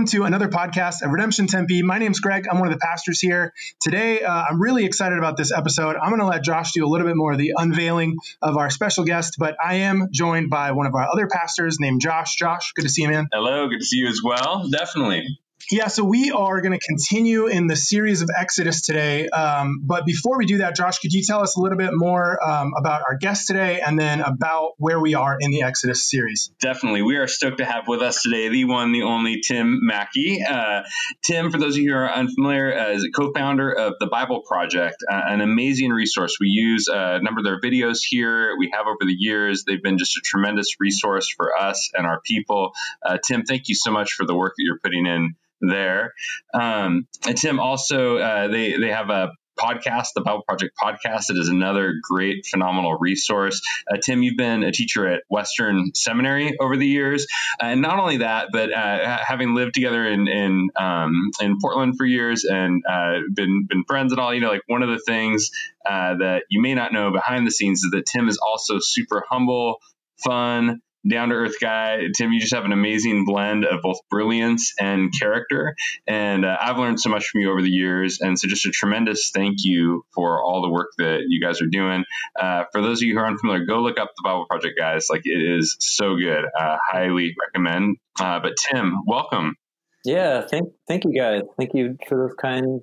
welcome 0.00 0.18
to 0.18 0.24
another 0.24 0.48
podcast 0.48 1.02
of 1.02 1.10
Redemption 1.10 1.46
Tempe. 1.46 1.82
My 1.82 1.98
name's 1.98 2.20
Greg. 2.20 2.46
I'm 2.50 2.58
one 2.58 2.68
of 2.68 2.72
the 2.72 2.80
pastors 2.80 3.20
here. 3.20 3.52
Today, 3.82 4.22
uh, 4.22 4.44
I'm 4.48 4.58
really 4.58 4.86
excited 4.86 5.18
about 5.18 5.36
this 5.36 5.52
episode. 5.52 5.94
I'm 5.94 6.08
going 6.08 6.22
to 6.22 6.26
let 6.26 6.42
Josh 6.42 6.72
do 6.72 6.86
a 6.86 6.88
little 6.88 7.06
bit 7.06 7.16
more 7.16 7.32
of 7.32 7.38
the 7.38 7.52
unveiling 7.54 8.16
of 8.40 8.56
our 8.56 8.70
special 8.70 9.04
guest, 9.04 9.34
but 9.38 9.56
I 9.62 9.74
am 9.74 10.08
joined 10.10 10.48
by 10.48 10.72
one 10.72 10.86
of 10.86 10.94
our 10.94 11.06
other 11.06 11.26
pastors 11.26 11.78
named 11.80 12.00
Josh. 12.00 12.36
Josh, 12.36 12.72
good 12.72 12.84
to 12.84 12.88
see 12.88 13.02
you, 13.02 13.10
man. 13.10 13.28
Hello, 13.30 13.68
good 13.68 13.80
to 13.80 13.84
see 13.84 13.98
you 13.98 14.08
as 14.08 14.22
well. 14.24 14.66
Definitely. 14.70 15.38
Yeah, 15.72 15.86
so 15.86 16.02
we 16.02 16.32
are 16.32 16.60
going 16.62 16.76
to 16.76 16.84
continue 16.84 17.46
in 17.46 17.68
the 17.68 17.76
series 17.76 18.22
of 18.22 18.28
Exodus 18.36 18.80
today. 18.80 19.28
Um, 19.28 19.82
but 19.84 20.04
before 20.04 20.36
we 20.36 20.46
do 20.46 20.58
that, 20.58 20.74
Josh, 20.74 20.98
could 20.98 21.12
you 21.12 21.22
tell 21.22 21.42
us 21.42 21.56
a 21.56 21.60
little 21.60 21.78
bit 21.78 21.90
more 21.92 22.44
um, 22.44 22.72
about 22.76 23.02
our 23.08 23.16
guest 23.16 23.46
today 23.46 23.80
and 23.80 23.96
then 23.96 24.20
about 24.20 24.72
where 24.78 24.98
we 24.98 25.14
are 25.14 25.36
in 25.38 25.52
the 25.52 25.62
Exodus 25.62 26.10
series? 26.10 26.50
Definitely. 26.60 27.02
We 27.02 27.18
are 27.18 27.28
stoked 27.28 27.58
to 27.58 27.64
have 27.64 27.84
with 27.86 28.02
us 28.02 28.20
today 28.22 28.48
the 28.48 28.64
one, 28.64 28.90
the 28.90 29.02
only 29.02 29.42
Tim 29.46 29.78
Mackie. 29.82 30.42
Uh, 30.42 30.82
Tim, 31.24 31.52
for 31.52 31.58
those 31.58 31.76
of 31.76 31.82
you 31.82 31.92
who 31.92 31.98
are 31.98 32.10
unfamiliar, 32.10 32.76
uh, 32.76 32.90
is 32.90 33.04
a 33.04 33.10
co 33.12 33.32
founder 33.32 33.70
of 33.70 33.94
the 34.00 34.08
Bible 34.08 34.42
Project, 34.44 34.96
uh, 35.08 35.20
an 35.28 35.40
amazing 35.40 35.90
resource. 35.90 36.38
We 36.40 36.48
use 36.48 36.88
a 36.88 37.20
number 37.22 37.38
of 37.38 37.44
their 37.44 37.60
videos 37.60 37.98
here. 38.08 38.56
We 38.58 38.72
have 38.74 38.86
over 38.88 39.06
the 39.06 39.14
years. 39.16 39.62
They've 39.68 39.80
been 39.80 39.98
just 39.98 40.16
a 40.16 40.20
tremendous 40.24 40.80
resource 40.80 41.32
for 41.36 41.56
us 41.56 41.90
and 41.94 42.08
our 42.08 42.20
people. 42.26 42.72
Uh, 43.06 43.18
Tim, 43.24 43.44
thank 43.44 43.68
you 43.68 43.76
so 43.76 43.92
much 43.92 44.14
for 44.14 44.26
the 44.26 44.34
work 44.34 44.54
that 44.56 44.64
you're 44.64 44.80
putting 44.82 45.06
in 45.06 45.36
there. 45.60 46.14
Um, 46.54 47.06
and 47.26 47.36
Tim 47.36 47.60
also 47.60 48.18
uh, 48.18 48.48
they 48.48 48.76
they 48.76 48.90
have 48.90 49.10
a 49.10 49.30
podcast, 49.60 50.08
the 50.14 50.22
Bible 50.22 50.42
Project 50.46 50.76
podcast. 50.82 51.30
It 51.30 51.36
is 51.36 51.48
another 51.48 51.94
great, 52.02 52.46
phenomenal 52.46 52.96
resource. 52.98 53.60
Uh, 53.90 53.98
Tim, 53.98 54.22
you've 54.22 54.36
been 54.36 54.62
a 54.62 54.72
teacher 54.72 55.06
at 55.06 55.22
Western 55.28 55.94
Seminary 55.94 56.56
over 56.58 56.76
the 56.76 56.86
years, 56.86 57.26
uh, 57.62 57.66
and 57.66 57.82
not 57.82 57.98
only 57.98 58.18
that, 58.18 58.48
but 58.52 58.72
uh, 58.72 59.18
having 59.22 59.54
lived 59.54 59.74
together 59.74 60.06
in 60.06 60.28
in, 60.28 60.68
um, 60.78 61.30
in 61.40 61.58
Portland 61.60 61.94
for 61.96 62.06
years 62.06 62.44
and 62.44 62.82
uh, 62.88 63.18
been 63.34 63.66
been 63.68 63.84
friends 63.84 64.12
and 64.12 64.20
all. 64.20 64.32
You 64.32 64.40
know, 64.40 64.50
like 64.50 64.62
one 64.66 64.82
of 64.82 64.88
the 64.88 65.00
things 65.06 65.50
uh, 65.84 66.16
that 66.16 66.44
you 66.48 66.60
may 66.62 66.74
not 66.74 66.92
know 66.92 67.12
behind 67.12 67.46
the 67.46 67.50
scenes 67.50 67.84
is 67.84 67.90
that 67.92 68.06
Tim 68.06 68.28
is 68.28 68.38
also 68.38 68.78
super 68.80 69.24
humble, 69.28 69.76
fun 70.24 70.80
down 71.08 71.30
to 71.30 71.34
earth 71.34 71.56
guy. 71.60 72.00
Tim, 72.16 72.32
you 72.32 72.40
just 72.40 72.54
have 72.54 72.64
an 72.64 72.72
amazing 72.72 73.24
blend 73.24 73.64
of 73.64 73.80
both 73.82 73.98
brilliance 74.10 74.74
and 74.78 75.10
character. 75.18 75.74
And 76.06 76.44
uh, 76.44 76.56
I've 76.60 76.78
learned 76.78 77.00
so 77.00 77.10
much 77.10 77.28
from 77.28 77.40
you 77.40 77.50
over 77.50 77.62
the 77.62 77.70
years. 77.70 78.20
And 78.20 78.38
so, 78.38 78.48
just 78.48 78.66
a 78.66 78.70
tremendous 78.70 79.30
thank 79.34 79.58
you 79.64 80.04
for 80.12 80.42
all 80.42 80.62
the 80.62 80.70
work 80.70 80.90
that 80.98 81.22
you 81.28 81.40
guys 81.40 81.60
are 81.60 81.66
doing. 81.66 82.04
Uh, 82.38 82.64
for 82.72 82.82
those 82.82 83.00
of 83.00 83.06
you 83.06 83.14
who 83.14 83.20
are 83.20 83.26
unfamiliar, 83.26 83.64
go 83.64 83.80
look 83.80 83.98
up 83.98 84.10
the 84.16 84.22
Bible 84.24 84.46
Project, 84.46 84.78
guys. 84.78 85.06
Like, 85.10 85.22
it 85.24 85.58
is 85.58 85.76
so 85.80 86.16
good. 86.16 86.44
Uh, 86.58 86.76
highly 86.90 87.34
recommend. 87.46 87.96
Uh, 88.20 88.40
but, 88.40 88.52
Tim, 88.56 89.02
welcome. 89.06 89.56
Yeah, 90.04 90.46
thank, 90.46 90.68
thank 90.88 91.04
you, 91.04 91.12
guys. 91.14 91.42
Thank 91.58 91.74
you 91.74 91.96
for 92.08 92.16
those 92.16 92.36
kind 92.40 92.80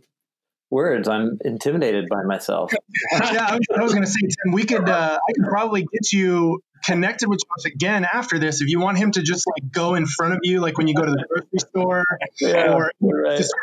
words. 0.69 1.07
I'm 1.07 1.37
intimidated 1.43 2.09
by 2.09 2.23
myself. 2.23 2.71
yeah, 3.11 3.47
I 3.49 3.53
was, 3.53 3.61
was 3.69 3.93
going 3.93 4.05
to 4.05 4.11
say, 4.11 4.21
Tim, 4.21 4.53
we 4.53 4.65
could, 4.65 4.87
uh, 4.87 5.17
I 5.17 5.33
could 5.33 5.49
probably 5.49 5.81
get 5.81 6.11
you 6.11 6.61
connected 6.83 7.29
with 7.29 7.39
Josh 7.39 7.71
again 7.71 8.05
after 8.11 8.39
this. 8.39 8.61
If 8.61 8.69
you 8.69 8.79
want 8.79 8.97
him 8.97 9.11
to 9.11 9.21
just 9.21 9.45
like 9.47 9.71
go 9.71 9.95
in 9.95 10.05
front 10.05 10.33
of 10.33 10.39
you, 10.43 10.59
like 10.59 10.77
when 10.77 10.87
you 10.87 10.95
go 10.95 11.05
to 11.05 11.11
the 11.11 11.25
grocery 11.29 11.59
store, 11.59 12.03
yeah, 12.39 12.73
or 12.73 12.91
right. 13.01 13.37
just 13.37 13.53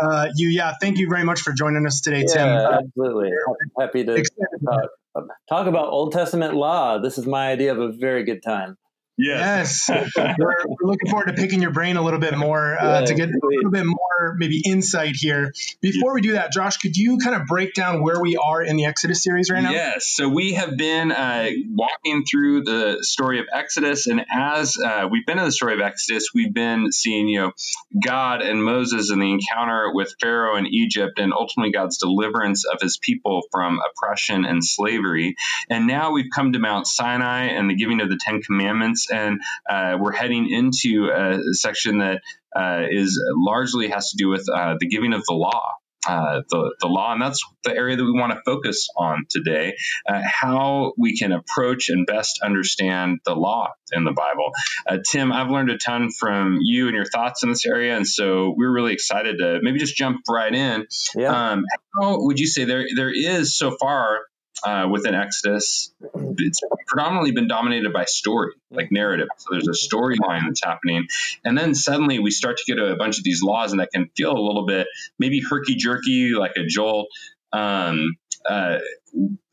uh, 0.00 0.28
you. 0.36 0.48
Yeah, 0.48 0.74
thank 0.80 0.98
you 0.98 1.08
very 1.08 1.24
much 1.24 1.40
for 1.40 1.52
joining 1.52 1.86
us 1.86 2.00
today, 2.00 2.24
yeah, 2.26 2.34
Tim. 2.34 2.48
Uh, 2.48 2.78
absolutely, 2.78 3.30
happy 3.78 4.04
to 4.04 4.24
talk, 4.64 5.24
talk 5.48 5.66
about 5.66 5.88
Old 5.88 6.12
Testament 6.12 6.54
law. 6.54 6.98
This 6.98 7.18
is 7.18 7.26
my 7.26 7.50
idea 7.50 7.72
of 7.72 7.78
a 7.78 7.92
very 7.92 8.24
good 8.24 8.42
time. 8.42 8.76
Yes. 9.18 9.88
yes. 9.88 10.14
we're, 10.38 10.54
looking 10.80 11.10
forward 11.10 11.26
to 11.26 11.32
picking 11.32 11.60
your 11.60 11.72
brain 11.72 11.96
a 11.96 12.02
little 12.02 12.20
bit 12.20 12.38
more 12.38 12.78
uh, 12.78 13.00
yeah, 13.00 13.06
to 13.06 13.14
get 13.14 13.28
a 13.28 13.40
little 13.42 13.70
bit 13.70 13.84
more 13.84 14.36
maybe 14.36 14.62
insight 14.64 15.16
here. 15.16 15.52
Before 15.80 16.14
we 16.14 16.20
do 16.20 16.32
that, 16.32 16.52
Josh, 16.52 16.76
could 16.76 16.96
you 16.96 17.18
kind 17.18 17.34
of 17.34 17.46
break 17.46 17.74
down 17.74 18.02
where 18.02 18.20
we 18.20 18.36
are 18.36 18.62
in 18.62 18.76
the 18.76 18.84
Exodus 18.84 19.22
series 19.22 19.50
right 19.50 19.62
now? 19.62 19.72
Yes. 19.72 20.06
So 20.06 20.28
we 20.28 20.52
have 20.54 20.76
been 20.76 21.10
uh, 21.10 21.48
walking 21.70 22.24
through 22.24 22.62
the 22.62 22.98
story 23.02 23.40
of 23.40 23.46
Exodus, 23.52 24.06
and 24.06 24.24
as 24.32 24.76
uh, 24.76 25.08
we've 25.10 25.26
been 25.26 25.38
in 25.38 25.44
the 25.44 25.52
story 25.52 25.74
of 25.74 25.80
Exodus, 25.80 26.28
we've 26.32 26.54
been 26.54 26.92
seeing 26.92 27.28
you 27.28 27.40
know 27.40 27.52
God 28.00 28.40
and 28.42 28.62
Moses 28.62 29.10
and 29.10 29.20
the 29.20 29.32
encounter 29.32 29.92
with 29.92 30.14
Pharaoh 30.20 30.56
in 30.56 30.66
Egypt, 30.66 31.18
and 31.18 31.32
ultimately 31.32 31.72
God's 31.72 31.98
deliverance 31.98 32.64
of 32.64 32.80
His 32.80 32.98
people 32.98 33.42
from 33.50 33.80
oppression 33.90 34.44
and 34.44 34.64
slavery. 34.64 35.34
And 35.68 35.86
now 35.86 36.12
we've 36.12 36.30
come 36.32 36.52
to 36.52 36.58
Mount 36.60 36.86
Sinai 36.86 37.46
and 37.46 37.68
the 37.68 37.74
giving 37.74 38.00
of 38.00 38.08
the 38.08 38.18
Ten 38.20 38.42
Commandments 38.42 39.07
and 39.12 39.40
uh, 39.68 39.96
we're 40.00 40.12
heading 40.12 40.50
into 40.50 41.10
a 41.14 41.54
section 41.54 41.98
that 41.98 42.20
uh, 42.54 42.82
is 42.90 43.20
largely 43.34 43.88
has 43.88 44.10
to 44.10 44.16
do 44.16 44.28
with 44.28 44.46
uh, 44.52 44.76
the 44.78 44.88
giving 44.88 45.12
of 45.12 45.22
the 45.26 45.34
law. 45.34 45.72
Uh, 46.08 46.42
the, 46.48 46.74
the 46.80 46.86
law, 46.86 47.12
and 47.12 47.20
that's 47.20 47.44
the 47.64 47.74
area 47.74 47.96
that 47.96 48.04
we 48.04 48.12
want 48.12 48.32
to 48.32 48.40
focus 48.46 48.88
on 48.96 49.26
today 49.28 49.74
uh, 50.08 50.22
how 50.24 50.94
we 50.96 51.18
can 51.18 51.32
approach 51.32 51.88
and 51.90 52.06
best 52.06 52.38
understand 52.42 53.18
the 53.26 53.34
law 53.34 53.72
in 53.92 54.04
the 54.04 54.12
Bible. 54.12 54.52
Uh, 54.86 54.98
Tim, 55.04 55.32
I've 55.32 55.50
learned 55.50 55.70
a 55.70 55.76
ton 55.76 56.10
from 56.10 56.58
you 56.62 56.86
and 56.86 56.94
your 56.94 57.04
thoughts 57.04 57.42
in 57.42 57.50
this 57.50 57.66
area, 57.66 57.96
and 57.96 58.06
so 58.06 58.54
we're 58.56 58.72
really 58.72 58.94
excited 58.94 59.38
to 59.38 59.58
maybe 59.60 59.80
just 59.80 59.96
jump 59.96 60.20
right 60.30 60.54
in. 60.54 60.86
Yeah. 61.16 61.50
Um, 61.50 61.64
how 62.00 62.24
would 62.24 62.38
you 62.38 62.46
say 62.46 62.64
there 62.64 62.86
there 62.94 63.12
is 63.12 63.56
so 63.56 63.76
far 63.78 64.20
uh, 64.64 64.88
within 64.90 65.14
Exodus, 65.14 65.92
it's 66.38 66.60
predominantly 66.86 67.32
been 67.32 67.48
dominated 67.48 67.92
by 67.92 68.04
story, 68.04 68.52
like 68.70 68.90
narrative. 68.90 69.28
So 69.36 69.48
there's 69.52 69.68
a 69.68 69.94
storyline 69.94 70.42
that's 70.46 70.62
happening. 70.64 71.06
And 71.44 71.56
then 71.56 71.74
suddenly 71.74 72.18
we 72.18 72.30
start 72.30 72.56
to 72.58 72.64
get 72.74 72.82
a 72.82 72.96
bunch 72.96 73.18
of 73.18 73.24
these 73.24 73.42
laws, 73.42 73.72
and 73.72 73.80
that 73.80 73.90
can 73.92 74.10
feel 74.16 74.32
a 74.32 74.40
little 74.40 74.66
bit 74.66 74.86
maybe 75.18 75.40
herky 75.40 75.76
jerky, 75.76 76.34
like 76.34 76.52
a 76.56 76.66
jolt. 76.66 77.08
Um, 77.52 78.16
uh, 78.48 78.78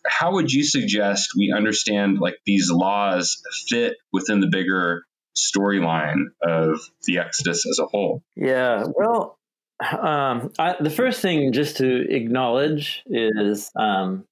how 0.07 0.33
would 0.33 0.51
you 0.51 0.63
suggest 0.63 1.31
we 1.37 1.53
understand 1.55 2.19
like 2.19 2.35
these 2.45 2.69
laws 2.71 3.41
fit 3.67 3.95
within 4.11 4.39
the 4.39 4.47
bigger 4.47 5.03
storyline 5.35 6.25
of 6.41 6.79
the 7.03 7.19
Exodus 7.19 7.65
as 7.69 7.79
a 7.79 7.85
whole? 7.85 8.23
Yeah, 8.35 8.85
well, 8.95 9.37
um, 9.79 10.51
I, 10.57 10.75
the 10.79 10.89
first 10.89 11.21
thing 11.21 11.51
just 11.51 11.77
to 11.77 12.13
acknowledge 12.13 13.03
is 13.07 13.71
um, 13.75 14.25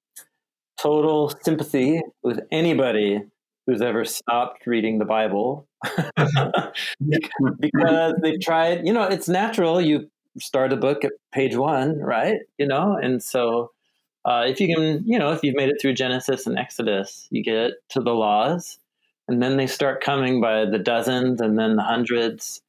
total 0.83 1.33
sympathy 1.41 2.01
with 2.23 2.41
anybody 2.51 3.21
who's 3.65 3.81
ever 3.81 4.03
stopped 4.03 4.67
reading 4.67 4.99
the 4.99 5.05
Bible 5.05 5.65
because 7.59 8.13
they've 8.21 8.41
tried, 8.41 8.85
you 8.85 8.91
know, 8.91 9.03
it's 9.03 9.29
natural. 9.29 9.79
You 9.79 10.09
start 10.39 10.73
a 10.73 10.77
book 10.77 11.05
at 11.05 11.13
page 11.31 11.55
one, 11.55 11.99
right? 11.99 12.39
You 12.57 12.67
know, 12.67 12.97
and 13.01 13.23
so 13.23 13.71
uh, 14.25 14.43
if 14.47 14.59
you 14.59 14.73
can, 14.73 15.03
you 15.05 15.17
know, 15.17 15.31
if 15.31 15.41
you've 15.43 15.55
made 15.55 15.69
it 15.69 15.77
through 15.81 15.93
Genesis 15.93 16.45
and 16.47 16.57
Exodus, 16.57 17.27
you 17.31 17.43
get 17.43 17.71
to 17.89 18.01
the 18.01 18.13
laws, 18.13 18.77
and 19.27 19.41
then 19.41 19.57
they 19.57 19.67
start 19.67 20.03
coming 20.03 20.41
by 20.41 20.65
the 20.65 20.79
dozens 20.79 21.39
and 21.39 21.57
then 21.57 21.75
the 21.77 21.83
hundreds, 21.83 22.61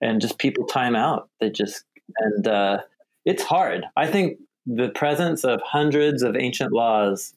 and 0.00 0.20
just 0.20 0.38
people 0.38 0.66
time 0.66 0.96
out. 0.96 1.28
They 1.40 1.50
just, 1.50 1.84
and 2.18 2.46
uh, 2.46 2.78
it's 3.24 3.42
hard. 3.42 3.84
I 3.96 4.06
think 4.06 4.38
the 4.66 4.90
presence 4.90 5.44
of 5.44 5.60
hundreds 5.62 6.22
of 6.22 6.36
ancient 6.36 6.72
laws 6.72 7.34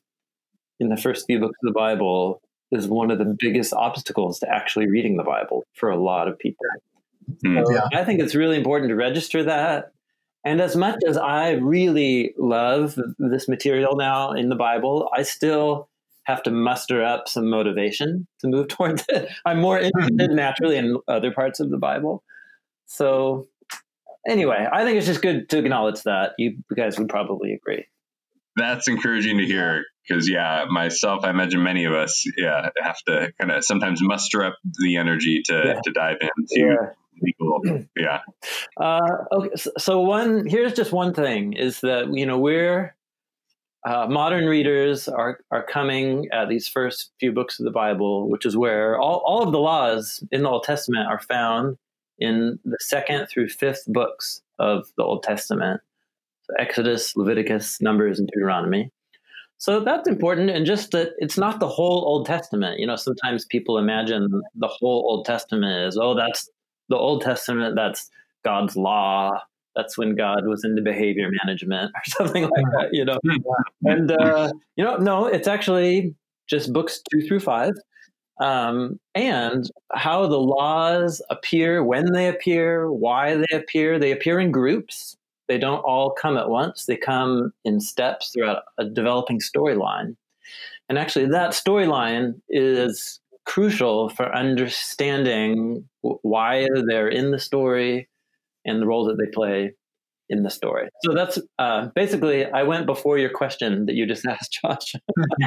in 0.79 0.89
the 0.89 0.97
first 0.97 1.25
few 1.25 1.39
books 1.39 1.57
of 1.63 1.73
the 1.73 1.77
Bible 1.77 2.41
is 2.71 2.87
one 2.87 3.11
of 3.11 3.19
the 3.19 3.35
biggest 3.37 3.73
obstacles 3.73 4.39
to 4.39 4.49
actually 4.49 4.87
reading 4.87 5.17
the 5.17 5.23
Bible 5.23 5.63
for 5.73 5.89
a 5.89 5.97
lot 5.97 6.27
of 6.27 6.37
people. 6.39 6.65
Mm, 7.45 7.65
so 7.65 7.73
yeah. 7.73 7.87
I 7.93 8.03
think 8.03 8.19
it's 8.19 8.35
really 8.35 8.57
important 8.57 8.89
to 8.89 8.95
register 8.95 9.43
that. 9.43 9.91
And 10.45 10.59
as 10.59 10.75
much 10.75 10.99
as 11.07 11.17
I 11.17 11.51
really 11.51 12.33
love 12.37 12.97
this 13.17 13.47
material 13.47 13.95
now 13.95 14.31
in 14.31 14.49
the 14.49 14.55
Bible, 14.55 15.09
I 15.15 15.23
still 15.23 15.87
have 16.23 16.43
to 16.43 16.51
muster 16.51 17.03
up 17.03 17.27
some 17.27 17.49
motivation 17.49 18.27
to 18.39 18.47
move 18.47 18.67
towards 18.69 19.05
it. 19.09 19.29
I'm 19.45 19.59
more 19.59 19.79
interested 19.79 20.31
naturally 20.31 20.77
in 20.77 20.97
other 21.07 21.31
parts 21.31 21.59
of 21.59 21.69
the 21.69 21.77
Bible. 21.77 22.23
So, 22.85 23.47
anyway, 24.27 24.67
I 24.71 24.83
think 24.83 24.97
it's 24.97 25.07
just 25.07 25.21
good 25.21 25.49
to 25.49 25.59
acknowledge 25.59 26.03
that. 26.03 26.33
You 26.37 26.57
guys 26.75 26.99
would 26.99 27.09
probably 27.09 27.53
agree. 27.53 27.85
That's 28.55 28.87
encouraging 28.87 29.37
to 29.37 29.45
hear 29.45 29.85
because 30.07 30.29
yeah, 30.29 30.65
myself, 30.69 31.23
I 31.23 31.29
imagine 31.29 31.63
many 31.63 31.85
of 31.85 31.93
us, 31.93 32.25
yeah, 32.37 32.69
have 32.81 32.97
to 33.07 33.31
kind 33.39 33.51
of 33.51 33.63
sometimes 33.63 34.01
muster 34.01 34.43
up 34.43 34.55
the 34.83 34.97
energy 34.97 35.41
to 35.45 35.53
yeah. 35.65 35.79
to 35.83 35.91
dive 35.91 36.17
into 36.21 36.67
yeah. 36.67 36.89
legal, 37.21 37.85
yeah. 37.95 38.19
Uh, 38.79 38.99
okay, 39.31 39.55
so 39.77 40.01
one 40.01 40.45
here's 40.45 40.73
just 40.73 40.91
one 40.91 41.13
thing 41.13 41.53
is 41.53 41.81
that 41.81 42.13
you 42.13 42.25
know 42.25 42.37
we're 42.37 42.95
uh, 43.85 44.07
modern 44.07 44.45
readers 44.45 45.07
are 45.07 45.39
are 45.51 45.63
coming 45.63 46.27
at 46.31 46.49
these 46.49 46.67
first 46.67 47.11
few 47.19 47.31
books 47.31 47.59
of 47.59 47.65
the 47.65 47.71
Bible, 47.71 48.29
which 48.29 48.45
is 48.45 48.55
where 48.55 48.97
all 48.99 49.21
all 49.25 49.43
of 49.43 49.51
the 49.51 49.59
laws 49.59 50.23
in 50.31 50.43
the 50.43 50.49
Old 50.49 50.63
Testament 50.63 51.07
are 51.07 51.19
found 51.19 51.77
in 52.19 52.59
the 52.63 52.77
second 52.79 53.27
through 53.27 53.49
fifth 53.49 53.83
books 53.87 54.41
of 54.59 54.87
the 54.97 55.03
Old 55.03 55.23
Testament. 55.23 55.81
So 56.43 56.53
Exodus, 56.59 57.15
Leviticus, 57.15 57.81
Numbers, 57.81 58.19
and 58.19 58.29
Deuteronomy. 58.33 58.91
So 59.63 59.79
that's 59.79 60.09
important. 60.09 60.49
And 60.49 60.65
just 60.65 60.91
that 60.91 61.11
it's 61.19 61.37
not 61.37 61.61
the 61.61 61.69
whole 61.69 62.03
Old 62.05 62.25
Testament. 62.25 62.81
You 62.81 62.85
know, 62.85 62.97
sometimes 62.97 63.45
people 63.45 63.77
imagine 63.77 64.27
the 64.55 64.67
whole 64.67 65.05
Old 65.09 65.23
Testament 65.23 65.87
is, 65.87 65.97
oh, 65.97 66.13
that's 66.15 66.49
the 66.89 66.97
Old 66.97 67.21
Testament, 67.21 67.73
that's 67.73 68.09
God's 68.43 68.75
law. 68.75 69.39
That's 69.73 69.97
when 69.97 70.15
God 70.17 70.47
was 70.47 70.65
into 70.65 70.81
behavior 70.81 71.29
management 71.45 71.91
or 71.95 72.01
something 72.07 72.43
like 72.43 72.65
that, 72.73 72.89
you 72.91 73.05
know. 73.05 73.17
And 73.85 74.11
uh, 74.11 74.51
you 74.75 74.83
know, 74.83 74.97
no, 74.97 75.27
it's 75.27 75.47
actually 75.47 76.13
just 76.49 76.73
books 76.73 77.01
two 77.09 77.25
through 77.25 77.39
five, 77.39 77.71
um, 78.41 78.99
and 79.15 79.71
how 79.93 80.27
the 80.27 80.41
laws 80.41 81.21
appear, 81.29 81.85
when 81.85 82.11
they 82.11 82.27
appear, 82.27 82.91
why 82.91 83.37
they 83.37 83.55
appear. 83.55 83.97
They 83.97 84.11
appear 84.11 84.41
in 84.41 84.51
groups. 84.51 85.15
They 85.47 85.57
don't 85.57 85.79
all 85.79 86.11
come 86.11 86.37
at 86.37 86.49
once. 86.49 86.85
They 86.85 86.97
come 86.97 87.51
in 87.65 87.79
steps 87.79 88.31
throughout 88.31 88.63
a 88.77 88.85
developing 88.85 89.39
storyline. 89.39 90.15
And 90.89 90.97
actually, 90.97 91.27
that 91.27 91.51
storyline 91.51 92.41
is 92.49 93.19
crucial 93.45 94.09
for 94.09 94.33
understanding 94.33 95.87
why 96.01 96.67
they're 96.87 97.07
in 97.07 97.31
the 97.31 97.39
story 97.39 98.09
and 98.65 98.81
the 98.81 98.87
role 98.87 99.05
that 99.05 99.17
they 99.17 99.29
play 99.33 99.73
in 100.29 100.43
the 100.43 100.49
story. 100.49 100.89
So 101.03 101.13
that's 101.13 101.39
uh, 101.59 101.89
basically, 101.95 102.45
I 102.45 102.63
went 102.63 102.85
before 102.85 103.17
your 103.17 103.29
question 103.29 103.85
that 103.85 103.95
you 103.95 104.05
just 104.05 104.25
asked, 104.29 104.59
Josh. 104.61 104.93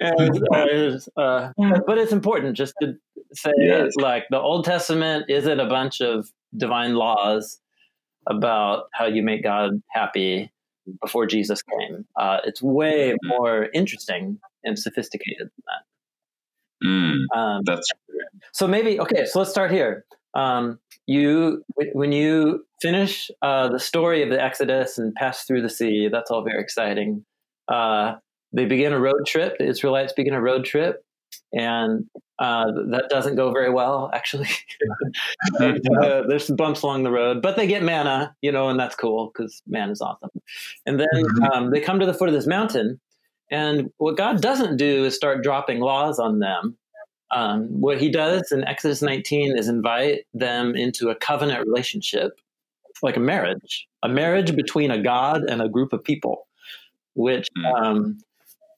and, 0.00 1.02
uh, 1.16 1.20
uh, 1.20 1.50
but 1.86 1.98
it's 1.98 2.12
important 2.12 2.56
just 2.56 2.74
to 2.82 2.94
say, 3.32 3.52
yes. 3.58 3.92
like, 3.96 4.24
the 4.30 4.38
Old 4.38 4.64
Testament 4.64 5.26
isn't 5.28 5.60
a 5.60 5.66
bunch 5.66 6.00
of 6.00 6.28
divine 6.56 6.94
laws 6.94 7.58
about 8.26 8.84
how 8.92 9.06
you 9.06 9.22
make 9.22 9.42
God 9.42 9.82
happy 9.90 10.50
before 11.00 11.26
Jesus 11.26 11.62
came. 11.62 12.04
Uh, 12.16 12.38
it's 12.44 12.62
way 12.62 13.10
mm-hmm. 13.10 13.28
more 13.28 13.68
interesting 13.72 14.38
and 14.64 14.78
sophisticated 14.78 15.48
than 15.48 15.64
that. 15.66 16.86
Mm, 16.86 17.36
um, 17.36 17.62
that's 17.64 17.88
so 18.52 18.66
maybe 18.66 18.98
okay. 19.00 19.24
So 19.24 19.38
let's 19.38 19.50
start 19.50 19.70
here. 19.70 20.04
Um, 20.34 20.80
you 21.06 21.62
when 21.76 22.12
you 22.12 22.64
finish 22.80 23.30
uh, 23.42 23.68
the 23.68 23.78
story 23.78 24.22
of 24.22 24.30
the 24.30 24.42
Exodus 24.42 24.98
and 24.98 25.14
pass 25.14 25.44
through 25.44 25.62
the 25.62 25.70
sea, 25.70 26.08
that's 26.10 26.30
all 26.30 26.42
very 26.42 26.60
exciting. 26.60 27.24
Uh, 27.68 28.14
they 28.52 28.64
begin 28.64 28.92
a 28.92 28.98
road 28.98 29.26
trip. 29.26 29.58
The 29.58 29.66
Israelites 29.66 30.12
begin 30.12 30.34
a 30.34 30.40
road 30.40 30.64
trip, 30.64 31.04
and 31.52 32.06
uh, 32.38 32.72
that 32.90 33.08
doesn't 33.08 33.36
go 33.36 33.52
very 33.52 33.70
well. 33.70 34.10
Actually, 34.12 34.48
uh, 35.60 36.22
there's 36.28 36.46
some 36.46 36.56
bumps 36.56 36.82
along 36.82 37.02
the 37.04 37.10
road, 37.10 37.42
but 37.42 37.56
they 37.56 37.66
get 37.66 37.82
manna 37.82 38.34
you 38.42 38.50
know, 38.50 38.68
and 38.68 38.78
that's 38.78 38.96
cool 38.96 39.30
because 39.32 39.62
manna 39.66 39.92
is 39.92 40.00
awesome. 40.00 40.30
And 40.86 40.98
then 40.98 41.08
mm-hmm. 41.14 41.44
um, 41.44 41.70
they 41.70 41.80
come 41.80 42.00
to 42.00 42.06
the 42.06 42.14
foot 42.14 42.28
of 42.28 42.34
this 42.34 42.46
mountain, 42.46 43.00
and 43.50 43.90
what 43.98 44.16
God 44.16 44.40
doesn't 44.40 44.76
do 44.76 45.04
is 45.04 45.14
start 45.14 45.42
dropping 45.42 45.80
laws 45.80 46.18
on 46.18 46.38
them. 46.38 46.76
Um, 47.30 47.80
what 47.80 48.00
he 48.00 48.10
does 48.10 48.52
in 48.52 48.64
Exodus 48.64 49.00
19 49.00 49.56
is 49.56 49.68
invite 49.68 50.26
them 50.34 50.74
into 50.74 51.08
a 51.08 51.14
covenant 51.14 51.66
relationship, 51.66 52.32
like 53.02 53.16
a 53.16 53.20
marriage, 53.20 53.86
a 54.02 54.08
marriage 54.08 54.54
between 54.54 54.90
a 54.90 55.02
God 55.02 55.42
and 55.44 55.62
a 55.62 55.68
group 55.68 55.92
of 55.92 56.04
people, 56.04 56.46
which 57.14 57.46
hmm. 57.56 57.64
um, 57.66 58.18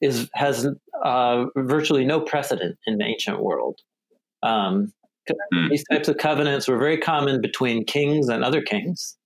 is 0.04 0.28
has 0.34 0.66
uh, 1.04 1.46
virtually 1.56 2.04
no 2.04 2.20
precedent 2.20 2.78
in 2.86 2.98
the 2.98 3.04
ancient 3.04 3.40
world. 3.40 3.80
Um, 4.42 4.92
mm. 5.52 5.70
These 5.70 5.84
types 5.90 6.08
of 6.08 6.18
covenants 6.18 6.68
were 6.68 6.78
very 6.78 6.98
common 6.98 7.40
between 7.40 7.84
kings 7.84 8.28
and 8.28 8.44
other 8.44 8.62
kings, 8.62 9.16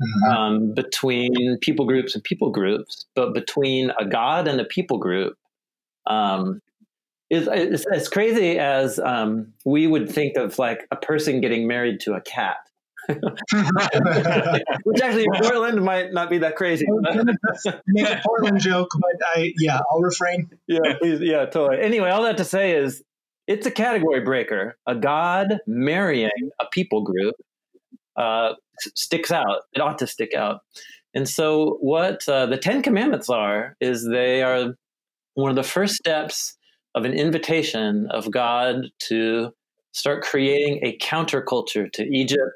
mm-hmm. 0.00 0.32
um, 0.32 0.74
between 0.74 1.58
people 1.60 1.86
groups 1.86 2.14
and 2.14 2.22
people 2.22 2.50
groups, 2.50 3.06
but 3.14 3.34
between 3.34 3.90
a 3.98 4.06
god 4.06 4.46
and 4.46 4.60
a 4.60 4.64
people 4.64 4.98
group, 4.98 5.36
um, 6.06 6.62
it's, 7.30 7.84
as 7.92 8.08
crazy 8.08 8.58
as 8.58 8.98
um, 8.98 9.52
we 9.64 9.86
would 9.86 10.10
think 10.10 10.36
of 10.36 10.58
like 10.58 10.86
a 10.90 10.96
person 10.96 11.40
getting 11.40 11.66
married 11.66 12.00
to 12.00 12.14
a 12.14 12.20
cat. 12.20 12.56
Which 14.84 15.00
actually 15.00 15.24
in 15.24 15.32
Portland 15.40 15.82
might 15.82 16.12
not 16.12 16.30
be 16.30 16.38
that 16.38 16.56
crazy. 16.56 16.86
Make 17.86 18.08
a 18.08 18.20
Portland 18.26 18.60
joke, 18.60 18.88
but 18.98 19.28
I 19.36 19.52
yeah, 19.58 19.80
I'll 19.90 20.00
refrain. 20.00 20.50
Yeah, 20.66 20.80
please, 21.00 21.20
yeah, 21.20 21.46
totally. 21.46 21.80
Anyway, 21.80 22.10
all 22.10 22.22
that 22.22 22.36
to 22.38 22.44
say 22.44 22.72
is 22.72 23.02
it's 23.46 23.66
a 23.66 23.70
category 23.70 24.20
breaker. 24.20 24.76
A 24.86 24.94
god 24.94 25.58
marrying 25.66 26.50
a 26.60 26.66
people 26.70 27.02
group 27.02 27.34
uh, 28.16 28.54
sticks 28.94 29.30
out. 29.30 29.62
It 29.72 29.80
ought 29.80 29.98
to 29.98 30.06
stick 30.06 30.34
out. 30.34 30.60
And 31.14 31.28
so, 31.28 31.78
what 31.80 32.28
uh, 32.28 32.46
the 32.46 32.56
Ten 32.56 32.82
Commandments 32.82 33.28
are 33.28 33.76
is 33.80 34.06
they 34.06 34.42
are 34.42 34.74
one 35.34 35.50
of 35.50 35.56
the 35.56 35.62
first 35.62 35.94
steps 35.94 36.56
of 36.94 37.04
an 37.04 37.12
invitation 37.12 38.08
of 38.10 38.30
God 38.30 38.86
to 39.08 39.50
start 39.92 40.22
creating 40.22 40.80
a 40.82 40.96
counterculture 40.98 41.90
to 41.92 42.04
Egypt 42.04 42.52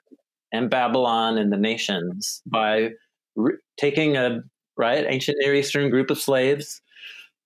and 0.55 0.71
Babylon 0.71 1.37
and 1.37 1.53
the 1.53 1.57
nations 1.57 2.41
by 2.47 2.91
re- 3.35 3.57
taking 3.77 4.17
a 4.17 4.41
right 4.77 5.05
ancient 5.09 5.37
Near 5.41 5.55
Eastern 5.55 5.91
group 5.91 6.11
of 6.11 6.19
slaves 6.19 6.81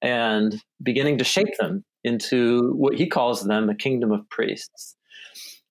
and 0.02 0.62
beginning 0.82 1.16
to 1.18 1.24
shape 1.24 1.56
them 1.58 1.84
into 2.04 2.72
what 2.74 2.94
he 2.94 3.08
calls 3.08 3.44
them 3.44 3.70
a 3.70 3.74
kingdom 3.74 4.12
of 4.12 4.28
priests. 4.28 4.94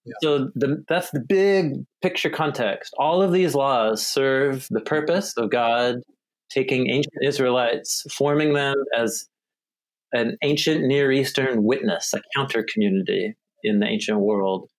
Yeah. 0.04 0.14
So 0.22 0.50
the, 0.56 0.84
that's 0.90 1.12
the 1.12 1.20
big 1.20 1.86
picture 2.02 2.32
context. 2.32 2.94
All 2.98 3.22
of 3.22 3.32
these 3.32 3.54
laws 3.54 4.06
serve 4.06 4.68
the 4.72 4.82
purpose 4.82 5.34
of 5.38 5.52
God 5.52 5.98
taking 6.50 6.90
ancient 6.90 7.14
Israelites, 7.24 8.04
forming 8.12 8.54
them 8.54 8.76
as 8.98 9.28
an 10.12 10.38
ancient 10.44 10.86
Near 10.86 11.12
Eastern 11.12 11.64
witness, 11.64 12.14
a 12.14 12.22
counter 12.36 12.66
community 12.74 13.36
in 13.64 13.80
the 13.80 13.86
ancient 13.86 14.22
world. 14.22 14.70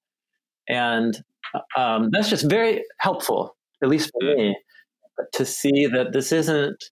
And 0.68 1.22
um, 1.76 2.10
that's 2.12 2.30
just 2.30 2.48
very 2.48 2.84
helpful, 2.98 3.56
at 3.82 3.88
least 3.88 4.10
for 4.12 4.26
me, 4.26 4.56
to 5.32 5.44
see 5.44 5.86
that 5.86 6.12
this 6.12 6.32
isn't 6.32 6.84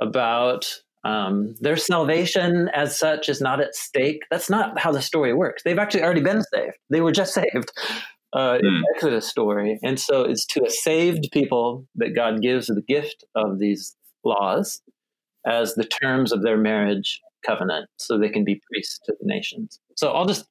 about 0.00 0.66
um, 1.04 1.54
their 1.60 1.76
salvation 1.76 2.68
as 2.74 2.98
such 2.98 3.28
is 3.28 3.40
not 3.40 3.60
at 3.60 3.74
stake. 3.74 4.22
That's 4.30 4.50
not 4.50 4.78
how 4.78 4.92
the 4.92 5.02
story 5.02 5.32
works. 5.32 5.62
They've 5.62 5.78
actually 5.78 6.02
already 6.02 6.20
been 6.20 6.42
saved. 6.52 6.76
They 6.90 7.00
were 7.00 7.12
just 7.12 7.34
saved 7.40 7.70
uh, 8.34 8.58
in 8.60 8.66
the 8.66 8.78
hmm. 8.78 8.82
Exodus 8.94 9.28
story. 9.28 9.78
And 9.82 9.98
so 9.98 10.22
it's 10.22 10.46
to 10.46 10.64
a 10.64 10.70
saved 10.70 11.28
people 11.32 11.86
that 11.96 12.14
God 12.14 12.42
gives 12.42 12.66
the 12.66 12.82
gift 12.86 13.24
of 13.34 13.58
these 13.58 13.96
laws 14.24 14.82
as 15.46 15.74
the 15.74 15.84
terms 15.84 16.32
of 16.32 16.42
their 16.42 16.58
marriage 16.58 17.20
covenant 17.46 17.88
so 17.96 18.18
they 18.18 18.28
can 18.28 18.44
be 18.44 18.60
priests 18.70 18.98
to 19.06 19.14
the 19.18 19.26
nations. 19.26 19.80
So 19.96 20.12
I'll 20.12 20.26
just 20.26 20.46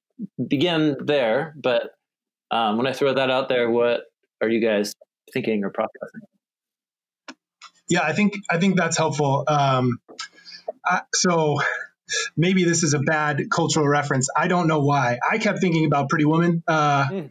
begin 0.48 0.96
there. 1.04 1.54
But 1.62 1.92
um, 2.51 2.77
when 2.77 2.88
I 2.88 2.94
throw 2.94 3.13
that 3.13 3.30
out 3.30 3.50
there, 3.50 3.70
what 3.70 4.01
are 4.42 4.50
you 4.50 4.62
guys 4.62 4.94
thinking 5.34 5.63
or 5.63 5.70
processing? 5.70 6.22
Yeah, 7.89 8.01
I 8.01 8.13
think 8.13 8.34
I 8.50 8.60
think 8.60 8.77
that's 8.77 8.98
helpful. 8.98 9.44
Um, 9.48 10.00
I, 10.86 11.01
so 11.13 11.60
maybe 12.36 12.63
this 12.63 12.84
is 12.84 12.94
a 12.94 13.00
bad 13.00 13.50
cultural 13.50 13.88
reference. 13.88 14.30
I 14.36 14.48
don't 14.48 14.68
know 14.68 14.80
why. 14.80 15.20
I 15.30 15.38
kept 15.38 15.60
thinking 15.60 15.86
about 15.86 16.10
Pretty 16.10 16.25
Woman, 16.25 16.63
uh, 16.68 17.08
mm. 17.08 17.30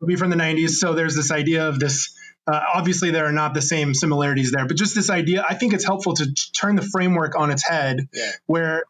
movie 0.00 0.16
from 0.16 0.30
the 0.30 0.36
'90s. 0.36 0.70
So 0.70 0.94
there's 0.94 1.14
this 1.14 1.30
idea 1.30 1.68
of 1.68 1.78
this 1.78 2.14
uh, 2.48 2.60
obviously, 2.74 3.10
there 3.10 3.26
are 3.26 3.32
not 3.32 3.54
the 3.54 3.62
same 3.62 3.92
similarities 3.92 4.52
there, 4.52 4.66
but 4.66 4.76
just 4.76 4.94
this 4.94 5.10
idea, 5.10 5.44
I 5.48 5.54
think 5.54 5.74
it's 5.74 5.84
helpful 5.84 6.14
to 6.14 6.32
turn 6.58 6.76
the 6.76 6.82
framework 6.82 7.36
on 7.36 7.50
its 7.50 7.66
head, 7.66 8.08
yeah. 8.12 8.30
where 8.46 8.84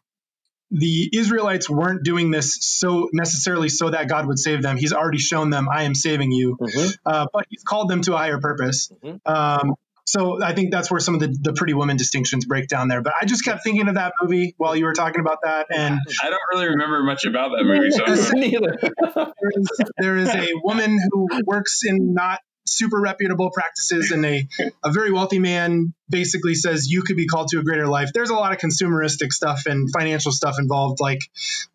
the 0.71 1.09
Israelites 1.13 1.69
weren't 1.69 2.03
doing 2.03 2.31
this 2.31 2.57
so 2.61 3.09
necessarily 3.13 3.69
so 3.69 3.89
that 3.89 4.09
God 4.09 4.27
would 4.27 4.39
save 4.39 4.61
them. 4.61 4.77
He's 4.77 4.93
already 4.93 5.19
shown 5.19 5.49
them, 5.49 5.67
"I 5.69 5.83
am 5.83 5.95
saving 5.95 6.31
you," 6.31 6.57
mm-hmm. 6.59 6.89
uh, 7.05 7.27
but 7.31 7.45
He's 7.49 7.63
called 7.63 7.89
them 7.89 8.01
to 8.03 8.13
a 8.13 8.17
higher 8.17 8.39
purpose. 8.39 8.91
Mm-hmm. 9.03 9.31
Um, 9.31 9.75
so 10.07 10.41
I 10.41 10.53
think 10.53 10.71
that's 10.71 10.89
where 10.89 11.01
some 11.01 11.15
of 11.15 11.19
the, 11.19 11.37
the 11.41 11.51
Pretty 11.51 11.73
Woman 11.73 11.97
distinctions 11.97 12.45
break 12.45 12.69
down 12.69 12.87
there. 12.87 13.01
But 13.01 13.13
I 13.21 13.25
just 13.25 13.43
kept 13.43 13.61
thinking 13.63 13.89
of 13.89 13.95
that 13.95 14.13
movie 14.21 14.55
while 14.57 14.73
you 14.73 14.85
were 14.85 14.93
talking 14.93 15.19
about 15.19 15.39
that, 15.43 15.67
and 15.69 15.99
I 16.23 16.29
don't 16.29 16.41
really 16.53 16.69
remember 16.69 17.03
much 17.03 17.25
about 17.25 17.49
that 17.49 17.65
movie. 17.65 17.91
So 17.91 18.31
neither. 18.37 18.77
there, 19.41 19.51
is, 19.57 19.69
there 19.99 20.17
is 20.17 20.29
a 20.29 20.53
woman 20.63 20.97
who 21.11 21.27
works 21.45 21.81
in 21.83 22.13
not 22.13 22.39
super 22.69 22.99
reputable 22.99 23.51
practices 23.51 24.11
and 24.11 24.25
a, 24.25 24.47
a 24.83 24.91
very 24.91 25.11
wealthy 25.11 25.39
man 25.39 25.93
basically 26.09 26.55
says 26.55 26.87
you 26.89 27.01
could 27.01 27.17
be 27.17 27.27
called 27.27 27.47
to 27.49 27.59
a 27.59 27.63
greater 27.63 27.87
life 27.87 28.09
there's 28.13 28.29
a 28.29 28.33
lot 28.33 28.51
of 28.51 28.59
consumeristic 28.59 29.31
stuff 29.31 29.65
and 29.65 29.89
financial 29.91 30.31
stuff 30.31 30.55
involved 30.59 30.99
like 30.99 31.19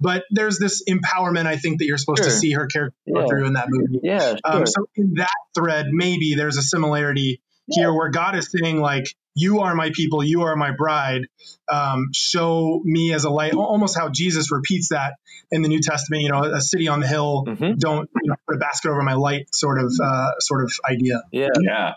but 0.00 0.24
there's 0.30 0.58
this 0.58 0.84
empowerment 0.88 1.46
i 1.46 1.56
think 1.56 1.78
that 1.78 1.86
you're 1.86 1.98
supposed 1.98 2.22
sure. 2.22 2.30
to 2.30 2.36
see 2.36 2.52
her 2.52 2.66
character 2.66 2.96
yeah. 3.06 3.26
through 3.26 3.46
in 3.46 3.54
that 3.54 3.66
movie 3.68 4.00
yeah 4.02 4.34
um, 4.44 4.52
sure. 4.52 4.60
um, 4.60 4.66
so 4.66 4.86
in 4.96 5.14
that 5.14 5.34
thread 5.54 5.86
maybe 5.90 6.34
there's 6.34 6.56
a 6.56 6.62
similarity 6.62 7.40
yeah. 7.66 7.82
here 7.82 7.94
where 7.94 8.10
god 8.10 8.36
is 8.36 8.50
saying 8.50 8.80
like 8.80 9.14
you 9.34 9.60
are 9.60 9.74
my 9.74 9.90
people 9.94 10.22
you 10.22 10.42
are 10.42 10.56
my 10.56 10.72
bride. 10.72 11.22
Um, 11.70 12.08
show 12.14 12.80
me 12.84 13.12
as 13.12 13.24
a 13.24 13.30
light. 13.30 13.54
Almost 13.54 13.96
how 13.96 14.08
jesus 14.08 14.50
repeats 14.52 14.88
that 14.88 15.14
in 15.50 15.62
the 15.62 15.68
new 15.68 15.80
testament 15.80 16.22
you 16.22 16.30
know 16.30 16.42
a 16.42 16.60
city 16.60 16.88
on 16.88 17.00
the 17.00 17.06
hill 17.06 17.44
mm-hmm. 17.46 17.76
don't 17.76 18.08
you 18.22 18.30
know, 18.30 18.36
put 18.46 18.56
a 18.56 18.58
basket 18.58 18.90
over 18.90 19.02
my 19.02 19.14
light 19.14 19.46
sort 19.52 19.78
of 19.78 19.92
uh, 20.02 20.30
sort 20.40 20.64
of 20.64 20.72
idea. 20.88 21.22
Yeah. 21.30 21.48
Yeah 21.60 21.92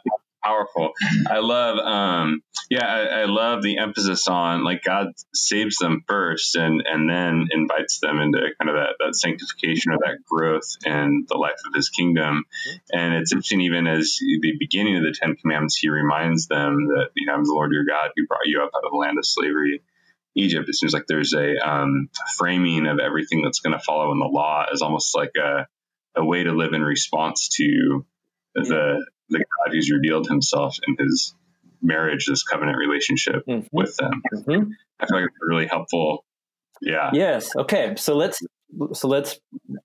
powerful. 0.46 0.92
I 1.30 1.40
love, 1.40 1.78
um, 1.80 2.42
yeah, 2.70 2.86
I, 2.86 3.22
I, 3.22 3.26
love 3.26 3.64
the 3.64 3.78
emphasis 3.78 4.28
on 4.28 4.64
like 4.64 4.84
God 4.84 5.08
saves 5.34 5.78
them 5.78 6.04
first 6.08 6.56
and 6.56 6.84
and 6.86 7.10
then 7.10 7.48
invites 7.52 8.00
them 8.00 8.20
into 8.20 8.40
kind 8.60 8.70
of 8.70 8.76
that, 8.76 8.96
that 9.00 9.16
sanctification 9.16 9.92
or 9.92 9.98
that 9.98 10.24
growth 10.30 10.76
in 10.86 11.26
the 11.28 11.38
life 11.38 11.60
of 11.68 11.74
His 11.76 11.90
kingdom. 11.90 12.44
And 12.92 13.14
it's 13.16 13.32
interesting, 13.32 13.62
even 13.62 13.88
as 13.88 14.18
the 14.20 14.54
beginning 14.60 14.98
of 14.98 15.04
the 15.04 15.16
Ten 15.20 15.36
Commandments, 15.36 15.78
He 15.78 15.90
reminds 15.90 16.48
them 16.48 16.88
that 16.88 17.10
you 17.16 17.26
know 17.26 17.34
I'm 17.34 17.44
the 17.44 17.54
Lord 17.54 17.72
your 17.72 17.86
God 17.86 18.12
who 18.16 18.28
brought 18.28 18.46
you 18.46 18.62
up 18.62 18.72
out 18.76 18.86
of 18.86 18.92
the 18.92 18.98
land 18.98 19.18
of 19.18 19.26
slavery. 19.26 19.82
Egypt. 20.38 20.68
It 20.68 20.76
seems 20.76 20.92
like 20.92 21.06
there's 21.08 21.34
a 21.34 21.56
um, 21.66 22.10
framing 22.36 22.88
of 22.88 23.00
everything 23.00 23.42
that's 23.42 23.62
going 23.62 23.72
to 23.72 23.82
follow 23.82 24.12
in 24.12 24.20
the 24.20 24.26
law 24.26 24.66
as 24.70 24.82
almost 24.82 25.16
like 25.16 25.32
a, 25.42 25.66
a 26.14 26.26
way 26.26 26.44
to 26.44 26.52
live 26.52 26.74
in 26.74 26.82
response 26.82 27.48
to 27.56 28.06
the 28.54 29.06
the 29.30 29.40
God 29.40 29.72
who's 29.72 29.92
revealed 29.92 30.28
Himself 30.28 30.78
in 30.88 30.96
His 31.00 31.34
marriage, 31.82 32.26
this 32.26 32.44
covenant 32.44 32.78
relationship 32.78 33.44
mm-hmm. 33.48 33.68
with 33.72 33.96
them. 33.98 34.22
Mm-hmm. 34.34 34.72
I 35.00 35.06
feel 35.06 35.22
like 35.22 35.26
it's 35.26 35.38
really 35.42 35.68
helpful. 35.68 36.26
Yeah. 36.82 37.10
Yes. 37.14 37.56
Okay. 37.56 37.96
So 37.98 38.16
let's 38.16 38.42
so 38.94 39.08
let's 39.08 39.40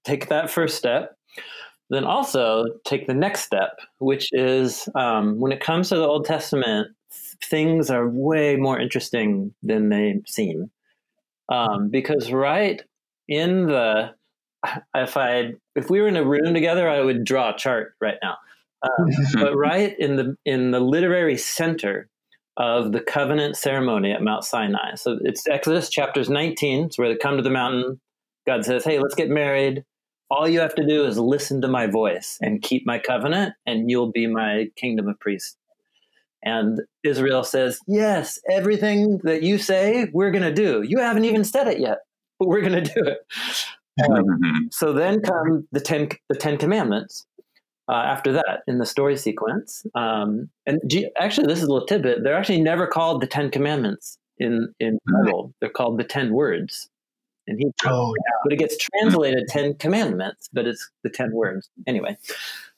take 0.04 0.28
that 0.28 0.50
first 0.50 0.76
step. 0.76 1.16
Then 1.90 2.04
also 2.04 2.64
take 2.85 3.06
the 3.06 3.14
next 3.14 3.40
step, 3.40 3.78
which 3.99 4.28
is 4.32 4.88
um, 4.94 5.40
when 5.40 5.52
it 5.52 5.61
comes 5.61 5.88
to 5.88 5.97
the 5.97 6.06
Old 6.06 6.25
Testament, 6.25 6.88
things 7.44 7.90
are 7.90 8.09
way 8.09 8.56
more 8.56 8.78
interesting 8.78 9.54
than 9.62 9.88
they 9.88 10.20
seem. 10.26 10.70
Um, 11.49 11.88
because 11.90 12.30
right 12.30 12.80
in 13.28 13.66
the 13.66 14.14
if 14.94 15.16
I 15.16 15.54
if 15.75 15.90
we 15.90 16.00
were 16.00 16.09
in 16.09 16.16
a 16.16 16.25
room 16.25 16.54
together, 16.54 16.88
I 16.88 17.00
would 17.00 17.25
draw 17.25 17.54
a 17.54 17.56
chart 17.56 17.94
right 18.00 18.18
now. 18.23 18.37
Um, 18.83 19.09
but 19.35 19.57
right 19.57 19.95
in 19.99 20.17
the 20.17 20.37
in 20.45 20.71
the 20.71 20.81
literary 20.81 21.37
center 21.37 22.09
of 22.57 22.93
the 22.93 23.01
covenant 23.01 23.57
ceremony 23.57 24.13
at 24.13 24.23
Mount 24.23 24.45
Sinai. 24.45 24.95
So 24.97 25.19
it's 25.23 25.47
Exodus 25.49 25.89
chapters 25.89 26.29
19. 26.29 26.87
It's 26.87 26.99
where 26.99 27.09
they 27.09 27.17
come 27.17 27.37
to 27.37 27.43
the 27.43 27.51
mountain. 27.51 28.01
God 28.47 28.65
says, 28.65 28.85
"Hey, 28.85 28.99
let's 28.99 29.15
get 29.15 29.29
married. 29.29 29.85
All 30.31 30.49
you 30.49 30.61
have 30.61 30.75
to 30.77 30.87
do 30.87 31.05
is 31.07 31.19
listen 31.19 31.61
to 31.63 31.69
my 31.69 31.87
voice 31.87 32.39
and 32.41 32.63
keep 32.63 32.87
my 32.87 32.99
covenant, 32.99 33.55
and 33.67 33.91
you'll 33.91 34.13
be 34.13 34.27
my 34.27 34.69
kingdom 34.77 35.09
of 35.09 35.19
priests." 35.19 35.57
And 36.43 36.81
Israel 37.03 37.45
says, 37.45 37.81
Yes, 37.87 38.39
everything 38.51 39.21
that 39.25 39.43
you 39.43 39.59
say, 39.59 40.09
we're 40.13 40.31
going 40.31 40.43
to 40.43 40.53
do. 40.53 40.83
You 40.83 40.99
haven't 40.99 41.25
even 41.25 41.45
said 41.45 41.69
it 41.69 41.79
yet, 41.79 41.99
but 42.39 42.49
we're 42.49 42.63
going 42.63 42.85
to 42.85 42.95
do 42.95 43.03
it. 43.05 43.19
Um, 44.09 44.69
so 44.71 44.95
then 44.95 45.21
come 45.21 45.69
the 45.73 45.81
Ten, 45.81 46.09
the 46.31 46.37
Ten 46.37 46.57
Commandments. 46.57 47.27
Uh, 47.90 48.04
after 48.04 48.32
that, 48.32 48.62
in 48.68 48.78
the 48.78 48.87
story 48.87 49.16
sequence, 49.16 49.85
um, 49.97 50.49
and 50.64 50.80
G- 50.87 51.11
actually, 51.18 51.49
this 51.49 51.59
is 51.59 51.64
a 51.64 51.73
little 51.73 51.87
tidbit. 51.87 52.23
They're 52.23 52.37
actually 52.37 52.61
never 52.61 52.87
called 52.87 53.20
the 53.20 53.26
Ten 53.26 53.50
Commandments 53.50 54.16
in 54.38 54.73
in 54.78 54.99
Bible. 55.25 55.52
They're 55.61 55.70
called 55.70 55.99
the 55.99 56.04
Ten 56.04 56.32
Words. 56.32 56.88
And 57.49 57.59
he, 57.59 57.66
oh, 57.87 58.14
yeah. 58.14 58.37
but 58.44 58.52
it 58.52 58.59
gets 58.59 58.76
translated 58.76 59.49
Ten 59.49 59.75
Commandments, 59.75 60.49
but 60.52 60.66
it's 60.66 60.88
the 61.02 61.11
Ten 61.11 61.32
Words 61.32 61.68
anyway. 61.87 62.16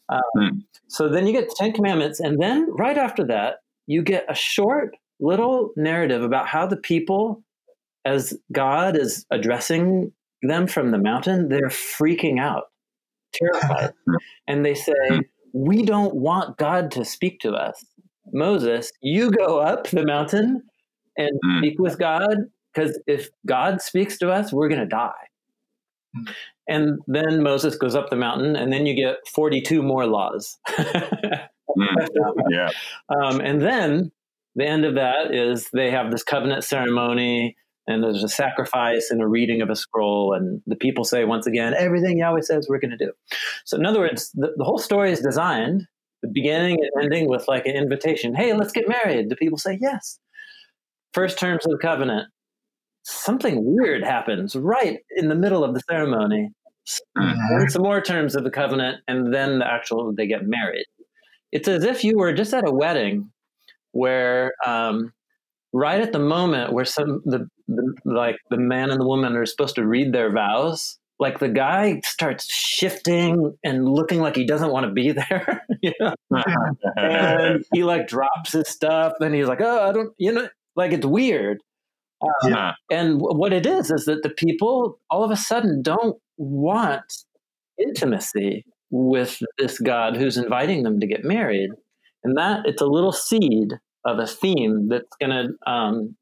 Um, 0.09 0.23
hmm. 0.35 0.49
So 0.89 1.09
then 1.09 1.27
you 1.27 1.33
get 1.35 1.49
the 1.49 1.57
Ten 1.59 1.73
Commandments, 1.73 2.19
and 2.19 2.41
then 2.41 2.71
right 2.73 2.97
after 2.97 3.25
that, 3.27 3.57
you 3.87 4.03
get 4.03 4.25
a 4.29 4.35
short 4.35 4.97
little 5.21 5.73
narrative 5.77 6.23
about 6.23 6.49
how 6.49 6.67
the 6.67 6.77
people, 6.77 7.43
as 8.05 8.35
God 8.51 8.97
is 8.97 9.27
addressing 9.31 10.13
them 10.43 10.67
from 10.67 10.91
the 10.91 10.99
mountain, 10.99 11.49
they're 11.49 11.69
freaking 11.69 12.41
out, 12.41 12.72
terrified. 13.33 13.93
and 14.49 14.65
they 14.65 14.75
say, 14.75 15.21
We 15.53 15.83
don't 15.83 16.15
want 16.15 16.59
God 16.59 16.91
to 16.93 17.05
speak 17.05 17.41
to 17.41 17.53
us. 17.53 17.85
Moses, 18.33 18.93
you 19.01 19.31
go 19.31 19.59
up 19.61 19.89
the 19.89 20.05
mountain 20.05 20.63
and 21.17 21.31
hmm. 21.45 21.59
speak 21.59 21.79
with 21.79 21.99
God, 21.99 22.37
because 22.73 22.99
if 23.07 23.29
God 23.47 23.83
speaks 23.83 24.19
to 24.19 24.31
us, 24.31 24.53
we're 24.53 24.69
going 24.69 24.81
to 24.81 24.87
die. 24.87 25.13
Hmm. 26.15 26.33
And 26.69 26.99
then 27.07 27.43
Moses 27.43 27.77
goes 27.77 27.95
up 27.95 28.09
the 28.11 28.17
mountain, 28.17 28.55
and 28.57 28.73
then 28.73 28.87
you 28.87 28.95
get 28.95 29.17
42 29.35 29.83
more 29.83 30.07
laws. 30.07 30.59
mm, 30.69 32.07
yeah. 32.51 32.71
Um, 33.09 33.41
and 33.41 33.61
then 33.61 34.13
the 34.55 34.67
end 34.67 34.85
of 34.85 34.95
that 34.95 35.35
is 35.35 35.69
they 35.73 35.91
have 35.91 36.11
this 36.11 36.23
covenant 36.23 36.65
ceremony, 36.65 37.57
and 37.87 38.03
there's 38.03 38.23
a 38.23 38.29
sacrifice 38.29 39.11
and 39.11 39.21
a 39.21 39.27
reading 39.27 39.61
of 39.61 39.71
a 39.71 39.77
scroll. 39.77 40.35
And 40.35 40.63
the 40.67 40.77
people 40.77 41.05
say, 41.05 41.25
once 41.25 41.47
again, 41.47 41.75
everything 41.75 42.19
Yahweh 42.19 42.43
says 42.43 42.67
we're 42.69 42.79
going 42.79 42.97
to 42.97 43.05
do. 43.05 43.13
So, 43.65 43.77
in 43.77 43.87
other 43.87 44.01
words, 44.01 44.31
the, 44.35 44.53
the 44.57 44.65
whole 44.65 44.79
story 44.79 45.11
is 45.11 45.21
designed, 45.21 45.83
the 46.23 46.31
beginning 46.33 46.79
and 46.81 47.05
ending, 47.05 47.29
with 47.29 47.47
like 47.49 47.67
an 47.67 47.75
invitation 47.75 48.35
hey, 48.35 48.53
let's 48.53 48.73
get 48.73 48.89
married. 48.89 49.29
The 49.31 49.37
people 49.37 49.59
say, 49.59 49.79
yes. 49.81 50.19
First 51.13 51.39
terms 51.39 51.67
of 51.67 51.73
the 51.73 51.79
covenant 51.79 52.29
something 53.05 53.63
weird 53.65 54.05
happens 54.05 54.55
right 54.55 55.01
in 55.17 55.29
the 55.29 55.35
middle 55.35 55.65
of 55.65 55.75
the 55.75 55.83
ceremony. 55.89 56.51
Mm-hmm. 57.17 57.61
And 57.61 57.71
some 57.71 57.83
more 57.83 58.01
terms 58.01 58.35
of 58.35 58.45
the 58.45 58.51
covenant, 58.51 58.99
and 59.07 59.33
then 59.33 59.61
the 59.61 59.71
actual 59.71 60.13
they 60.17 60.27
get 60.27 60.43
married. 60.45 60.85
It's 61.53 61.69
as 61.69 61.85
if 61.85 62.03
you 62.03 62.19
were 62.19 62.33
just 62.33 62.53
at 62.55 62.67
a 62.67 62.73
wedding 62.73 63.31
where, 63.93 64.53
um, 64.67 65.13
right 65.73 66.01
at 66.01 66.13
the 66.13 66.19
moment 66.19 66.73
where 66.73 66.85
some 66.85 67.23
the, 67.25 67.49
the 67.69 67.95
like 68.05 68.37
the 68.51 68.57
man 68.57 68.91
and 68.91 69.01
the 69.01 69.07
woman 69.07 69.37
are 69.37 69.47
supposed 69.47 69.75
to 69.77 69.87
read 69.87 70.13
their 70.13 70.33
vows, 70.33 70.99
like 71.19 71.39
the 71.39 71.49
guy 71.49 72.01
starts 72.05 72.53
shifting 72.53 73.57
and 73.65 73.89
looking 73.89 74.21
like 74.21 74.37
he 74.37 74.47
doesn't 74.47 74.71
want 74.71 74.87
to 74.87 74.93
be 74.93 75.13
there, 75.31 75.65
you 75.83 75.93
know? 76.01 76.15
and 76.97 77.65
he 77.73 77.85
like 77.85 78.09
drops 78.09 78.53
his 78.53 78.69
stuff, 78.69 79.15
and 79.21 79.35
he's 79.35 79.47
like, 79.47 79.61
"Oh, 79.61 79.89
I 79.89 79.93
don't," 79.93 80.13
you 80.19 80.33
know, 80.33 80.49
like 80.77 80.93
it's 80.93 81.07
weird. 81.07 81.59
Um, 82.23 82.53
yeah. 82.53 82.73
And 82.91 83.21
what 83.21 83.53
it 83.53 83.67
is 83.67 83.91
is 83.91 84.05
that 84.05 84.23
the 84.23 84.31
people 84.31 84.99
all 85.11 85.25
of 85.25 85.31
a 85.31 85.37
sudden 85.37 85.83
don't 85.83 86.17
want 86.37 87.03
intimacy 87.79 88.65
with 88.91 89.43
this 89.59 89.81
God 89.81 90.17
who's 90.17 90.37
inviting 90.37 90.85
them 90.85 91.01
to 91.01 91.07
get 91.07 91.25
married, 91.25 91.71
and 92.25 92.37
that 92.37 92.67
it's 92.67 92.83
a 92.83 92.87
little 92.87 93.13
seed 93.13 93.73
of 94.05 94.19
a 94.19 94.27
theme 94.27 94.89
that's 94.89 95.17
going 95.21 95.31
to 95.31 95.71
um, 95.71 96.17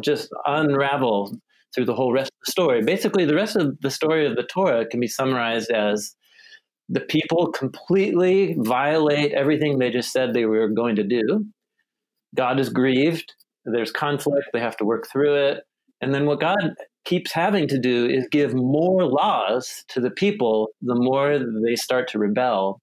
just 0.00 0.28
unravel 0.46 1.36
through 1.74 1.84
the 1.84 1.94
whole 1.94 2.12
rest 2.12 2.28
of 2.28 2.46
the 2.46 2.52
story. 2.52 2.82
Basically, 2.82 3.24
the 3.24 3.34
rest 3.34 3.56
of 3.56 3.76
the 3.80 3.90
story 3.90 4.26
of 4.26 4.36
the 4.36 4.44
Torah 4.44 4.86
can 4.86 5.00
be 5.00 5.08
summarized 5.08 5.70
as 5.70 6.14
the 6.88 7.00
people 7.00 7.50
completely 7.50 8.54
violate 8.58 9.32
everything 9.32 9.78
they 9.78 9.90
just 9.90 10.12
said 10.12 10.32
they 10.32 10.44
were 10.44 10.68
going 10.68 10.96
to 10.96 11.02
do. 11.02 11.46
God 12.36 12.60
is 12.60 12.68
grieved 12.68 13.32
there's 13.64 13.90
conflict, 13.90 14.48
they 14.52 14.60
have 14.60 14.76
to 14.78 14.84
work 14.84 15.06
through 15.10 15.34
it. 15.34 15.64
And 16.00 16.14
then 16.14 16.26
what 16.26 16.40
God 16.40 16.74
keeps 17.04 17.32
having 17.32 17.68
to 17.68 17.78
do 17.78 18.06
is 18.06 18.26
give 18.30 18.54
more 18.54 19.04
laws 19.04 19.84
to 19.88 20.00
the 20.00 20.10
people 20.10 20.68
the 20.82 20.94
more 20.94 21.38
they 21.38 21.76
start 21.76 22.08
to 22.08 22.18
rebel. 22.18 22.80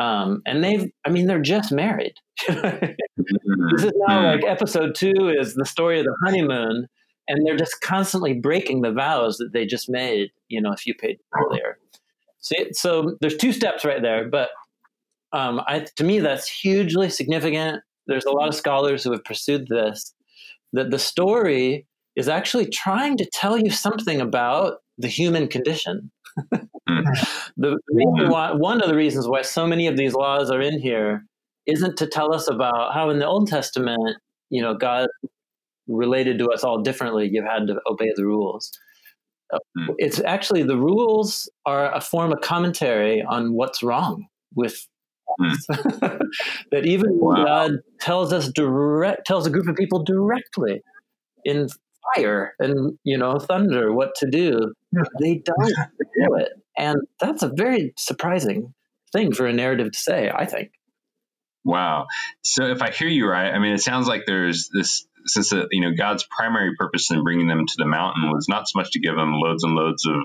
Um, 0.00 0.42
and 0.46 0.64
they've, 0.64 0.90
I 1.04 1.10
mean, 1.10 1.26
they're 1.26 1.40
just 1.40 1.70
married. 1.70 2.14
this 2.48 3.84
is 3.84 3.92
now 4.08 4.32
like 4.32 4.44
episode 4.44 4.94
two 4.94 5.32
is 5.38 5.54
the 5.54 5.66
story 5.66 6.00
of 6.00 6.06
the 6.06 6.16
honeymoon, 6.24 6.86
and 7.28 7.46
they're 7.46 7.56
just 7.56 7.80
constantly 7.82 8.32
breaking 8.32 8.82
the 8.82 8.92
vows 8.92 9.36
that 9.36 9.52
they 9.52 9.66
just 9.66 9.88
made, 9.88 10.30
you 10.48 10.60
know, 10.60 10.72
a 10.72 10.76
few 10.76 10.94
pages 10.94 11.22
earlier. 11.36 11.78
So, 12.40 12.56
so 12.72 13.16
there's 13.20 13.36
two 13.36 13.52
steps 13.52 13.84
right 13.84 14.02
there, 14.02 14.28
but 14.28 14.48
um, 15.32 15.60
I, 15.66 15.86
to 15.96 16.04
me, 16.04 16.18
that's 16.20 16.48
hugely 16.48 17.08
significant 17.08 17.82
there's 18.06 18.24
a 18.24 18.30
lot 18.30 18.48
of 18.48 18.54
scholars 18.54 19.04
who 19.04 19.12
have 19.12 19.24
pursued 19.24 19.66
this 19.68 20.14
that 20.72 20.90
the 20.90 20.98
story 20.98 21.86
is 22.16 22.28
actually 22.28 22.66
trying 22.66 23.16
to 23.16 23.30
tell 23.32 23.58
you 23.58 23.70
something 23.70 24.20
about 24.20 24.78
the 24.98 25.08
human 25.08 25.48
condition. 25.48 26.10
Hmm. 26.88 27.00
the 27.56 27.78
reason 27.90 28.30
why, 28.30 28.52
one 28.52 28.82
of 28.82 28.88
the 28.88 28.96
reasons 28.96 29.28
why 29.28 29.42
so 29.42 29.66
many 29.66 29.86
of 29.86 29.96
these 29.96 30.14
laws 30.14 30.50
are 30.50 30.60
in 30.60 30.80
here 30.80 31.24
isn't 31.66 31.96
to 31.98 32.06
tell 32.06 32.34
us 32.34 32.48
about 32.48 32.94
how 32.94 33.10
in 33.10 33.18
the 33.18 33.26
Old 33.26 33.48
Testament, 33.48 34.16
you 34.50 34.62
know, 34.62 34.74
God 34.74 35.08
related 35.86 36.38
to 36.38 36.48
us 36.50 36.64
all 36.64 36.82
differently. 36.82 37.28
You 37.30 37.44
had 37.44 37.66
to 37.68 37.80
obey 37.86 38.12
the 38.16 38.24
rules. 38.24 38.70
Hmm. 39.52 39.90
It's 39.98 40.20
actually 40.20 40.62
the 40.62 40.78
rules 40.78 41.50
are 41.66 41.94
a 41.94 42.00
form 42.00 42.32
of 42.32 42.40
commentary 42.40 43.22
on 43.22 43.52
what's 43.52 43.82
wrong 43.82 44.26
with 44.54 44.86
Mm. 45.40 45.56
that 46.70 46.86
even 46.86 47.18
wow. 47.18 47.44
God 47.44 47.72
tells 48.00 48.32
us 48.32 48.50
direct 48.52 49.26
tells 49.26 49.46
a 49.46 49.50
group 49.50 49.68
of 49.68 49.76
people 49.76 50.04
directly 50.04 50.82
in 51.44 51.68
fire 52.14 52.54
and 52.58 52.98
you 53.04 53.16
know 53.16 53.38
thunder 53.38 53.92
what 53.92 54.14
to 54.16 54.28
do, 54.28 54.72
they 55.20 55.36
don't 55.36 55.74
do 55.98 56.34
it, 56.36 56.52
and 56.76 56.98
that's 57.20 57.42
a 57.42 57.48
very 57.48 57.92
surprising 57.96 58.74
thing 59.12 59.32
for 59.32 59.46
a 59.46 59.52
narrative 59.52 59.92
to 59.92 59.98
say. 59.98 60.30
I 60.30 60.46
think. 60.46 60.72
Wow. 61.64 62.06
So 62.42 62.66
if 62.66 62.82
I 62.82 62.90
hear 62.90 63.08
you 63.08 63.28
right, 63.28 63.52
I 63.52 63.58
mean, 63.58 63.72
it 63.72 63.80
sounds 63.80 64.08
like 64.08 64.22
there's 64.26 64.68
this 64.72 65.06
since 65.26 65.50
the, 65.50 65.68
you 65.70 65.80
know 65.80 65.94
God's 65.96 66.24
primary 66.24 66.74
purpose 66.76 67.10
in 67.10 67.22
bringing 67.22 67.46
them 67.46 67.66
to 67.66 67.74
the 67.78 67.86
mountain 67.86 68.30
was 68.30 68.48
not 68.48 68.68
so 68.68 68.78
much 68.78 68.92
to 68.92 69.00
give 69.00 69.14
them 69.14 69.34
loads 69.34 69.64
and 69.64 69.74
loads 69.74 70.06
of 70.06 70.16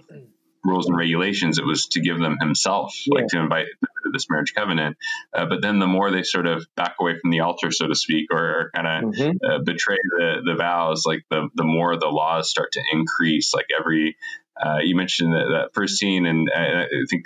rules 0.63 0.87
and 0.87 0.97
regulations; 0.97 1.59
it 1.59 1.65
was 1.65 1.87
to 1.89 2.01
give 2.01 2.19
them 2.19 2.37
Himself, 2.39 2.95
yeah. 3.05 3.21
like 3.21 3.27
to 3.27 3.39
invite 3.39 3.67
after 4.07 4.11
this 4.11 4.29
marriage 4.29 4.53
covenant. 4.53 4.97
Uh, 5.33 5.45
but 5.45 5.61
then 5.61 5.79
the 5.79 5.87
more 5.87 6.11
they 6.11 6.23
sort 6.23 6.47
of 6.47 6.65
back 6.75 6.95
away 6.99 7.17
from 7.19 7.31
the 7.31 7.41
altar, 7.41 7.71
so 7.71 7.87
to 7.87 7.95
speak, 7.95 8.27
or, 8.31 8.39
or 8.39 8.71
kind 8.75 8.87
of 8.87 9.13
mm-hmm. 9.13 9.37
uh, 9.49 9.59
betray 9.63 9.97
the, 10.17 10.41
the 10.45 10.55
vows, 10.55 11.05
like 11.05 11.23
the, 11.29 11.49
the 11.55 11.63
more 11.63 11.97
the 11.97 12.07
laws 12.07 12.49
start 12.49 12.71
to 12.73 12.81
increase. 12.91 13.53
Like 13.53 13.67
every, 13.77 14.17
uh, 14.63 14.77
you 14.83 14.95
mentioned 14.95 15.33
that, 15.33 15.45
that 15.51 15.69
first 15.73 15.97
scene, 15.97 16.25
and 16.25 16.47
uh, 16.53 16.59
I 16.59 16.87
think 17.09 17.23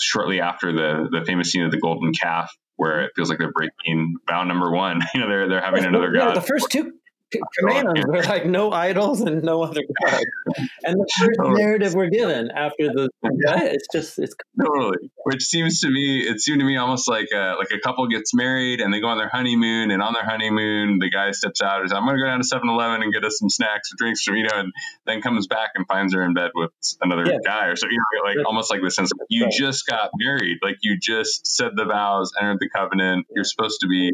shortly 0.00 0.40
after 0.40 0.72
the, 0.72 1.08
the 1.10 1.24
famous 1.24 1.50
scene 1.50 1.62
of 1.62 1.70
the 1.70 1.78
golden 1.78 2.12
calf, 2.12 2.52
where 2.76 3.02
it 3.02 3.12
feels 3.14 3.28
like 3.28 3.38
they're 3.38 3.52
breaking 3.52 4.16
vow 4.28 4.44
number 4.44 4.70
one. 4.70 5.00
You 5.14 5.20
know, 5.20 5.28
they're 5.28 5.48
they're 5.48 5.62
having 5.62 5.84
another 5.84 6.14
yeah. 6.14 6.32
The 6.32 6.40
first 6.40 6.70
two 6.70 6.92
commands 7.58 8.06
were 8.06 8.22
like 8.22 8.46
no 8.46 8.72
idols 8.72 9.20
and 9.20 9.42
no 9.42 9.62
other 9.62 9.82
god. 10.02 10.22
And 10.84 11.00
the 11.00 11.06
first 11.18 11.58
narrative 11.58 11.94
we're 11.94 12.10
given 12.10 12.50
after 12.50 12.88
the 12.88 13.08
yeah, 13.22 13.62
it's 13.62 13.86
just 13.92 14.18
it's 14.18 14.34
totally. 14.60 15.10
Which 15.24 15.42
seems 15.42 15.80
to 15.80 15.90
me 15.90 16.20
it 16.20 16.40
seemed 16.40 16.60
to 16.60 16.66
me 16.66 16.76
almost 16.76 17.08
like 17.08 17.28
a, 17.34 17.54
like 17.58 17.70
a 17.72 17.78
couple 17.80 18.06
gets 18.08 18.34
married 18.34 18.80
and 18.80 18.92
they 18.92 19.00
go 19.00 19.08
on 19.08 19.18
their 19.18 19.30
honeymoon 19.30 19.90
and 19.90 20.02
on 20.02 20.12
their 20.12 20.24
honeymoon 20.24 20.98
the 20.98 21.10
guy 21.10 21.30
steps 21.32 21.60
out 21.62 21.80
and 21.80 21.90
says, 21.90 21.96
I'm 21.96 22.06
gonna 22.06 22.18
go 22.18 22.26
down 22.26 22.40
to 22.40 22.46
7-Eleven 22.46 23.02
and 23.02 23.12
get 23.12 23.24
us 23.24 23.38
some 23.38 23.48
snacks 23.48 23.92
or 23.92 23.96
drinks 23.96 24.22
from 24.22 24.36
you 24.36 24.44
know 24.44 24.54
and 24.54 24.72
then 25.06 25.22
comes 25.22 25.46
back 25.46 25.70
and 25.74 25.86
finds 25.86 26.14
her 26.14 26.22
in 26.22 26.34
bed 26.34 26.50
with 26.54 26.70
another 27.00 27.24
yeah. 27.26 27.38
guy 27.44 27.66
or 27.66 27.76
so 27.76 27.86
you 27.88 27.98
know 27.98 28.28
like 28.28 28.46
almost 28.46 28.70
like 28.70 28.80
the 28.82 28.90
sense 28.90 29.10
of 29.12 29.18
you 29.28 29.48
just 29.50 29.86
got 29.86 30.10
married. 30.16 30.58
Like 30.62 30.76
you 30.82 30.98
just 31.00 31.46
said 31.46 31.72
the 31.74 31.84
vows 31.84 32.32
entered 32.40 32.58
the 32.60 32.68
covenant. 32.68 33.26
You're 33.34 33.44
supposed 33.44 33.80
to 33.80 33.88
be 33.88 34.12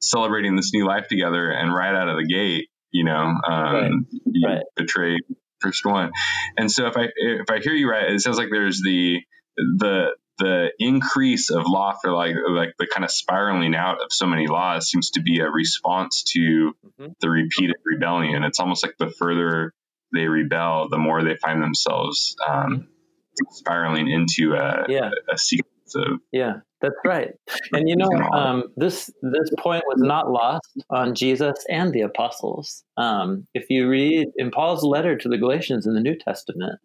celebrating 0.00 0.56
this 0.56 0.72
new 0.72 0.86
life 0.86 1.08
together 1.08 1.50
and 1.50 1.74
right 1.74 1.94
out 1.94 2.08
of 2.08 2.16
the 2.16 2.26
gate 2.26 2.68
you 2.90 3.04
know 3.04 3.34
um, 3.48 3.74
right. 3.74 3.90
you 4.26 4.48
right. 4.48 4.62
betray 4.76 5.18
first 5.60 5.84
one 5.84 6.10
and 6.56 6.70
so 6.70 6.86
if 6.86 6.96
i 6.96 7.08
if 7.16 7.50
i 7.50 7.58
hear 7.58 7.72
you 7.72 7.88
right 7.90 8.10
it 8.10 8.20
sounds 8.20 8.36
like 8.36 8.48
there's 8.50 8.80
the 8.82 9.18
the 9.56 10.10
the 10.38 10.70
increase 10.78 11.50
of 11.50 11.64
law 11.66 11.94
for 12.02 12.12
like 12.12 12.34
like 12.50 12.74
the 12.78 12.86
kind 12.86 13.04
of 13.04 13.10
spiraling 13.10 13.74
out 13.74 14.02
of 14.02 14.08
so 14.10 14.26
many 14.26 14.46
laws 14.46 14.88
seems 14.88 15.10
to 15.10 15.22
be 15.22 15.40
a 15.40 15.48
response 15.48 16.24
to 16.24 16.74
mm-hmm. 17.00 17.12
the 17.20 17.30
repeated 17.30 17.76
rebellion 17.84 18.44
it's 18.44 18.60
almost 18.60 18.84
like 18.84 18.94
the 18.98 19.10
further 19.18 19.72
they 20.14 20.26
rebel 20.26 20.88
the 20.90 20.98
more 20.98 21.22
they 21.22 21.36
find 21.36 21.62
themselves 21.62 22.36
um, 22.46 22.66
mm-hmm. 22.70 23.44
spiraling 23.50 24.08
into 24.10 24.54
a, 24.54 24.84
yeah. 24.88 25.10
a, 25.30 25.34
a 25.34 25.38
sequence 25.38 25.94
of 25.96 26.20
yeah 26.32 26.56
that's 26.80 26.96
right. 27.04 27.30
And 27.72 27.88
you 27.88 27.96
know, 27.96 28.10
um, 28.32 28.64
this 28.76 29.10
this 29.22 29.50
point 29.58 29.82
was 29.86 29.98
not 29.98 30.30
lost 30.30 30.68
on 30.90 31.14
Jesus 31.14 31.64
and 31.70 31.92
the 31.92 32.02
apostles. 32.02 32.84
Um, 32.96 33.46
if 33.54 33.66
you 33.70 33.88
read 33.88 34.28
in 34.36 34.50
Paul's 34.50 34.84
letter 34.84 35.16
to 35.16 35.28
the 35.28 35.38
Galatians 35.38 35.86
in 35.86 35.94
the 35.94 36.00
New 36.00 36.16
Testament, 36.16 36.78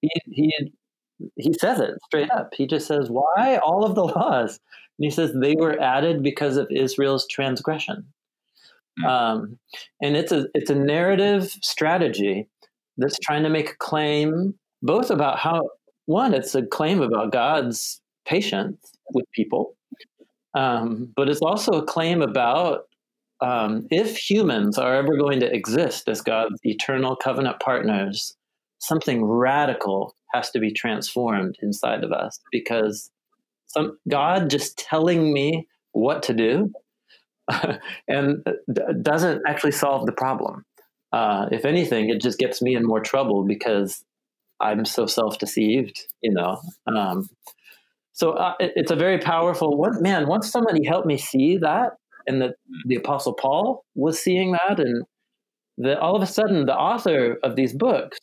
he 0.00 0.10
he 0.26 0.72
he 1.36 1.52
says 1.54 1.80
it 1.80 1.94
straight 2.06 2.30
up. 2.30 2.50
He 2.54 2.66
just 2.66 2.86
says, 2.86 3.10
"Why 3.10 3.58
all 3.64 3.84
of 3.84 3.94
the 3.96 4.04
laws?" 4.04 4.60
And 4.98 5.04
he 5.04 5.10
says 5.10 5.32
they 5.32 5.56
were 5.58 5.80
added 5.80 6.22
because 6.22 6.56
of 6.56 6.70
Israel's 6.70 7.26
transgression. 7.26 8.06
Hmm. 9.00 9.06
Um, 9.06 9.58
and 10.00 10.16
it's 10.16 10.30
a 10.30 10.46
it's 10.54 10.70
a 10.70 10.76
narrative 10.76 11.50
strategy 11.62 12.48
that's 12.96 13.18
trying 13.18 13.42
to 13.42 13.48
make 13.48 13.70
a 13.70 13.76
claim 13.78 14.54
both 14.82 15.10
about 15.10 15.38
how 15.38 15.62
one, 16.06 16.34
it's 16.34 16.54
a 16.54 16.62
claim 16.62 17.00
about 17.00 17.32
God's 17.32 18.00
patience 18.24 18.91
with 19.14 19.26
people. 19.34 19.76
Um, 20.54 21.12
but 21.16 21.28
it's 21.28 21.40
also 21.40 21.72
a 21.72 21.86
claim 21.86 22.22
about 22.22 22.82
um, 23.40 23.86
if 23.90 24.16
humans 24.16 24.78
are 24.78 24.94
ever 24.94 25.16
going 25.16 25.40
to 25.40 25.52
exist 25.52 26.08
as 26.08 26.20
God's 26.20 26.60
eternal 26.62 27.16
covenant 27.16 27.58
partners, 27.60 28.36
something 28.78 29.24
radical 29.24 30.14
has 30.32 30.50
to 30.50 30.60
be 30.60 30.72
transformed 30.72 31.56
inside 31.62 32.04
of 32.04 32.12
us 32.12 32.38
because 32.52 33.10
some 33.66 33.98
God 34.08 34.50
just 34.50 34.78
telling 34.78 35.32
me 35.32 35.66
what 35.92 36.22
to 36.24 36.34
do 36.34 36.72
and 38.08 38.44
d- 38.72 38.82
doesn't 39.02 39.42
actually 39.46 39.72
solve 39.72 40.06
the 40.06 40.12
problem. 40.12 40.64
Uh, 41.12 41.46
if 41.52 41.64
anything, 41.64 42.08
it 42.08 42.20
just 42.20 42.38
gets 42.38 42.62
me 42.62 42.74
in 42.74 42.86
more 42.86 43.00
trouble 43.00 43.44
because 43.44 44.04
I'm 44.60 44.84
so 44.84 45.06
self-deceived, 45.06 46.00
you 46.22 46.32
know. 46.32 46.58
Um, 46.86 47.28
so 48.12 48.32
uh, 48.32 48.54
it, 48.60 48.72
it's 48.76 48.90
a 48.90 48.96
very 48.96 49.18
powerful 49.18 49.76
one. 49.76 50.00
Man, 50.02 50.26
once 50.26 50.50
somebody 50.50 50.84
helped 50.86 51.06
me 51.06 51.18
see 51.18 51.56
that, 51.58 51.92
and 52.26 52.40
that 52.40 52.54
the 52.86 52.96
Apostle 52.96 53.34
Paul 53.34 53.84
was 53.94 54.18
seeing 54.18 54.52
that, 54.52 54.78
and 54.78 55.04
that 55.78 55.98
all 55.98 56.14
of 56.14 56.22
a 56.22 56.26
sudden 56.26 56.66
the 56.66 56.76
author 56.76 57.38
of 57.42 57.56
these 57.56 57.72
books, 57.72 58.18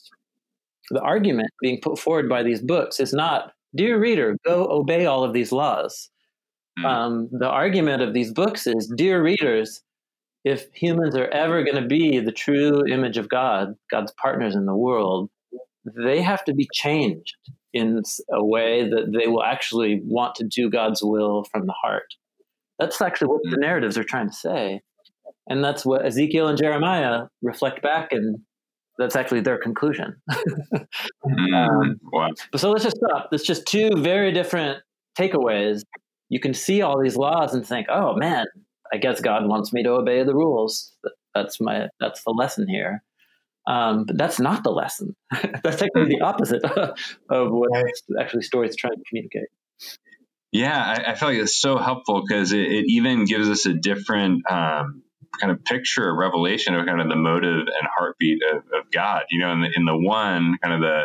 the 0.92 1.02
argument 1.02 1.50
being 1.62 1.80
put 1.82 2.00
forward 2.00 2.30
by 2.30 2.44
these 2.44 2.62
books 2.62 3.00
is 3.00 3.14
not, 3.14 3.52
dear 3.76 4.00
reader, 4.00 4.38
go 4.46 4.68
obey 4.70 5.06
all 5.06 5.24
of 5.24 5.34
these 5.34 5.52
laws. 5.52 6.10
Hmm. 6.80 6.86
Um, 6.86 7.30
the 7.32 7.50
argument 7.50 8.02
of 8.02 8.14
these 8.14 8.32
books 8.32 8.68
is, 8.68 8.92
dear 8.96 9.22
readers, 9.22 9.82
if 10.46 10.68
humans 10.74 11.16
are 11.16 11.28
ever 11.28 11.64
going 11.64 11.82
to 11.82 11.88
be 11.88 12.20
the 12.20 12.32
true 12.32 12.86
image 12.88 13.18
of 13.18 13.28
God, 13.28 13.76
God's 13.92 14.14
partners 14.22 14.56
in 14.56 14.66
the 14.66 14.76
world, 14.76 15.30
they 15.98 16.22
have 16.22 16.46
to 16.46 16.54
be 16.54 16.68
changed 16.72 17.36
in 17.74 18.02
a 18.32 18.44
way 18.44 18.90
that 18.90 19.12
they 19.18 19.28
will 19.28 19.44
actually 19.44 20.02
want 20.04 20.36
to 20.36 20.44
do 20.44 20.70
God's 20.70 21.04
will 21.04 21.44
from 21.46 21.68
the 21.68 21.74
heart. 21.74 22.16
That's 22.80 23.02
actually 23.02 23.28
what 23.28 23.42
the 23.44 23.58
mm. 23.58 23.62
narratives 23.62 23.98
are 23.98 24.04
trying 24.04 24.30
to 24.30 24.36
say. 24.36 24.82
And 25.48 25.64
that's 25.64 25.86
what 25.86 26.06
Ezekiel 26.06 26.48
and 26.48 26.58
Jeremiah 26.58 27.24
reflect 27.42 27.82
back, 27.82 28.12
and 28.12 28.40
that's 28.98 29.16
actually 29.16 29.42
their 29.42 29.58
conclusion. 29.58 30.16
Mm, 31.26 31.54
um. 31.54 32.00
But 32.52 32.60
so 32.60 32.72
let's 32.72 32.84
just 32.84 32.98
stop. 32.98 33.30
It's 33.32 33.46
just 33.46 33.68
two 33.68 33.90
very 33.98 34.32
different 34.32 34.80
takeaways. 35.18 35.84
You 36.30 36.40
can 36.40 36.54
see 36.54 36.82
all 36.82 37.00
these 37.00 37.18
laws 37.18 37.54
and 37.54 37.66
think, 37.66 37.88
oh 37.90 38.16
man, 38.16 38.46
I 38.92 38.98
guess 38.98 39.22
God 39.22 39.48
wants 39.48 39.74
me 39.74 39.84
to 39.84 39.92
obey 39.92 40.24
the 40.24 40.34
rules. 40.34 40.96
That's 41.36 41.60
my 41.60 41.88
that's 42.00 42.24
the 42.24 42.32
lesson 42.32 42.68
here. 42.68 43.04
Um, 43.70 44.06
but 44.06 44.18
that's 44.18 44.40
not 44.40 44.64
the 44.64 44.72
lesson. 44.72 45.16
that's 45.32 45.84
actually 45.84 46.06
the 46.06 46.22
opposite 46.24 46.64
of 47.30 47.52
what 47.52 47.70
actually 48.20 48.42
stories 48.42 48.76
trying 48.76 48.96
to 48.96 49.04
communicate. 49.08 49.50
Yeah, 50.52 50.76
I, 50.76 51.12
I 51.12 51.16
feel 51.16 51.30
like 51.30 51.38
it's 51.38 51.56
so 51.56 51.78
helpful 51.78 52.24
because 52.28 52.52
it, 52.52 52.62
it, 52.62 52.86
even 52.88 53.26
gives 53.26 53.48
us 53.48 53.68
a 53.68 53.74
different 53.74 54.50
um, 54.52 55.04
kind 55.40 55.52
of 55.52 55.64
picture, 55.64 56.10
a 56.10 56.14
revelation 56.14 56.74
of 56.74 56.88
kind 56.88 57.00
of 57.00 57.10
the 57.10 57.16
motive 57.16 57.68
and 57.68 57.88
heartbeat 57.96 58.40
of, 58.52 58.64
of 58.74 58.92
God. 58.92 59.26
You 59.30 59.42
know, 59.42 59.52
in 59.52 59.62
the 59.62 59.70
in 59.76 59.86
the 59.86 59.96
one 59.96 60.58
kind 60.64 60.74
of 60.74 60.82
the 60.82 61.04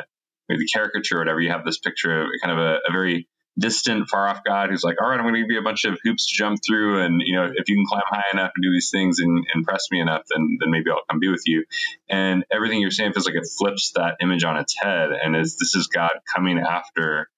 the 0.49 0.67
caricature 0.73 1.17
or 1.17 1.19
whatever, 1.19 1.43
you 1.43 1.51
have 1.51 1.67
this 1.67 1.79
picture 1.79 2.23
of 2.23 2.29
kind 2.43 2.59
of 2.59 2.65
a, 2.65 2.79
a 2.89 2.93
very 2.93 3.29
distant, 3.59 4.09
far 4.09 4.29
off 4.29 4.43
God 4.45 4.71
who's 4.71 4.83
like, 4.83 5.01
all 5.01 5.09
right, 5.09 5.19
I'm 5.19 5.25
going 5.25 5.35
to 5.35 5.41
give 5.41 5.51
you 5.51 5.61
a 5.61 5.63
bunch 5.63 5.85
of 5.85 5.99
hoops 6.03 6.27
to 6.29 6.35
jump 6.35 6.59
through. 6.67 7.05
And, 7.05 7.23
you 7.25 7.37
know, 7.37 7.51
if 7.55 7.69
you 7.69 7.77
can 7.77 7.85
climb 7.87 8.03
high 8.07 8.31
enough 8.33 8.53
and 8.55 8.63
do 8.63 8.73
these 8.73 8.91
things 8.91 9.21
and 9.21 9.45
impress 9.55 9.87
me 9.91 10.01
enough, 10.01 10.23
then, 10.31 10.59
then 10.61 10.71
maybe 10.71 10.91
I'll 10.91 11.05
come 11.09 11.21
be 11.21 11.29
with 11.29 11.45
you. 11.47 11.65
And 12.09 12.45
everything 12.53 12.81
you're 12.81 12.91
saying 12.91 13.13
feels 13.13 13.27
like 13.27 13.37
it 13.37 13.49
flips 13.59 13.93
that 13.95 14.17
image 14.21 14.45
on 14.45 14.57
its 14.57 14.75
head. 14.77 15.11
And 15.13 15.37
is 15.37 15.57
this 15.57 15.75
is 15.77 15.87
God 15.87 16.13
coming 16.35 16.59
after 16.59 17.29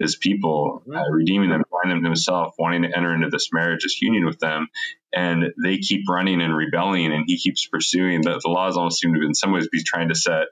his 0.00 0.16
people, 0.16 0.82
uh, 0.92 1.10
redeeming 1.10 1.50
them, 1.50 1.62
finding 1.70 1.98
them 1.98 2.04
himself, 2.04 2.54
wanting 2.58 2.82
to 2.82 2.96
enter 2.96 3.14
into 3.14 3.28
this 3.28 3.50
marriage, 3.52 3.82
this 3.82 4.00
union 4.00 4.24
with 4.24 4.38
them. 4.38 4.68
And 5.12 5.52
they 5.62 5.78
keep 5.78 6.08
running 6.08 6.40
and 6.40 6.56
rebelling 6.56 7.12
and 7.12 7.24
he 7.26 7.36
keeps 7.36 7.66
pursuing. 7.66 8.22
The, 8.22 8.40
the 8.42 8.48
laws 8.48 8.76
almost 8.76 8.98
seem 9.00 9.14
to, 9.14 9.20
in 9.26 9.34
some 9.34 9.52
ways, 9.52 9.68
be 9.70 9.82
trying 9.84 10.08
to 10.08 10.14
set 10.14 10.46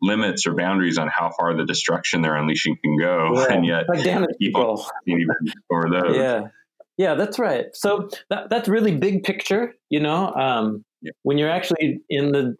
limits 0.00 0.46
or 0.46 0.54
boundaries 0.54 0.98
on 0.98 1.08
how 1.08 1.30
far 1.38 1.56
the 1.56 1.64
destruction 1.64 2.22
they're 2.22 2.36
unleashing 2.36 2.76
can 2.82 2.96
go, 2.98 3.32
yeah. 3.34 3.52
and 3.52 3.66
yet 3.66 3.88
like, 3.88 4.04
damn 4.04 4.22
it, 4.24 4.30
people 4.40 4.86
even 5.06 5.34
over 5.70 5.88
those. 5.90 6.16
Yeah, 6.16 6.48
yeah, 6.96 7.14
that's 7.14 7.38
right. 7.38 7.66
So 7.74 8.08
that, 8.30 8.50
that's 8.50 8.68
really 8.68 8.96
big 8.96 9.24
picture, 9.24 9.74
you 9.90 10.00
know. 10.00 10.32
Um, 10.34 10.84
yeah. 11.02 11.12
When 11.22 11.38
you're 11.38 11.50
actually 11.50 12.00
in 12.08 12.32
the, 12.32 12.56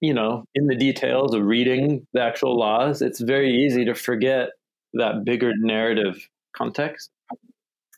you 0.00 0.14
know, 0.14 0.44
in 0.54 0.66
the 0.66 0.76
details 0.76 1.34
of 1.34 1.42
reading 1.42 2.06
the 2.12 2.22
actual 2.22 2.58
laws, 2.58 3.02
it's 3.02 3.20
very 3.20 3.64
easy 3.64 3.84
to 3.86 3.94
forget 3.94 4.50
that 4.94 5.24
bigger 5.24 5.52
narrative 5.58 6.28
context. 6.56 7.10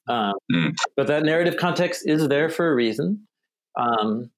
Um, 0.09 0.35
mm. 0.53 0.73
But 0.97 1.09
that 1.09 1.25
narrative 1.25 1.57
context 1.57 2.07
is 2.07 2.29
there 2.29 2.49
for 2.49 2.71
a 2.71 2.75
reason. 2.75 3.27
Um, 3.79 4.31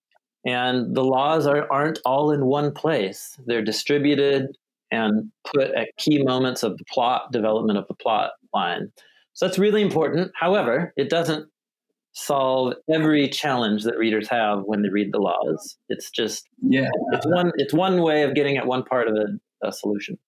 and 0.48 0.96
the 0.96 1.04
laws 1.04 1.46
are, 1.46 1.70
aren't 1.70 1.98
all 2.06 2.30
in 2.30 2.46
one 2.46 2.72
place. 2.72 3.38
They're 3.44 3.62
distributed 3.62 4.46
and 4.90 5.30
put 5.44 5.72
at 5.72 5.88
key 5.98 6.22
moments 6.22 6.62
of 6.62 6.78
the 6.78 6.84
plot 6.90 7.30
development 7.32 7.78
of 7.78 7.86
the 7.86 7.94
plot 7.94 8.30
line. 8.54 8.90
So 9.34 9.46
that's 9.46 9.58
really 9.58 9.82
important. 9.82 10.32
However, 10.34 10.94
it 10.96 11.10
doesn't 11.10 11.50
solve 12.12 12.72
every 12.90 13.28
challenge 13.28 13.84
that 13.84 13.98
readers 13.98 14.26
have 14.28 14.62
when 14.64 14.80
they 14.80 14.88
read 14.88 15.12
the 15.12 15.18
laws. 15.18 15.76
It's 15.90 16.10
just 16.10 16.48
yeah, 16.62 16.88
it's 17.12 17.26
one 17.26 17.52
it's 17.56 17.74
one 17.74 18.00
way 18.00 18.22
of 18.22 18.34
getting 18.34 18.56
at 18.56 18.66
one 18.66 18.84
part 18.84 19.06
of 19.06 19.16
a, 19.16 19.68
a 19.68 19.70
solution. 19.70 20.18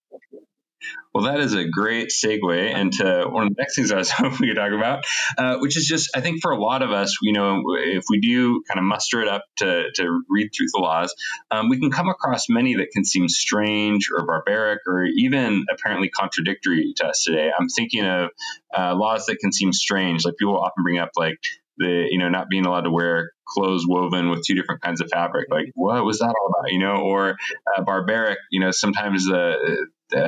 Well, 1.12 1.24
that 1.24 1.40
is 1.40 1.54
a 1.54 1.64
great 1.64 2.10
segue 2.10 2.74
into 2.74 3.28
one 3.28 3.46
of 3.46 3.50
the 3.50 3.56
next 3.58 3.74
things 3.74 3.90
I 3.90 3.96
was 3.96 4.10
hoping 4.16 4.48
we 4.48 4.54
talk 4.54 4.72
about, 4.72 5.04
uh, 5.36 5.58
which 5.58 5.76
is 5.76 5.86
just, 5.86 6.10
I 6.14 6.20
think 6.20 6.40
for 6.40 6.52
a 6.52 6.60
lot 6.60 6.82
of 6.82 6.92
us, 6.92 7.16
you 7.20 7.32
know, 7.32 7.62
if 7.78 8.04
we 8.08 8.20
do 8.20 8.62
kind 8.68 8.78
of 8.78 8.84
muster 8.84 9.20
it 9.20 9.28
up 9.28 9.44
to, 9.56 9.90
to 9.96 10.22
read 10.28 10.50
through 10.56 10.68
the 10.72 10.80
laws, 10.80 11.14
um, 11.50 11.68
we 11.68 11.80
can 11.80 11.90
come 11.90 12.08
across 12.08 12.48
many 12.48 12.76
that 12.76 12.90
can 12.92 13.04
seem 13.04 13.28
strange 13.28 14.08
or 14.16 14.24
barbaric 14.24 14.80
or 14.86 15.04
even 15.04 15.64
apparently 15.70 16.08
contradictory 16.10 16.92
to 16.96 17.06
us 17.06 17.24
today. 17.24 17.50
I'm 17.58 17.68
thinking 17.68 18.06
of 18.06 18.30
uh, 18.76 18.94
laws 18.94 19.26
that 19.26 19.38
can 19.40 19.52
seem 19.52 19.72
strange. 19.72 20.24
Like 20.24 20.36
people 20.36 20.58
often 20.58 20.84
bring 20.84 20.98
up, 20.98 21.10
like, 21.16 21.38
the 21.78 22.08
you 22.10 22.18
know 22.18 22.28
not 22.28 22.50
being 22.50 22.66
allowed 22.66 22.82
to 22.82 22.90
wear 22.90 23.32
clothes 23.48 23.86
woven 23.88 24.28
with 24.28 24.44
two 24.44 24.54
different 24.54 24.82
kinds 24.82 25.00
of 25.00 25.08
fabric 25.08 25.46
like 25.50 25.66
what 25.74 26.04
was 26.04 26.18
that 26.18 26.26
all 26.26 26.48
about 26.48 26.70
you 26.70 26.78
know 26.78 26.96
or 26.96 27.36
uh, 27.74 27.82
barbaric 27.82 28.38
you 28.50 28.60
know 28.60 28.70
sometimes 28.70 29.24
the 29.24 29.86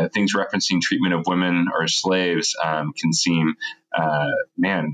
things 0.09 0.35
referencing 0.35 0.81
treatment 0.81 1.15
of 1.15 1.27
women 1.27 1.67
or 1.73 1.87
slaves 1.89 2.57
um, 2.63 2.93
can 2.99 3.13
seem, 3.13 3.55
uh, 3.97 4.27
man, 4.57 4.93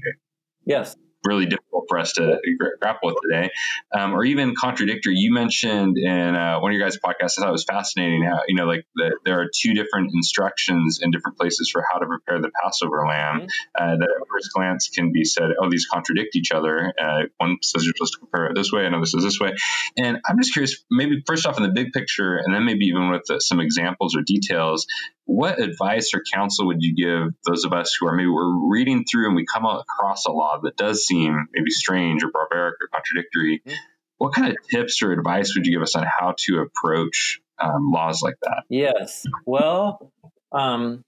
yes, 0.65 0.97
really 1.25 1.47
difficult 1.47 1.85
for 1.89 1.99
us 1.99 2.13
to 2.13 2.39
grapple 2.81 3.11
with 3.11 3.17
today, 3.23 3.51
um, 3.95 4.13
or 4.13 4.25
even 4.25 4.55
contradictory. 4.59 5.15
You 5.17 5.33
mentioned 5.33 5.97
in 5.99 6.35
uh, 6.35 6.61
one 6.61 6.71
of 6.71 6.77
your 6.77 6.87
guys' 6.87 6.99
podcasts, 6.99 7.39
I 7.39 7.43
thought 7.43 7.49
it 7.49 7.53
was 7.53 7.65
fascinating 7.65 8.23
how, 8.25 8.41
you 8.47 8.55
know, 8.55 8.67
like 8.67 8.87
the, 8.95 9.17
there 9.25 9.41
are 9.41 9.47
two 9.55 9.75
different 9.75 10.13
instructions 10.15 11.01
in 11.03 11.11
different 11.11 11.39
places 11.39 11.71
for 11.73 11.85
how 11.91 11.99
to 11.99 12.07
prepare 12.07 12.41
the 12.41 12.51
Passover 12.63 13.05
lamb 13.07 13.41
mm-hmm. 13.41 13.47
uh, 13.79 13.97
that 13.97 14.03
at 14.03 14.29
first 14.33 14.51
glance 14.55 14.89
can 14.89 15.13
be 15.13 15.25
said, 15.25 15.51
oh, 15.61 15.69
these 15.71 15.87
contradict 15.87 16.37
each 16.37 16.53
other. 16.53 16.93
Uh, 17.01 17.23
one 17.39 17.57
says 17.63 17.85
you're 17.85 17.95
supposed 17.97 18.15
to 18.15 18.21
prepare 18.21 18.47
it 18.47 18.55
this 18.55 18.73
way, 18.73 18.87
another 18.87 19.07
says 19.07 19.23
this 19.23 19.41
way. 19.41 19.55
And 19.97 20.19
I'm 20.29 20.39
just 20.39 20.53
curious, 20.53 20.85
maybe 20.91 21.23
first 21.27 21.47
off 21.47 21.57
in 21.57 21.63
the 21.63 21.73
big 21.73 21.93
picture, 21.93 22.37
and 22.37 22.55
then 22.55 22.65
maybe 22.65 22.87
even 22.87 23.11
with 23.11 23.31
uh, 23.31 23.41
some 23.41 23.61
examples 23.61 24.17
or 24.17 24.23
details, 24.23 24.87
what 25.29 25.61
advice 25.61 26.13
or 26.15 26.23
counsel 26.33 26.69
would 26.69 26.79
you 26.81 26.95
give 26.95 27.35
those 27.47 27.67
of 27.67 27.75
us 27.75 27.95
who 28.01 28.09
are 28.09 28.17
maybe 28.17 28.29
we're 28.29 28.71
reading 28.71 29.05
through 29.05 29.27
and 29.27 29.37
we 29.37 29.45
come 29.45 29.67
across 29.67 30.25
a 30.25 30.33
law 30.33 30.59
that 30.63 30.75
does 30.75 31.05
seem 31.05 31.49
maybe 31.53 31.71
strange 31.71 32.25
or 32.25 32.31
barbaric 32.33 32.77
or 32.81 32.89
contradictory? 32.91 33.61
Mm-hmm. 33.61 33.77
What 34.17 34.35
kind 34.35 34.49
of 34.49 34.57
tips 34.71 35.03
or 35.03 35.13
advice 35.13 35.55
would 35.55 35.67
you 35.67 35.73
give 35.73 35.83
us 35.83 35.95
on 35.95 36.07
how 36.07 36.35
to 36.47 36.61
approach 36.61 37.41
um, 37.59 37.91
laws 37.93 38.23
like 38.23 38.37
that? 38.43 38.63
Yes. 38.71 39.27
Well, 39.45 40.11
um, 40.51 41.05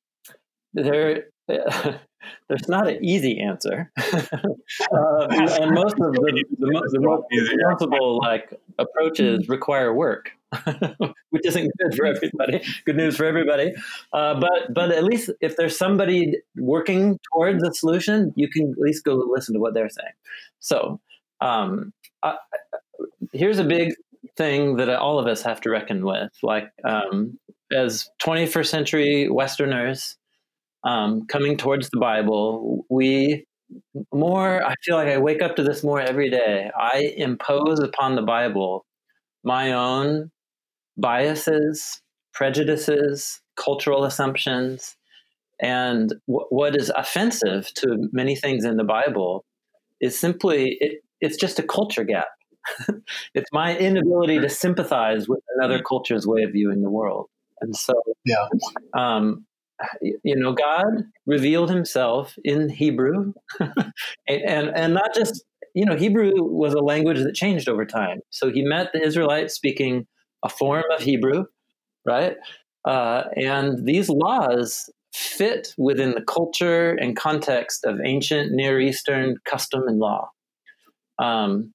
there. 0.74 1.24
there's 1.48 2.68
not 2.68 2.88
an 2.88 3.02
easy 3.02 3.40
answer, 3.40 3.90
uh, 3.98 5.26
and 5.30 5.72
most 5.72 5.94
of 5.94 6.12
the, 6.12 6.20
the, 6.20 6.44
the, 6.58 6.88
the 6.92 7.00
most 7.00 7.26
responsible 7.32 8.18
like 8.18 8.52
approaches 8.78 9.48
require 9.48 9.92
work. 9.92 10.30
which 11.30 11.46
isn't 11.46 11.70
good 11.78 11.94
for 11.94 12.06
everybody. 12.06 12.62
Good 12.84 12.96
news 12.96 13.16
for 13.16 13.24
everybody. 13.24 13.72
Uh, 14.12 14.38
but 14.40 14.74
but 14.74 14.90
at 14.90 15.04
least 15.04 15.30
if 15.40 15.56
there's 15.56 15.76
somebody 15.76 16.34
working 16.56 17.18
towards 17.32 17.62
a 17.62 17.72
solution, 17.72 18.32
you 18.36 18.48
can 18.48 18.72
at 18.72 18.78
least 18.78 19.04
go 19.04 19.14
listen 19.14 19.54
to 19.54 19.60
what 19.60 19.74
they're 19.74 19.88
saying. 19.88 20.12
So 20.58 21.00
um, 21.40 21.92
here's 23.32 23.58
a 23.58 23.64
big 23.64 23.94
thing 24.36 24.76
that 24.76 24.88
all 24.90 25.18
of 25.18 25.26
us 25.26 25.42
have 25.42 25.60
to 25.62 25.70
reckon 25.70 26.04
with. 26.04 26.30
Like 26.42 26.70
um, 26.84 27.38
as 27.72 28.08
21st 28.22 28.66
century 28.66 29.28
Westerners 29.28 30.16
um, 30.84 31.26
coming 31.26 31.56
towards 31.56 31.90
the 31.90 31.98
Bible, 31.98 32.84
we 32.88 33.46
more. 34.12 34.64
I 34.64 34.74
feel 34.82 34.96
like 34.96 35.08
I 35.08 35.18
wake 35.18 35.42
up 35.42 35.56
to 35.56 35.62
this 35.62 35.84
more 35.84 36.00
every 36.00 36.30
day. 36.30 36.70
I 36.76 37.14
impose 37.16 37.80
upon 37.80 38.16
the 38.16 38.22
Bible 38.22 38.84
my 39.44 39.72
own 39.72 40.30
biases, 41.00 42.02
prejudices, 42.32 43.40
cultural 43.56 44.04
assumptions, 44.04 44.96
and 45.60 46.14
w- 46.26 46.46
what 46.50 46.76
is 46.76 46.90
offensive 46.96 47.72
to 47.74 48.08
many 48.12 48.34
things 48.34 48.64
in 48.64 48.76
the 48.76 48.84
Bible 48.84 49.44
is 50.00 50.18
simply 50.18 50.76
it, 50.80 51.02
it's 51.20 51.36
just 51.36 51.58
a 51.58 51.62
culture 51.62 52.04
gap. 52.04 52.28
it's 53.34 53.50
my 53.52 53.76
inability 53.76 54.38
to 54.40 54.48
sympathize 54.48 55.28
with 55.28 55.40
another 55.56 55.82
culture's 55.82 56.26
way 56.26 56.42
of 56.42 56.52
viewing 56.52 56.82
the 56.82 56.90
world. 56.90 57.28
And 57.60 57.76
so, 57.76 57.94
yeah. 58.24 58.46
Um, 58.96 59.46
you 60.02 60.36
know, 60.36 60.52
God 60.52 61.04
revealed 61.26 61.70
Himself 61.70 62.34
in 62.44 62.68
Hebrew, 62.68 63.32
and, 63.60 63.82
and 64.28 64.68
and 64.74 64.94
not 64.94 65.14
just 65.14 65.42
you 65.74 65.86
know 65.86 65.96
Hebrew 65.96 66.32
was 66.36 66.74
a 66.74 66.80
language 66.80 67.18
that 67.18 67.34
changed 67.34 67.68
over 67.68 67.86
time. 67.86 68.20
So 68.30 68.50
He 68.50 68.62
met 68.62 68.90
the 68.92 69.02
Israelites 69.02 69.54
speaking 69.54 70.06
a 70.44 70.48
form 70.48 70.84
of 70.94 71.02
Hebrew, 71.02 71.44
right? 72.06 72.36
Uh, 72.84 73.24
and 73.36 73.86
these 73.86 74.08
laws 74.08 74.90
fit 75.12 75.74
within 75.76 76.12
the 76.12 76.22
culture 76.22 76.92
and 76.92 77.16
context 77.16 77.84
of 77.84 77.98
ancient 78.04 78.52
Near 78.52 78.80
Eastern 78.80 79.36
custom 79.44 79.82
and 79.86 79.98
law. 79.98 80.30
Um, 81.18 81.72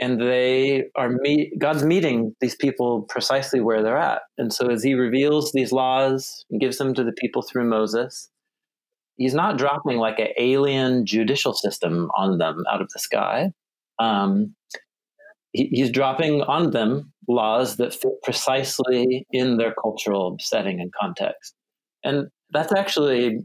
and 0.00 0.20
they 0.20 0.84
are 0.96 1.10
meet, 1.10 1.58
God's 1.58 1.84
meeting 1.84 2.34
these 2.40 2.54
people 2.54 3.02
precisely 3.08 3.60
where 3.60 3.82
they're 3.82 3.98
at. 3.98 4.22
And 4.38 4.52
so 4.52 4.68
as 4.68 4.82
he 4.82 4.94
reveals 4.94 5.52
these 5.52 5.72
laws 5.72 6.44
and 6.50 6.60
gives 6.60 6.78
them 6.78 6.94
to 6.94 7.02
the 7.02 7.12
people 7.12 7.42
through 7.42 7.68
Moses, 7.68 8.30
he's 9.16 9.34
not 9.34 9.58
dropping 9.58 9.98
like 9.98 10.20
an 10.20 10.28
alien 10.38 11.04
judicial 11.04 11.52
system 11.52 12.10
on 12.16 12.38
them 12.38 12.62
out 12.70 12.80
of 12.80 12.88
the 12.94 13.00
sky. 13.00 13.50
Um, 13.98 14.54
he, 15.52 15.66
he's 15.72 15.90
dropping 15.90 16.42
on 16.42 16.70
them 16.70 17.12
laws 17.28 17.76
that 17.76 17.94
fit 17.94 18.22
precisely 18.22 19.26
in 19.30 19.56
their 19.56 19.74
cultural 19.74 20.36
setting 20.40 20.80
and 20.80 20.92
context. 20.98 21.54
And 22.04 22.28
that's 22.50 22.72
actually 22.72 23.40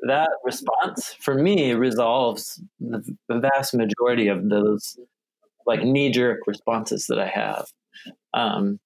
that 0.00 0.30
response 0.44 1.14
for 1.20 1.34
me 1.34 1.72
resolves 1.72 2.62
the, 2.78 3.02
the 3.28 3.40
vast 3.40 3.74
majority 3.74 4.28
of 4.28 4.48
those 4.48 4.96
like 5.66 5.82
knee 5.82 6.10
jerk 6.10 6.40
responses 6.46 7.06
that 7.08 7.18
I 7.18 7.26
have. 7.26 7.66
Um, 8.34 8.78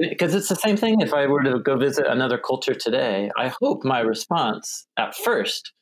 because 0.00 0.34
it's 0.34 0.48
the 0.48 0.56
same 0.56 0.76
thing 0.76 1.00
if 1.00 1.12
I 1.12 1.26
were 1.26 1.42
to 1.42 1.58
go 1.58 1.76
visit 1.76 2.06
another 2.06 2.38
culture 2.38 2.74
today. 2.74 3.30
I 3.36 3.52
hope 3.60 3.84
my 3.84 4.00
response 4.00 4.86
at 4.96 5.14
first 5.14 5.72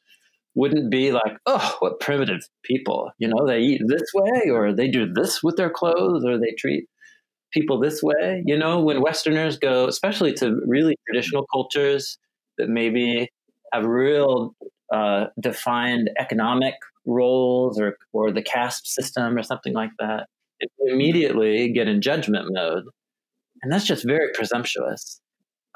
wouldn't 0.54 0.90
be 0.90 1.12
like, 1.12 1.36
oh, 1.46 1.76
what 1.80 2.00
primitive 2.00 2.42
people. 2.62 3.10
You 3.18 3.28
know, 3.28 3.46
they 3.46 3.60
eat 3.60 3.82
this 3.86 4.10
way, 4.14 4.50
or 4.50 4.72
they 4.72 4.88
do 4.88 5.12
this 5.12 5.42
with 5.42 5.56
their 5.56 5.70
clothes, 5.70 6.24
or 6.24 6.38
they 6.38 6.54
treat 6.58 6.86
people 7.52 7.80
this 7.80 8.02
way. 8.02 8.42
You 8.46 8.58
know, 8.58 8.80
when 8.80 9.00
Westerners 9.00 9.58
go, 9.58 9.86
especially 9.86 10.32
to 10.34 10.60
really 10.66 10.96
traditional 11.06 11.46
cultures 11.52 12.18
that 12.58 12.68
maybe 12.68 13.28
have 13.72 13.84
real 13.84 14.54
uh, 14.92 15.26
defined 15.40 16.10
economic 16.18 16.74
roles 17.06 17.80
or, 17.80 17.96
or 18.12 18.32
the 18.32 18.42
caste 18.42 18.86
system 18.86 19.36
or 19.36 19.42
something 19.42 19.72
like 19.72 19.90
that, 19.98 20.26
immediately 20.86 21.72
get 21.72 21.88
in 21.88 22.00
judgment 22.00 22.46
mode. 22.50 22.84
And 23.62 23.72
that's 23.72 23.84
just 23.84 24.06
very 24.06 24.28
presumptuous. 24.34 25.20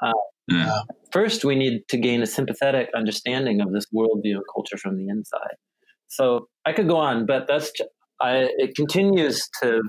Uh, 0.01 0.13
yeah. 0.49 0.81
First, 1.11 1.43
we 1.43 1.55
need 1.55 1.81
to 1.89 1.97
gain 1.97 2.21
a 2.21 2.27
sympathetic 2.27 2.89
understanding 2.95 3.61
of 3.61 3.71
this 3.71 3.85
worldview 3.95 4.35
and 4.35 4.43
culture 4.53 4.77
from 4.77 4.97
the 4.97 5.07
inside. 5.07 5.55
So 6.07 6.47
I 6.65 6.73
could 6.73 6.87
go 6.87 6.97
on, 6.97 7.25
but 7.25 7.47
that's 7.47 7.71
I, 8.21 8.49
it 8.57 8.75
continues 8.75 9.49
to 9.61 9.81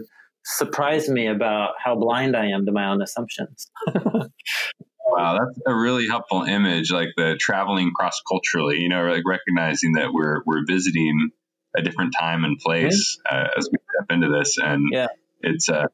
surprise 0.45 1.09
me 1.09 1.27
about 1.27 1.73
how 1.83 1.97
blind 1.97 2.37
I 2.37 2.47
am 2.47 2.65
to 2.67 2.73
my 2.73 2.91
own 2.91 3.03
assumptions. 3.03 3.71
wow, 3.95 5.39
that's 5.39 5.59
a 5.67 5.75
really 5.75 6.07
helpful 6.07 6.43
image, 6.43 6.91
like 6.91 7.09
the 7.17 7.37
traveling 7.39 7.93
cross 7.95 8.21
culturally. 8.29 8.79
You 8.79 8.89
know, 8.89 9.07
like 9.07 9.25
recognizing 9.27 9.95
that 9.95 10.13
we're 10.13 10.43
we're 10.47 10.65
visiting 10.67 11.31
a 11.77 11.83
different 11.83 12.15
time 12.19 12.45
and 12.45 12.59
place 12.59 13.19
uh, 13.31 13.49
as 13.57 13.69
we 13.71 13.79
step 13.79 14.15
into 14.15 14.29
this, 14.29 14.59
and 14.59 14.87
yeah. 14.93 15.09
it's 15.41 15.69
uh, 15.69 15.87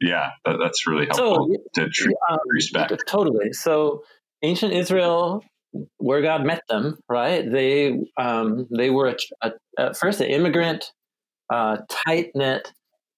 yeah, 0.00 0.30
that, 0.44 0.56
that's 0.62 0.86
really 0.86 1.06
helpful 1.06 1.48
so, 1.74 1.82
to 1.82 1.90
tr- 1.90 2.10
um, 2.30 2.38
respect. 2.48 3.02
Totally. 3.06 3.52
So 3.52 4.02
ancient 4.42 4.72
Israel, 4.72 5.42
where 5.98 6.22
God 6.22 6.44
met 6.44 6.62
them, 6.68 6.98
right? 7.08 7.50
They 7.50 7.98
um, 8.16 8.66
they 8.76 8.90
were 8.90 9.08
a, 9.08 9.16
a, 9.42 9.52
at 9.78 9.96
first 9.96 10.20
an 10.20 10.28
immigrant, 10.28 10.92
uh, 11.52 11.78
tight 12.06 12.30
knit 12.34 12.72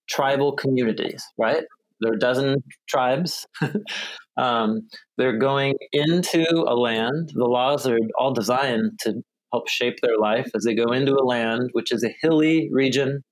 tribal 0.08 0.52
communities, 0.52 1.24
right? 1.38 1.62
There 2.00 2.12
are 2.12 2.16
a 2.16 2.18
dozen 2.18 2.62
tribes. 2.88 3.46
um, 4.36 4.88
they're 5.18 5.38
going 5.38 5.74
into 5.92 6.44
a 6.66 6.74
land. 6.74 7.30
The 7.34 7.44
laws 7.44 7.86
are 7.86 7.98
all 8.18 8.32
designed 8.32 8.98
to 9.02 9.22
help 9.52 9.68
shape 9.68 9.96
their 10.02 10.18
life 10.18 10.48
as 10.54 10.64
they 10.64 10.74
go 10.74 10.92
into 10.92 11.12
a 11.12 11.24
land 11.24 11.70
which 11.72 11.92
is 11.92 12.04
a 12.04 12.14
hilly 12.22 12.68
region 12.72 13.22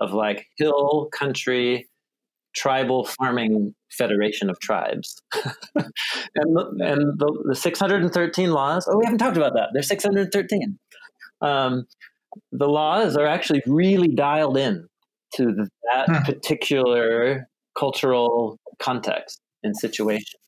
of 0.00 0.12
like 0.12 0.46
hill 0.56 1.08
country 1.12 1.88
tribal 2.54 3.04
farming 3.04 3.74
federation 3.90 4.50
of 4.50 4.58
tribes. 4.60 5.20
and 5.74 6.56
and 6.80 7.18
the, 7.18 7.44
the 7.48 7.54
613 7.54 8.50
laws, 8.50 8.88
oh, 8.90 8.98
we 8.98 9.04
haven't 9.04 9.18
talked 9.18 9.36
about 9.36 9.54
that. 9.54 9.70
There's 9.72 9.88
613. 9.88 10.78
Um, 11.40 11.86
the 12.52 12.68
laws 12.68 13.16
are 13.16 13.26
actually 13.26 13.62
really 13.66 14.08
dialed 14.08 14.56
in 14.56 14.86
to 15.36 15.66
that 15.92 16.06
hmm. 16.06 16.22
particular 16.24 17.48
cultural 17.78 18.58
context 18.78 19.40
and 19.62 19.76
situation. 19.76 20.38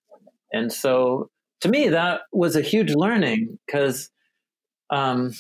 And 0.53 0.73
so 0.73 1.31
to 1.61 1.69
me, 1.69 1.89
that 1.89 2.23
was 2.33 2.57
a 2.57 2.61
huge 2.61 2.95
learning 2.95 3.59
because 3.67 4.11
um, 4.91 5.33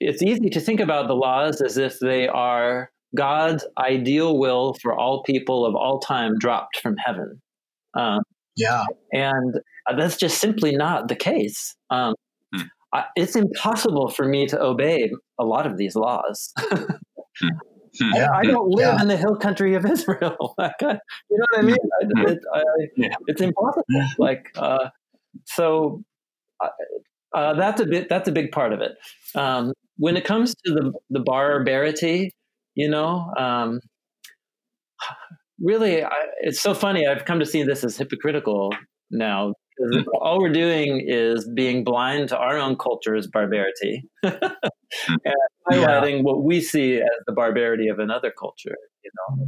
it's 0.00 0.22
easy 0.22 0.50
to 0.50 0.60
think 0.60 0.80
about 0.80 1.08
the 1.08 1.14
laws 1.14 1.60
as 1.60 1.76
if 1.76 1.98
they 1.98 2.28
are 2.28 2.90
God's 3.16 3.66
ideal 3.78 4.38
will 4.38 4.74
for 4.80 4.94
all 4.94 5.22
people 5.24 5.66
of 5.66 5.74
all 5.74 5.98
time 5.98 6.34
dropped 6.38 6.78
from 6.80 6.96
heaven. 6.96 7.40
Um, 7.98 8.20
yeah. 8.56 8.84
And 9.12 9.60
that's 9.96 10.16
just 10.16 10.38
simply 10.38 10.76
not 10.76 11.08
the 11.08 11.16
case. 11.16 11.74
Um, 11.90 12.14
hmm. 12.54 12.62
I, 12.92 13.04
it's 13.16 13.36
impossible 13.36 14.08
for 14.08 14.26
me 14.26 14.46
to 14.46 14.60
obey 14.60 15.10
a 15.38 15.44
lot 15.44 15.66
of 15.66 15.76
these 15.76 15.96
laws. 15.96 16.52
hmm. 16.70 17.48
Yeah. 18.14 18.28
I, 18.32 18.40
I, 18.40 18.42
don't 18.44 18.68
live 18.68 18.94
yeah. 18.94 19.02
in 19.02 19.08
the 19.08 19.16
hill 19.16 19.36
country 19.36 19.74
of 19.74 19.84
Israel. 19.90 20.54
you 20.58 20.86
know 20.88 20.98
what 21.50 21.58
I 21.58 21.62
mean? 21.62 21.76
I, 21.76 22.30
it, 22.30 22.38
I, 22.54 22.62
yeah. 22.96 23.14
It's 23.26 23.40
impossible. 23.40 23.84
Like, 24.18 24.50
uh, 24.56 24.90
so 25.46 26.02
uh, 26.62 26.68
uh, 27.34 27.54
that's 27.54 27.80
a 27.80 27.86
bit. 27.86 28.08
That's 28.08 28.28
a 28.28 28.32
big 28.32 28.52
part 28.52 28.72
of 28.72 28.80
it. 28.80 28.92
Um, 29.34 29.72
when 29.98 30.16
it 30.16 30.24
comes 30.24 30.54
to 30.64 30.72
the 30.72 30.92
the 31.10 31.20
barbarity, 31.20 32.32
you 32.76 32.88
know, 32.88 33.32
um, 33.36 33.80
really, 35.58 36.04
it's 36.40 36.60
so 36.60 36.74
funny. 36.74 37.06
I've 37.06 37.24
come 37.24 37.40
to 37.40 37.46
see 37.46 37.64
this 37.64 37.82
as 37.82 37.96
hypocritical 37.96 38.72
now 39.10 39.54
Mm-hmm. 39.78 40.08
all 40.22 40.40
we're 40.40 40.48
doing 40.48 41.04
is 41.06 41.46
being 41.54 41.84
blind 41.84 42.30
to 42.30 42.38
our 42.38 42.56
own 42.56 42.76
culture's 42.76 43.26
barbarity 43.26 44.08
mm. 44.24 44.40
and 45.06 45.34
highlighting 45.70 46.16
yeah. 46.16 46.22
what 46.22 46.44
we 46.44 46.62
see 46.62 46.96
as 46.96 47.08
the 47.26 47.34
barbarity 47.34 47.88
of 47.88 47.98
another 47.98 48.32
culture 48.38 48.74
you 49.04 49.10
know 49.18 49.44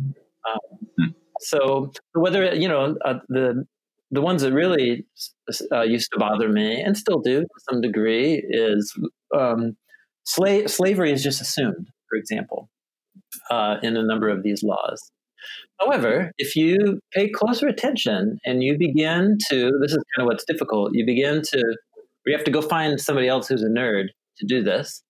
um, 0.51 0.59
mm. 1.01 1.15
so 1.41 1.93
whether 2.13 2.55
you 2.55 2.69
know 2.69 2.95
uh, 3.07 3.15
the 3.31 3.65
the 4.11 4.21
ones 4.21 4.43
that 4.43 4.53
really 4.53 5.07
uh, 5.73 5.81
used 5.81 6.11
to 6.13 6.19
bother 6.19 6.51
me 6.51 6.79
and 6.79 6.99
still 6.99 7.21
do 7.21 7.41
to 7.41 7.61
some 7.71 7.81
degree 7.81 8.45
is 8.51 8.95
um, 9.35 9.79
slave 10.25 10.71
slavery 10.71 11.11
is 11.11 11.23
just 11.23 11.41
assumed 11.41 11.89
for 12.07 12.19
example 12.19 12.69
uh, 13.51 13.77
in 13.83 13.97
a 13.97 14.03
number 14.03 14.29
of 14.29 14.43
these 14.43 14.63
laws 14.63 15.11
However, 15.81 16.33
if 16.39 16.57
you 16.57 17.01
pay 17.13 17.29
closer 17.29 17.69
attention 17.69 18.39
and 18.45 18.63
you 18.63 18.77
begin 18.77 19.39
to, 19.49 19.71
this 19.81 19.93
is 19.93 20.05
kind 20.17 20.23
of 20.23 20.27
what's 20.27 20.45
difficult, 20.45 20.91
you 20.93 21.07
begin 21.07 21.43
to, 21.43 21.77
you 22.27 22.37
have 22.37 22.45
to 22.45 22.51
go 22.51 22.63
find 22.63 23.01
somebody 23.01 23.29
else 23.29 23.49
who's 23.49 23.63
a 23.63 23.69
nerd 23.69 24.07
to 24.39 24.47
do 24.47 24.63
this. 24.63 25.03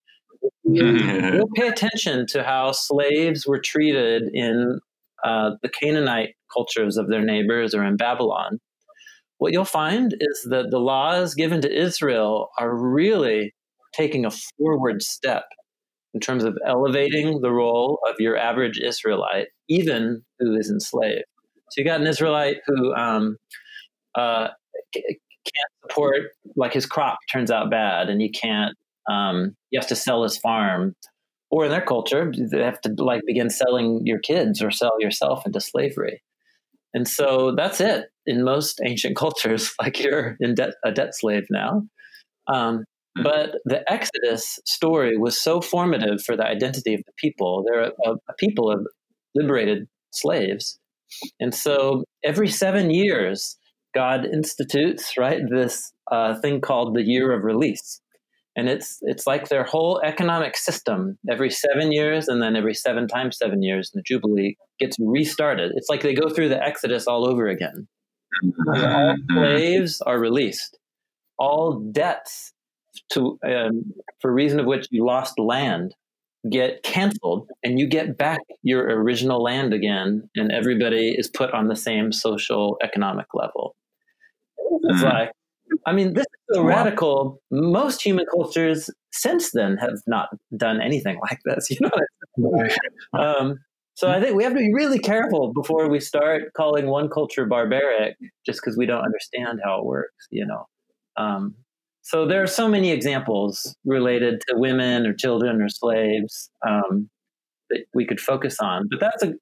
You 0.64 1.44
pay 1.56 1.68
attention 1.68 2.26
to 2.28 2.44
how 2.44 2.72
slaves 2.72 3.46
were 3.46 3.58
treated 3.58 4.24
in 4.34 4.78
uh, 5.24 5.52
the 5.62 5.68
Canaanite 5.68 6.34
cultures 6.52 6.96
of 6.96 7.08
their 7.08 7.24
neighbors 7.24 7.74
or 7.74 7.82
in 7.82 7.96
Babylon. 7.96 8.58
What 9.38 9.52
you'll 9.52 9.64
find 9.64 10.14
is 10.20 10.46
that 10.50 10.70
the 10.70 10.78
laws 10.78 11.34
given 11.34 11.60
to 11.62 11.72
Israel 11.72 12.50
are 12.58 12.76
really 12.76 13.54
taking 13.94 14.26
a 14.26 14.30
forward 14.30 15.02
step 15.02 15.44
in 16.14 16.20
terms 16.20 16.44
of 16.44 16.56
elevating 16.66 17.40
the 17.40 17.50
role 17.50 17.98
of 18.08 18.16
your 18.18 18.36
average 18.36 18.80
Israelite, 18.80 19.48
even 19.68 20.22
who 20.38 20.56
is 20.56 20.70
enslaved. 20.70 21.24
So 21.70 21.80
you 21.80 21.84
got 21.84 22.00
an 22.00 22.06
Israelite 22.06 22.58
who 22.66 22.94
um, 22.94 23.36
uh, 24.14 24.48
can't 24.94 25.72
support, 25.82 26.30
like 26.56 26.72
his 26.72 26.86
crop 26.86 27.18
turns 27.30 27.50
out 27.50 27.70
bad, 27.70 28.08
and 28.08 28.22
you 28.22 28.30
can't. 28.30 28.74
Um, 29.10 29.54
he 29.70 29.76
has 29.76 29.86
to 29.86 29.96
sell 29.96 30.22
his 30.22 30.38
farm, 30.38 30.94
or 31.50 31.64
in 31.64 31.70
their 31.70 31.84
culture, 31.84 32.32
they 32.36 32.62
have 32.62 32.80
to 32.82 32.94
like 32.98 33.22
begin 33.26 33.50
selling 33.50 34.02
your 34.06 34.18
kids 34.18 34.62
or 34.62 34.70
sell 34.70 35.00
yourself 35.00 35.44
into 35.46 35.60
slavery. 35.60 36.22
And 36.94 37.06
so 37.06 37.54
that's 37.54 37.80
it 37.80 38.06
in 38.26 38.44
most 38.44 38.80
ancient 38.84 39.16
cultures. 39.24 39.72
Like 39.80 40.00
you're 40.02 40.36
in 40.40 40.54
debt, 40.54 40.74
a 40.84 40.92
debt 40.92 41.14
slave 41.14 41.44
now. 41.50 41.82
Um. 42.46 42.84
But 43.22 43.56
the 43.64 43.82
Exodus 43.90 44.58
story 44.66 45.16
was 45.16 45.40
so 45.40 45.60
formative 45.60 46.22
for 46.22 46.36
the 46.36 46.46
identity 46.46 46.94
of 46.94 47.02
the 47.06 47.12
people. 47.16 47.64
They're 47.66 47.92
a, 48.04 48.12
a 48.28 48.34
people 48.38 48.70
of 48.70 48.86
liberated 49.34 49.88
slaves. 50.10 50.78
And 51.40 51.54
so 51.54 52.04
every 52.24 52.48
seven 52.48 52.90
years, 52.90 53.56
God 53.94 54.26
institutes, 54.26 55.14
right, 55.16 55.40
this 55.48 55.92
uh, 56.10 56.38
thing 56.40 56.60
called 56.60 56.94
the 56.94 57.02
year 57.02 57.32
of 57.32 57.44
release. 57.44 58.00
And 58.56 58.68
it's, 58.68 58.98
it's 59.02 59.26
like 59.26 59.48
their 59.48 59.64
whole 59.64 60.00
economic 60.04 60.56
system 60.56 61.16
every 61.30 61.50
seven 61.50 61.92
years 61.92 62.26
and 62.26 62.42
then 62.42 62.56
every 62.56 62.74
seven 62.74 63.06
times 63.06 63.38
seven 63.38 63.62
years 63.62 63.90
in 63.94 63.98
the 63.98 64.02
Jubilee 64.02 64.56
gets 64.80 64.96
restarted. 64.98 65.72
It's 65.76 65.88
like 65.88 66.02
they 66.02 66.14
go 66.14 66.28
through 66.28 66.48
the 66.48 66.62
Exodus 66.62 67.06
all 67.06 67.26
over 67.26 67.46
again. 67.46 67.86
all 68.76 69.14
slaves 69.30 70.00
are 70.02 70.18
released. 70.18 70.76
All 71.38 71.78
debts 71.92 72.52
to 73.10 73.38
um, 73.44 73.92
for 74.20 74.32
reason 74.32 74.60
of 74.60 74.66
which 74.66 74.86
you 74.90 75.04
lost 75.04 75.38
land 75.38 75.94
get 76.50 76.82
canceled 76.82 77.48
and 77.62 77.78
you 77.78 77.86
get 77.86 78.16
back 78.16 78.40
your 78.62 78.84
original 78.84 79.42
land 79.42 79.74
again 79.74 80.28
and 80.36 80.52
everybody 80.52 81.14
is 81.16 81.28
put 81.28 81.52
on 81.52 81.68
the 81.68 81.76
same 81.76 82.12
social 82.12 82.78
economic 82.82 83.26
level. 83.34 83.74
It's 84.84 85.02
mm. 85.02 85.12
like 85.12 85.32
i 85.86 85.92
mean 85.92 86.14
this 86.14 86.22
is 86.22 86.56
so 86.56 86.62
radical. 86.62 87.40
Most 87.50 88.02
human 88.02 88.24
cultures 88.32 88.88
since 89.12 89.50
then 89.52 89.76
have 89.78 89.98
not 90.06 90.28
done 90.56 90.80
anything 90.80 91.18
like 91.22 91.40
this 91.44 91.70
you 91.70 91.78
know? 91.80 92.68
Um, 93.18 93.58
so 93.94 94.08
i 94.08 94.20
think 94.20 94.36
we 94.36 94.44
have 94.44 94.52
to 94.52 94.58
be 94.58 94.72
really 94.72 94.98
careful 94.98 95.52
before 95.52 95.88
we 95.90 95.98
start 95.98 96.52
calling 96.56 96.86
one 96.86 97.08
culture 97.08 97.46
barbaric 97.46 98.16
just 98.46 98.60
because 98.60 98.76
we 98.76 98.86
don't 98.86 99.04
understand 99.04 99.60
how 99.64 99.78
it 99.78 99.84
works 99.84 100.26
you 100.30 100.46
know? 100.46 100.66
Um, 101.16 101.54
so 102.08 102.26
there 102.26 102.42
are 102.42 102.46
so 102.46 102.66
many 102.66 102.90
examples 102.90 103.76
related 103.84 104.40
to 104.48 104.56
women 104.56 105.06
or 105.06 105.12
children 105.12 105.60
or 105.60 105.68
slaves 105.68 106.50
um, 106.66 107.10
that 107.68 107.84
we 107.92 108.06
could 108.06 108.18
focus 108.18 108.56
on, 108.60 108.88
but 108.90 108.98
that's 108.98 109.22
a 109.22 109.34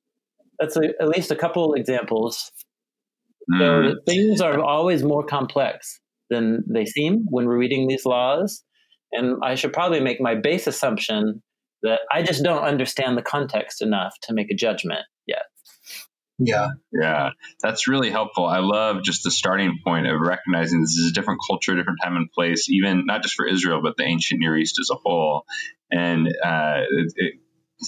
that's 0.59 0.77
a, 0.77 0.89
at 1.01 1.07
least 1.07 1.31
a 1.31 1.37
couple 1.37 1.75
examples. 1.75 2.51
Mm. 3.55 3.59
So 3.61 3.83
hmm. 3.83 3.95
things 4.05 4.41
are 4.41 4.59
always 4.59 5.05
more 5.05 5.25
complex 5.25 6.01
than 6.29 6.65
they 6.69 6.87
seem 6.87 7.27
when 7.29 7.47
we're 7.47 7.57
reading 7.57 7.87
these 7.87 8.05
laws, 8.05 8.65
and 9.13 9.37
I 9.45 9.55
should 9.55 9.73
probably 9.73 10.01
make 10.01 10.21
my 10.21 10.35
base 10.35 10.67
assumption 10.67 11.45
that 11.85 12.01
I 12.11 12.25
just 12.25 12.43
don't 12.43 12.65
understand 12.65 13.17
the 13.17 13.23
context 13.23 13.81
enough 13.81 14.15
to 14.23 14.35
make 14.35 14.51
a 14.51 14.57
judgment 14.57 15.05
yet. 15.29 15.45
Yeah. 16.39 16.69
Yeah. 16.93 17.31
That's 17.63 17.89
really 17.89 18.11
helpful. 18.11 18.45
I 18.45 18.59
love 18.59 19.03
just 19.03 19.25
the 19.25 19.31
starting 19.31 19.79
point 19.83 20.07
of 20.07 20.21
recognizing 20.21 20.83
this 20.83 20.97
is 20.97 21.11
a 21.11 21.15
different 21.15 21.41
culture, 21.49 21.75
different 21.75 22.01
time 22.03 22.17
and 22.17 22.31
place, 22.31 22.69
even 22.69 23.07
not 23.07 23.23
just 23.23 23.35
for 23.35 23.47
Israel, 23.47 23.81
but 23.83 23.97
the 23.97 24.05
ancient 24.05 24.41
Near 24.41 24.57
East 24.57 24.79
as 24.81 24.91
a 24.91 24.97
whole. 24.97 25.47
And 25.91 26.29
uh, 26.29 26.83
it, 26.91 27.13
it, 27.17 27.35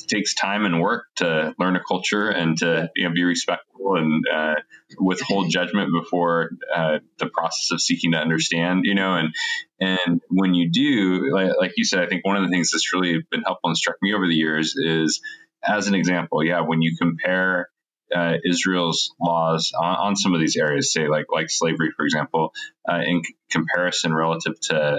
takes 0.06 0.34
time 0.34 0.66
and 0.66 0.82
work 0.82 1.06
to 1.16 1.54
learn 1.58 1.74
a 1.74 1.80
culture 1.82 2.28
and 2.28 2.58
to 2.58 2.90
you 2.94 3.08
know, 3.08 3.14
be 3.14 3.24
respectful 3.24 3.96
and 3.96 4.22
uh, 4.32 4.54
withhold 4.98 5.50
judgment 5.50 5.90
before 5.98 6.50
uh, 6.76 6.98
the 7.18 7.26
process 7.26 7.70
of 7.72 7.80
seeking 7.80 8.12
to 8.12 8.18
understand, 8.18 8.82
you 8.84 8.94
know, 8.94 9.14
and 9.14 9.34
and 9.80 10.20
when 10.28 10.52
you 10.52 10.70
do, 10.70 11.32
like, 11.32 11.52
like 11.58 11.72
you 11.76 11.84
said, 11.84 12.00
I 12.00 12.06
think 12.06 12.26
one 12.26 12.36
of 12.36 12.42
the 12.42 12.50
things 12.50 12.70
that's 12.70 12.92
really 12.92 13.24
been 13.30 13.40
helpful 13.40 13.70
and 13.70 13.78
struck 13.78 13.96
me 14.02 14.12
over 14.12 14.26
the 14.26 14.34
years 14.34 14.74
is, 14.76 15.22
as 15.66 15.88
an 15.88 15.94
example, 15.94 16.44
yeah, 16.44 16.60
when 16.60 16.82
you 16.82 16.94
compare 17.00 17.70
uh, 18.14 18.34
Israel's 18.44 19.14
laws 19.20 19.72
on, 19.78 19.96
on, 19.96 20.16
some 20.16 20.34
of 20.34 20.40
these 20.40 20.56
areas, 20.56 20.92
say 20.92 21.08
like 21.08 21.26
like 21.30 21.50
slavery, 21.50 21.90
for 21.96 22.04
example, 22.04 22.52
uh, 22.88 23.00
in 23.04 23.22
c- 23.24 23.34
comparison 23.50 24.14
relative 24.14 24.58
to 24.60 24.98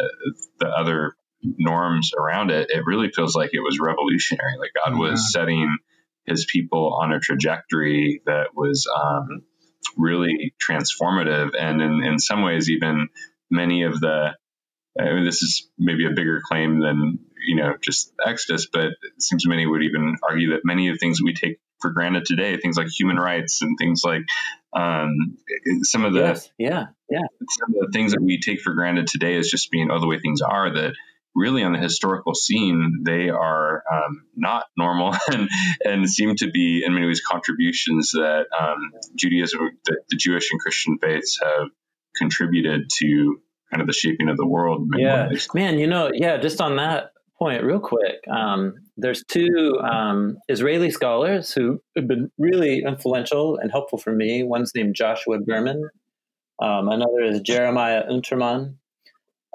the 0.59 0.67
other 0.67 1.15
norms 1.41 2.11
around 2.17 2.51
it, 2.51 2.69
it 2.69 2.83
really 2.85 3.09
feels 3.09 3.35
like 3.35 3.51
it 3.53 3.61
was 3.61 3.79
revolutionary. 3.79 4.57
Like 4.59 4.71
God 4.75 4.91
mm-hmm. 4.91 5.11
was 5.11 5.31
setting 5.31 5.77
His 6.25 6.45
people 6.45 6.97
on 7.01 7.13
a 7.13 7.19
trajectory 7.19 8.21
that 8.25 8.55
was 8.55 8.87
um, 8.93 9.43
really 9.97 10.53
transformative, 10.61 11.51
and 11.59 11.81
in, 11.81 12.03
in 12.03 12.19
some 12.19 12.43
ways, 12.43 12.69
even 12.69 13.09
many 13.49 13.83
of 13.83 13.99
the 13.99 14.35
I 14.99 15.13
mean, 15.13 15.25
this 15.25 15.41
is 15.43 15.69
maybe 15.77 16.05
a 16.05 16.11
bigger 16.11 16.41
claim 16.43 16.79
than 16.79 17.19
you 17.45 17.55
know 17.55 17.75
just 17.81 18.13
Exodus, 18.25 18.67
but 18.71 18.85
it 18.85 19.21
seems 19.21 19.47
many 19.47 19.65
would 19.65 19.83
even 19.83 20.17
argue 20.27 20.51
that 20.51 20.61
many 20.63 20.89
of 20.89 20.95
the 20.95 20.99
things 20.99 21.21
we 21.21 21.33
take 21.33 21.59
for 21.81 21.91
granted 21.91 22.25
today, 22.25 22.57
things 22.57 22.77
like 22.77 22.87
human 22.87 23.17
rights 23.17 23.61
and 23.61 23.77
things 23.77 24.03
like 24.03 24.23
um, 24.73 25.37
some 25.81 26.05
of 26.05 26.13
the 26.13 26.19
yes. 26.19 26.49
yeah 26.57 26.85
yeah 27.09 27.25
some 27.49 27.75
of 27.75 27.87
the 27.87 27.91
things 27.91 28.11
that 28.11 28.21
we 28.21 28.39
take 28.39 28.61
for 28.61 28.73
granted 28.73 29.07
today 29.07 29.35
is 29.35 29.49
just 29.49 29.71
being 29.71 29.89
oh 29.91 29.99
the 29.99 30.07
way 30.07 30.19
things 30.19 30.41
are 30.41 30.71
that 30.71 30.93
really 31.35 31.63
on 31.63 31.73
the 31.73 31.79
historical 31.79 32.35
scene 32.35 33.01
they 33.03 33.29
are 33.29 33.83
um, 33.91 34.25
not 34.35 34.65
normal 34.77 35.15
and 35.31 35.49
and 35.83 36.09
seem 36.09 36.35
to 36.35 36.51
be 36.51 36.83
in 36.85 36.93
many 36.93 37.07
ways 37.07 37.21
contributions 37.21 38.11
that 38.11 38.45
um, 38.59 38.91
Judaism 39.15 39.59
that 39.85 40.01
the 40.09 40.17
Jewish 40.17 40.51
and 40.51 40.59
Christian 40.59 40.97
faiths 40.99 41.39
have 41.41 41.69
contributed 42.15 42.89
to 42.99 43.41
kind 43.71 43.81
of 43.81 43.87
the 43.87 43.93
shaping 43.93 44.29
of 44.29 44.37
the 44.37 44.47
world. 44.47 44.87
Yeah, 44.97 45.29
ways. 45.29 45.47
man, 45.53 45.77
you 45.77 45.87
know, 45.87 46.11
yeah, 46.13 46.37
just 46.37 46.59
on 46.59 46.77
that 46.77 47.11
point, 47.39 47.63
real 47.63 47.79
quick. 47.79 48.17
Um, 48.29 48.75
there's 48.97 49.23
two 49.23 49.79
um, 49.81 50.37
Israeli 50.49 50.91
scholars 50.91 51.51
who 51.51 51.81
have 51.95 52.07
been 52.07 52.29
really 52.37 52.83
influential 52.83 53.57
and 53.57 53.71
helpful 53.71 53.97
for 53.97 54.11
me. 54.13 54.43
One's 54.43 54.73
named 54.75 54.95
Joshua 54.95 55.39
Berman, 55.39 55.89
Um, 56.61 56.89
another 56.89 57.21
is 57.21 57.41
Jeremiah 57.41 58.03
Unterman. 58.09 58.75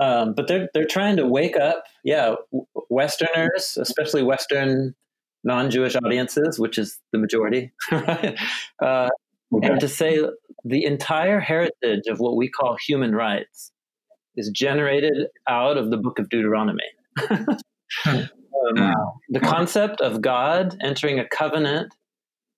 Um, 0.00 0.34
but 0.34 0.48
they're 0.48 0.68
they're 0.74 0.86
trying 0.86 1.16
to 1.18 1.26
wake 1.26 1.56
up, 1.56 1.84
yeah, 2.02 2.34
Westerners, 2.90 3.78
especially 3.80 4.24
Western 4.24 4.94
non-Jewish 5.44 5.94
audiences, 5.94 6.58
which 6.58 6.78
is 6.78 6.98
the 7.12 7.18
majority, 7.18 7.70
right? 7.92 8.36
Uh, 8.82 9.08
okay. 9.54 9.68
And 9.68 9.80
to 9.80 9.88
say 9.88 10.18
the 10.64 10.84
entire 10.84 11.38
heritage 11.38 12.06
of 12.08 12.18
what 12.18 12.34
we 12.34 12.48
call 12.48 12.76
human 12.84 13.14
rights 13.14 13.70
is 14.36 14.50
generated 14.50 15.28
out 15.48 15.76
of 15.76 15.90
the 15.90 15.96
Book 15.96 16.18
of 16.18 16.28
Deuteronomy. 16.28 16.82
um, 18.06 18.28
wow. 18.76 19.14
The 19.28 19.40
concept 19.40 20.00
of 20.00 20.20
God 20.20 20.76
entering 20.82 21.18
a 21.18 21.28
covenant 21.28 21.94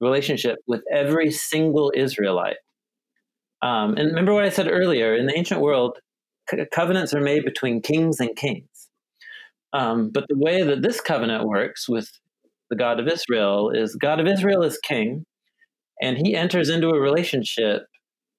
relationship 0.01 0.59
with 0.67 0.83
every 0.93 1.31
single 1.31 1.93
Israelite. 1.95 2.57
Um, 3.63 3.97
and 3.97 4.09
remember 4.09 4.35
what 4.35 4.45
I 4.45 4.51
said 4.51 4.69
earlier 4.71 5.15
in 5.15 5.27
the 5.27 5.37
ancient 5.37 5.61
world, 5.61 5.99
covenants 6.73 7.15
are 7.15 7.21
made 7.21 7.45
between 7.45 7.81
kings 7.81 8.21
and 8.21 8.37
kings. 8.37 8.69
Um, 9.73 10.11
but 10.13 10.25
the 10.29 10.39
way 10.39 10.63
that 10.63 10.83
this 10.83 11.01
covenant 11.01 11.45
works 11.45 11.89
with 11.89 12.11
the 12.71 12.77
God 12.77 13.01
of 13.01 13.09
Israel 13.09 13.71
is 13.71 13.97
God 13.97 14.21
of 14.21 14.27
Israel 14.27 14.63
is 14.63 14.79
king, 14.79 15.25
and 16.01 16.17
he 16.17 16.35
enters 16.35 16.69
into 16.69 16.89
a 16.89 17.01
relationship. 17.01 17.83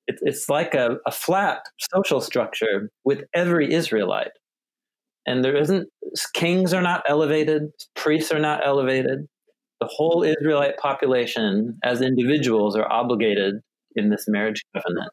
It's, 0.07 0.21
it's 0.21 0.49
like 0.49 0.73
a, 0.73 0.97
a 1.05 1.11
flat 1.11 1.61
social 1.93 2.21
structure 2.21 2.89
with 3.03 3.23
every 3.33 3.73
Israelite. 3.73 4.31
And 5.27 5.43
there 5.43 5.55
isn't, 5.55 5.89
kings 6.33 6.73
are 6.73 6.81
not 6.81 7.03
elevated, 7.07 7.69
priests 7.95 8.31
are 8.31 8.39
not 8.39 8.65
elevated. 8.65 9.27
The 9.81 9.89
whole 9.91 10.23
Israelite 10.23 10.77
population, 10.77 11.77
as 11.83 12.01
individuals, 12.01 12.75
are 12.75 12.91
obligated 12.91 13.55
in 13.95 14.09
this 14.09 14.25
marriage 14.27 14.63
covenant. 14.73 15.11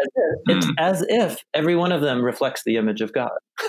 As 0.00 0.08
if, 0.14 0.56
it's 0.56 0.66
hmm. 0.66 0.72
as 0.78 1.04
if 1.08 1.44
every 1.54 1.74
one 1.74 1.90
of 1.90 2.02
them 2.02 2.22
reflects 2.22 2.62
the 2.64 2.76
image 2.76 3.00
of 3.00 3.12
God. 3.12 3.30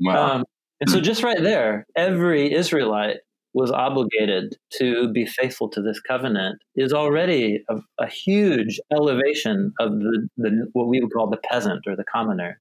wow. 0.00 0.34
Um, 0.34 0.44
and 0.80 0.90
so, 0.90 1.00
just 1.00 1.22
right 1.22 1.42
there, 1.42 1.86
every 1.96 2.52
Israelite 2.52 3.18
was 3.56 3.70
obligated 3.70 4.54
to 4.74 5.10
be 5.12 5.24
faithful 5.24 5.70
to 5.70 5.80
this 5.80 5.98
covenant 5.98 6.58
is 6.74 6.92
already 6.92 7.64
a, 7.70 7.76
a 7.98 8.06
huge 8.06 8.78
elevation 8.92 9.72
of 9.80 9.92
the, 9.92 10.28
the, 10.36 10.66
what 10.74 10.88
we 10.88 11.00
would 11.00 11.10
call 11.10 11.30
the 11.30 11.38
peasant 11.38 11.82
or 11.86 11.96
the 11.96 12.04
commoner. 12.04 12.60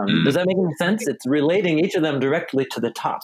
Um, 0.00 0.06
mm. 0.06 0.24
Does 0.24 0.34
that 0.34 0.46
make 0.46 0.56
any 0.56 0.74
sense? 0.76 1.06
It's 1.06 1.26
relating 1.26 1.78
each 1.78 1.94
of 1.94 2.02
them 2.02 2.20
directly 2.20 2.66
to 2.72 2.80
the 2.80 2.90
top. 2.90 3.20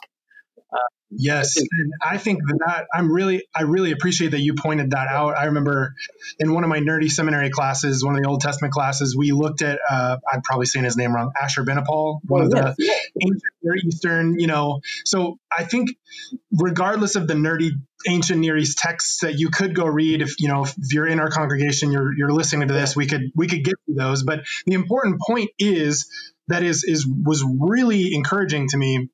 Yes, 1.16 1.56
and 1.56 1.92
I 2.02 2.18
think 2.18 2.40
that 2.42 2.86
I'm 2.92 3.12
really 3.12 3.46
I 3.54 3.62
really 3.62 3.92
appreciate 3.92 4.32
that 4.32 4.40
you 4.40 4.54
pointed 4.54 4.90
that 4.90 5.08
out. 5.08 5.36
I 5.36 5.46
remember 5.46 5.94
in 6.38 6.52
one 6.52 6.64
of 6.64 6.70
my 6.70 6.80
nerdy 6.80 7.10
seminary 7.10 7.50
classes, 7.50 8.04
one 8.04 8.16
of 8.16 8.22
the 8.22 8.28
Old 8.28 8.40
Testament 8.40 8.72
classes, 8.72 9.16
we 9.16 9.32
looked 9.32 9.62
at 9.62 9.78
uh, 9.88 10.16
I'm 10.32 10.42
probably 10.42 10.66
saying 10.66 10.84
his 10.84 10.96
name 10.96 11.14
wrong, 11.14 11.30
Ashurbanipal, 11.40 12.20
one 12.24 12.42
oh, 12.42 12.44
of 12.44 12.50
the 12.50 12.94
ancient 13.20 13.42
Near 13.62 13.76
Eastern, 13.76 14.38
you 14.38 14.46
know. 14.46 14.80
So 15.04 15.38
I 15.56 15.64
think 15.64 15.90
regardless 16.52 17.16
of 17.16 17.28
the 17.28 17.34
nerdy 17.34 17.70
ancient 18.08 18.40
Near 18.40 18.56
East 18.56 18.78
texts 18.78 19.20
that 19.20 19.38
you 19.38 19.50
could 19.50 19.74
go 19.74 19.86
read, 19.86 20.20
if 20.20 20.40
you 20.40 20.48
know 20.48 20.64
if 20.64 20.74
you're 20.92 21.06
in 21.06 21.20
our 21.20 21.30
congregation, 21.30 21.92
you're 21.92 22.16
you're 22.16 22.32
listening 22.32 22.68
to 22.68 22.74
this, 22.74 22.96
we 22.96 23.06
could 23.06 23.30
we 23.36 23.46
could 23.46 23.62
get 23.62 23.74
to 23.86 23.94
those. 23.94 24.24
But 24.24 24.40
the 24.66 24.74
important 24.74 25.20
point 25.20 25.50
is 25.58 26.08
that 26.48 26.62
is 26.62 26.84
is 26.84 27.06
was 27.06 27.44
really 27.44 28.14
encouraging 28.14 28.68
to 28.68 28.76
me 28.76 29.08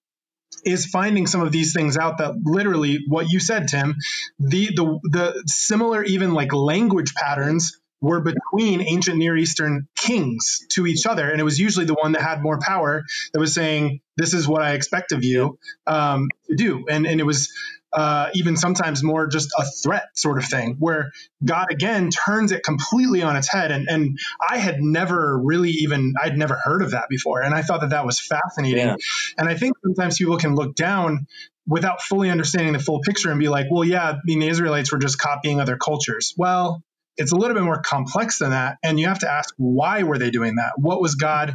is 0.65 0.87
finding 0.87 1.27
some 1.27 1.43
of 1.43 1.53
these 1.53 1.73
things 1.73 1.97
out 1.97 2.19
that 2.19 2.35
literally 2.43 2.99
what 3.09 3.31
you 3.31 3.41
said 3.41 3.69
tim 3.69 3.95
the 4.39 4.67
the 4.75 5.01
the 5.05 5.43
similar 5.47 6.03
even 6.05 6.35
like 6.35 6.53
language 6.53 7.15
patterns 7.15 7.81
were 8.01 8.21
between 8.21 8.81
ancient 8.81 9.19
near 9.19 9.37
eastern 9.37 9.87
kings 9.97 10.61
to 10.71 10.87
each 10.87 11.07
other. 11.07 11.29
And 11.31 11.41
it 11.41 11.45
was 11.45 11.59
usually 11.59 11.87
the 11.87 11.95
one 11.95 12.13
that 12.13 12.23
had 12.23 12.43
more 12.43 12.59
power 12.59 13.05
that 13.33 13.41
was 13.41 13.55
saying 13.55 14.01
this 14.17 14.35
is 14.35 14.49
what 14.49 14.63
i 14.63 14.73
expect 14.73 15.13
of 15.13 15.23
you 15.23 15.59
um, 15.87 16.29
to 16.49 16.57
do. 16.57 16.87
And 16.89 17.07
and 17.07 17.21
it 17.21 17.25
was 17.25 17.53
uh, 17.93 18.31
even 18.35 18.57
sometimes 18.57 19.03
more 19.03 19.27
just 19.27 19.51
a 19.59 19.65
threat 19.83 20.09
sort 20.15 20.39
of 20.39 20.45
thing, 20.45 20.77
where 20.79 21.11
God 21.45 21.67
again 21.71 22.11
turns 22.11 22.53
it 22.53 22.63
completely 22.63 23.23
on 23.23 23.37
its 23.37 23.51
head. 23.51 23.71
And, 23.71 23.89
and 23.89 24.19
I 24.49 24.59
had 24.59 24.81
never 24.81 25.39
really 25.43 25.71
even, 25.71 26.15
I'd 26.23 26.37
never 26.37 26.55
heard 26.63 26.83
of 26.83 26.93
that 26.93 27.05
before. 27.09 27.43
And 27.43 27.55
I 27.55 27.63
thought 27.63 27.81
that 27.81 27.91
that 27.91 28.07
was 28.07 28.21
fascinating. 28.21 28.87
Yeah. 28.87 28.97
And 29.39 29.49
I 29.49 29.57
think 29.57 29.75
sometimes 29.85 30.19
people 30.19 30.39
can 30.39 30.55
look 30.55 30.75
down 30.75 31.27
without 31.67 32.01
fully 32.03 32.31
understanding 32.31 32.73
the 32.73 32.79
full 32.79 33.01
picture 33.01 33.31
and 33.31 33.39
be 33.39 33.49
like, 33.49 33.67
well, 33.71 33.85
yeah, 33.85 34.11
I 34.11 34.17
mean, 34.25 34.41
the 34.41 34.49
Israelites 34.49 34.93
were 34.93 34.99
just 34.99 35.19
copying 35.19 35.61
other 35.61 35.77
cultures. 35.77 36.35
Well, 36.37 36.83
it's 37.21 37.33
a 37.33 37.37
little 37.37 37.55
bit 37.55 37.63
more 37.63 37.81
complex 37.81 38.39
than 38.39 38.51
that 38.51 38.79
and 38.83 38.99
you 38.99 39.07
have 39.07 39.21
to 39.21 39.31
ask 39.31 39.55
why 39.57 40.03
were 40.03 40.19
they 40.19 40.31
doing 40.31 40.57
that 40.57 40.73
what 40.77 41.01
was 41.01 41.15
god 41.15 41.55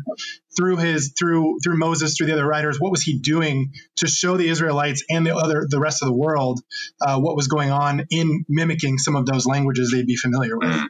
through 0.56 0.78
his 0.78 1.14
through 1.18 1.58
through 1.64 1.78
moses 1.78 2.16
through 2.16 2.28
the 2.28 2.34
other 2.34 2.48
writers 2.48 2.80
what 2.80 2.92
was 2.92 3.02
he 3.02 3.18
doing 3.20 3.74
to 3.98 4.08
show 4.08 4.38
the 4.38 4.48
israelites 4.48 5.04
and 5.10 5.26
the 5.26 5.36
other 5.36 5.66
the 5.70 5.80
rest 5.80 6.02
of 6.02 6.08
the 6.08 6.16
world 6.16 6.62
uh, 7.02 7.20
what 7.20 7.36
was 7.36 7.48
going 7.48 7.72
on 7.72 8.06
in 8.10 8.46
mimicking 8.48 8.98
some 8.98 9.16
of 9.16 9.26
those 9.26 9.46
languages 9.46 9.92
they'd 9.92 10.08
be 10.08 10.16
familiar 10.16 10.58
with. 10.58 10.82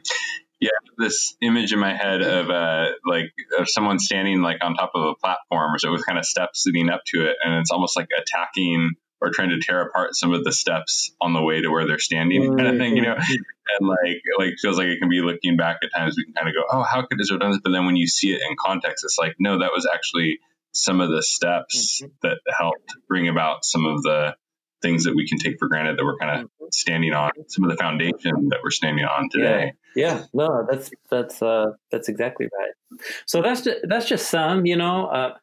Yeah, 0.58 0.70
this 0.96 1.36
image 1.42 1.74
in 1.74 1.78
my 1.78 1.94
head 1.94 2.22
of 2.22 2.48
uh, 2.48 2.86
like 3.04 3.26
of 3.58 3.68
someone 3.68 3.98
standing 3.98 4.40
like 4.40 4.56
on 4.64 4.74
top 4.74 4.92
of 4.94 5.02
a 5.02 5.14
platform, 5.14 5.74
or 5.74 5.78
so 5.78 5.92
with 5.92 6.06
kind 6.06 6.18
of 6.18 6.24
steps 6.24 6.64
leading 6.64 6.88
up 6.88 7.02
to 7.08 7.26
it, 7.26 7.36
and 7.44 7.60
it's 7.60 7.70
almost 7.70 7.94
like 7.94 8.08
attacking 8.18 8.92
or 9.20 9.30
trying 9.30 9.50
to 9.50 9.58
tear 9.58 9.80
apart 9.80 10.14
some 10.14 10.32
of 10.32 10.44
the 10.44 10.52
steps 10.52 11.12
on 11.20 11.32
the 11.32 11.42
way 11.42 11.60
to 11.60 11.68
where 11.70 11.86
they're 11.86 11.98
standing 11.98 12.56
kind 12.56 12.68
of 12.68 12.76
thing, 12.76 12.96
you 12.96 13.02
know? 13.02 13.14
And 13.16 13.88
like, 13.88 14.20
like 14.38 14.54
feels 14.60 14.76
like 14.76 14.88
it 14.88 14.98
can 14.98 15.08
be 15.08 15.20
looking 15.20 15.56
back 15.56 15.78
at 15.82 15.90
times 15.96 16.16
we 16.16 16.24
can 16.24 16.34
kind 16.34 16.48
of 16.48 16.54
go, 16.54 16.64
oh, 16.70 16.82
how 16.82 17.06
could 17.06 17.18
this 17.18 17.30
have 17.30 17.40
done 17.40 17.50
this? 17.50 17.60
But 17.64 17.72
then 17.72 17.86
when 17.86 17.96
you 17.96 18.06
see 18.06 18.32
it 18.32 18.42
in 18.42 18.56
context, 18.58 19.04
it's 19.04 19.18
like, 19.18 19.36
no, 19.38 19.58
that 19.60 19.70
was 19.74 19.88
actually 19.92 20.38
some 20.72 21.00
of 21.00 21.08
the 21.08 21.22
steps 21.22 22.02
mm-hmm. 22.02 22.12
that 22.22 22.38
helped 22.58 22.94
bring 23.08 23.28
about 23.28 23.64
some 23.64 23.86
of 23.86 24.02
the 24.02 24.36
things 24.82 25.04
that 25.04 25.16
we 25.16 25.26
can 25.26 25.38
take 25.38 25.58
for 25.58 25.68
granted 25.68 25.98
that 25.98 26.04
we're 26.04 26.18
kind 26.18 26.38
of 26.38 26.46
mm-hmm. 26.46 26.66
standing 26.70 27.14
on, 27.14 27.30
some 27.48 27.64
of 27.64 27.70
the 27.70 27.76
foundation 27.76 28.50
that 28.50 28.58
we're 28.62 28.70
standing 28.70 29.06
on 29.06 29.30
today. 29.30 29.72
Yeah, 29.94 30.16
yeah. 30.18 30.24
no, 30.34 30.66
that's 30.70 30.90
that's 31.10 31.40
uh, 31.40 31.72
that's 31.90 32.10
exactly 32.10 32.46
right. 32.46 33.00
So 33.24 33.40
that's 33.40 33.62
just, 33.62 33.78
that's 33.88 34.06
just 34.06 34.28
some, 34.28 34.66
you 34.66 34.76
know. 34.76 35.06
Uh, 35.06 35.34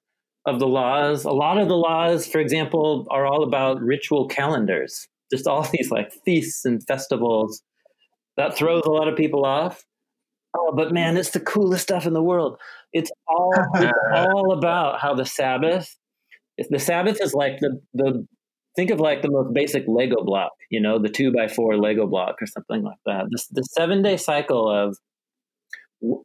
of 0.45 0.59
the 0.59 0.67
laws. 0.67 1.25
A 1.25 1.31
lot 1.31 1.57
of 1.57 1.67
the 1.67 1.77
laws, 1.77 2.27
for 2.27 2.39
example, 2.39 3.07
are 3.09 3.25
all 3.25 3.43
about 3.43 3.81
ritual 3.81 4.27
calendars, 4.27 5.07
just 5.31 5.47
all 5.47 5.63
these 5.73 5.91
like 5.91 6.11
feasts 6.25 6.65
and 6.65 6.83
festivals. 6.85 7.61
That 8.37 8.55
throws 8.55 8.83
a 8.85 8.91
lot 8.91 9.07
of 9.07 9.15
people 9.15 9.45
off. 9.45 9.83
Oh, 10.55 10.73
but 10.75 10.91
man, 10.91 11.17
it's 11.17 11.31
the 11.31 11.39
coolest 11.39 11.83
stuff 11.83 12.05
in 12.05 12.13
the 12.13 12.21
world. 12.21 12.57
It's 12.91 13.11
all 13.27 13.53
it's 13.75 13.97
all 14.11 14.53
about 14.53 14.99
how 14.99 15.13
the 15.13 15.25
Sabbath. 15.25 15.95
The 16.69 16.79
Sabbath 16.79 17.19
is 17.21 17.33
like 17.33 17.59
the 17.59 17.79
the 17.93 18.27
think 18.75 18.89
of 18.89 18.99
like 18.99 19.21
the 19.21 19.29
most 19.29 19.53
basic 19.53 19.83
Lego 19.87 20.23
block, 20.23 20.51
you 20.69 20.79
know, 20.79 20.99
the 20.99 21.09
two 21.09 21.31
by 21.31 21.47
four 21.47 21.77
Lego 21.77 22.07
block 22.07 22.35
or 22.41 22.47
something 22.47 22.83
like 22.83 22.97
that. 23.05 23.25
The, 23.29 23.43
the 23.51 23.63
seven 23.63 24.01
day 24.01 24.17
cycle 24.17 24.69
of 24.69 24.97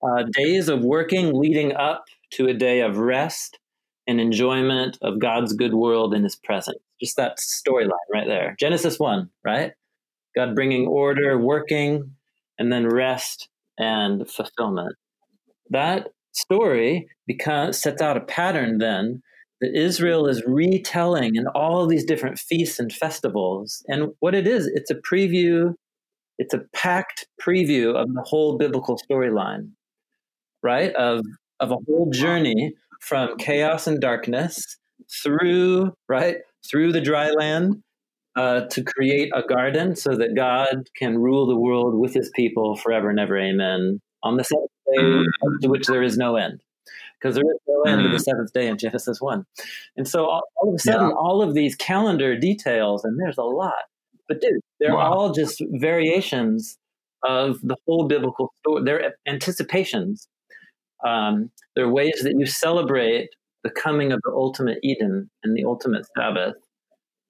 uh, 0.02 0.24
days 0.32 0.68
of 0.68 0.82
working 0.82 1.34
leading 1.34 1.74
up 1.74 2.04
to 2.32 2.48
a 2.48 2.54
day 2.54 2.80
of 2.80 2.98
rest 2.98 3.58
and 4.08 4.20
enjoyment 4.20 4.98
of 5.02 5.20
God's 5.20 5.52
good 5.52 5.74
world 5.74 6.14
in 6.14 6.24
his 6.24 6.34
presence. 6.34 6.78
Just 7.00 7.16
that 7.16 7.38
storyline 7.38 7.92
right 8.12 8.26
there. 8.26 8.56
Genesis 8.58 8.98
1, 8.98 9.28
right? 9.44 9.72
God 10.34 10.54
bringing 10.54 10.86
order, 10.86 11.38
working, 11.38 12.12
and 12.58 12.72
then 12.72 12.88
rest 12.88 13.48
and 13.78 14.28
fulfillment. 14.28 14.96
That 15.70 16.08
story 16.32 17.08
becomes, 17.26 17.78
sets 17.78 18.00
out 18.00 18.16
a 18.16 18.20
pattern 18.20 18.78
then 18.78 19.22
that 19.60 19.76
Israel 19.76 20.26
is 20.26 20.42
retelling 20.46 21.34
in 21.34 21.46
all 21.48 21.86
these 21.86 22.04
different 22.04 22.38
feasts 22.38 22.78
and 22.78 22.92
festivals. 22.92 23.84
And 23.88 24.12
what 24.20 24.34
it 24.34 24.46
is, 24.46 24.66
it's 24.66 24.90
a 24.90 24.94
preview, 24.94 25.74
it's 26.38 26.54
a 26.54 26.62
packed 26.72 27.26
preview 27.40 27.94
of 27.94 28.14
the 28.14 28.22
whole 28.22 28.56
biblical 28.56 28.98
storyline, 28.98 29.72
right? 30.62 30.94
Of, 30.94 31.24
of 31.60 31.72
a 31.72 31.76
whole 31.86 32.10
journey 32.10 32.74
from 32.98 33.36
chaos 33.36 33.86
and 33.86 34.00
darkness 34.00 34.78
through 35.22 35.92
right 36.08 36.38
through 36.68 36.92
the 36.92 37.00
dry 37.00 37.30
land 37.30 37.82
uh, 38.36 38.66
to 38.70 38.82
create 38.82 39.30
a 39.34 39.42
garden 39.42 39.96
so 39.96 40.14
that 40.14 40.34
God 40.34 40.88
can 40.96 41.18
rule 41.18 41.46
the 41.46 41.58
world 41.58 41.98
with 41.98 42.14
His 42.14 42.30
people 42.34 42.76
forever 42.76 43.10
and 43.10 43.18
ever. 43.18 43.38
Amen. 43.38 44.00
On 44.22 44.36
the 44.36 44.44
seventh 44.44 44.70
day, 44.92 45.02
mm. 45.02 45.24
to 45.62 45.68
which 45.68 45.86
there 45.86 46.02
is 46.02 46.16
no 46.16 46.36
end, 46.36 46.60
because 47.20 47.34
there 47.34 47.44
is 47.44 47.60
no 47.66 47.82
end 47.90 48.02
to 48.02 48.08
the 48.08 48.16
mm. 48.16 48.20
seventh 48.20 48.52
day 48.52 48.66
in 48.66 48.78
Genesis 48.78 49.20
one. 49.20 49.44
And 49.96 50.06
so 50.06 50.26
all, 50.26 50.42
all 50.56 50.68
of 50.68 50.74
a 50.74 50.78
sudden, 50.78 51.08
yeah. 51.08 51.14
all 51.14 51.42
of 51.42 51.54
these 51.54 51.74
calendar 51.76 52.36
details, 52.36 53.04
and 53.04 53.18
there's 53.18 53.38
a 53.38 53.42
lot, 53.42 53.74
but 54.28 54.40
dude, 54.40 54.60
they're 54.80 54.94
wow. 54.94 55.12
all 55.12 55.32
just 55.32 55.62
variations 55.72 56.76
of 57.24 57.60
the 57.62 57.76
whole 57.86 58.06
biblical 58.06 58.52
story. 58.58 58.82
They're 58.84 59.14
anticipations 59.26 60.28
um, 61.06 61.50
there 61.74 61.84
are 61.84 61.92
ways 61.92 62.20
that 62.22 62.34
you 62.38 62.46
celebrate 62.46 63.30
the 63.64 63.70
coming 63.70 64.12
of 64.12 64.20
the 64.24 64.32
ultimate 64.32 64.78
Eden 64.82 65.30
and 65.42 65.56
the 65.56 65.64
ultimate 65.64 66.06
Sabbath, 66.16 66.54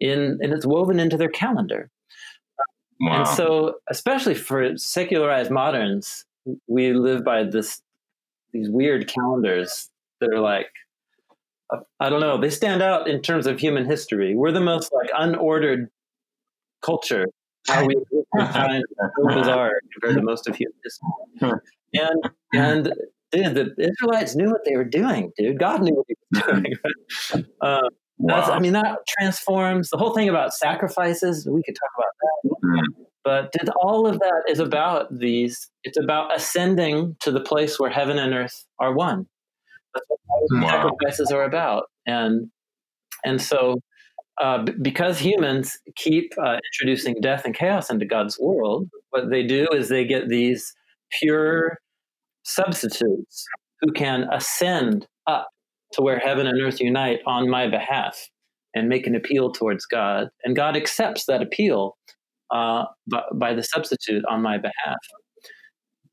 in 0.01 0.39
and 0.41 0.53
it's 0.53 0.67
woven 0.67 1.01
into 1.01 1.17
their 1.17 1.29
calendar. 1.29 1.91
Wow. 3.01 3.19
And 3.19 3.29
so, 3.29 3.75
especially 3.89 4.35
for 4.35 4.77
secularized 4.77 5.51
moderns, 5.51 6.25
we 6.67 6.93
live 6.93 7.25
by 7.25 7.45
this 7.45 7.81
these 8.53 8.71
weird 8.71 9.09
calendars 9.09 9.91
that 10.21 10.33
are 10.33 10.41
like 10.41 10.71
I 12.01 12.09
don't 12.09 12.21
know. 12.21 12.41
They 12.41 12.51
stand 12.51 12.83
out 12.83 13.09
in 13.09 13.21
terms 13.21 13.47
of 13.47 13.61
human 13.61 13.85
history. 13.85 14.35
We're 14.35 14.53
the 14.53 14.61
most 14.61 14.91
like 14.93 15.11
unordered 15.11 15.89
culture. 16.83 17.27
How 17.67 17.85
we 17.85 17.97
find 18.35 18.85
so 18.99 19.27
bizarre 19.35 19.73
compared 19.93 20.17
to 20.17 20.23
most 20.23 20.49
of 20.49 20.57
human 20.57 20.75
history. 20.83 21.61
And 21.95 22.31
and 22.55 22.93
dude, 23.33 23.55
the 23.55 23.91
Israelites 23.91 24.37
knew 24.37 24.51
what 24.51 24.63
they 24.65 24.77
were 24.77 24.85
doing, 24.85 25.33
dude. 25.37 25.59
God 25.59 25.83
knew 25.83 25.95
what 25.95 26.07
he 26.09 26.15
was 26.33 26.43
doing. 26.45 27.45
um, 27.61 27.81
wow. 28.19 28.43
I 28.43 28.59
mean, 28.59 28.73
that 28.73 28.99
transforms 29.19 29.91
the 29.91 29.97
whole 29.97 30.15
thing 30.15 30.29
about 30.29 30.53
sacrifices. 30.55 31.47
We 31.51 31.63
could 31.63 31.77
talk 31.77 31.91
about 31.97 32.13
that. 32.21 32.67
Mm-hmm. 32.67 33.03
But 33.25 33.53
did 33.53 33.69
all 33.83 34.07
of 34.07 34.19
that 34.21 34.45
is 34.49 34.59
about 34.59 35.19
these. 35.19 35.69
It's 35.85 35.99
about 35.99 36.35
ascending 36.35 37.17
to 37.21 37.31
the 37.31 37.41
place 37.41 37.79
where 37.79 37.91
heaven 37.91 38.19
and 38.19 38.33
earth 38.33 38.65
are 38.79 38.95
one. 38.95 39.27
That's 39.95 40.07
what 40.09 40.63
wow. 40.63 40.69
sacrifices 40.69 41.31
are 41.31 41.43
about. 41.43 41.85
And 42.07 42.51
and 43.25 43.43
so, 43.43 43.81
uh, 44.41 44.65
b- 44.65 44.73
because 44.81 45.19
humans 45.19 45.77
keep 45.97 46.33
uh, 46.43 46.59
introducing 46.73 47.21
death 47.21 47.45
and 47.45 47.55
chaos 47.55 47.91
into 47.91 48.07
God's 48.07 48.39
world, 48.41 48.89
what 49.11 49.29
they 49.31 49.43
do 49.43 49.67
is 49.73 49.89
they 49.89 50.05
get 50.05 50.29
these 50.29 50.75
pure 51.21 51.79
substitutes 52.49 53.45
who 53.81 53.93
can 53.93 54.27
ascend 54.33 55.07
up 55.27 55.49
to 55.93 56.03
where 56.03 56.19
heaven 56.19 56.47
and 56.47 56.61
earth 56.61 56.81
unite 56.81 57.21
on 57.27 57.49
my 57.49 57.69
behalf 57.69 58.19
and 58.75 58.89
make 58.89 59.07
an 59.07 59.15
appeal 59.15 59.51
towards 59.51 59.87
God. 59.87 60.29
And 60.45 60.55
God 60.57 60.77
accepts 60.77 61.25
that 61.27 61.43
appeal 61.43 61.97
uh, 62.53 62.85
by, 63.11 63.23
by, 63.35 63.55
the 63.55 63.63
substitute 63.63 64.25
on 64.29 64.43
my 64.43 64.57
behalf. 64.59 64.99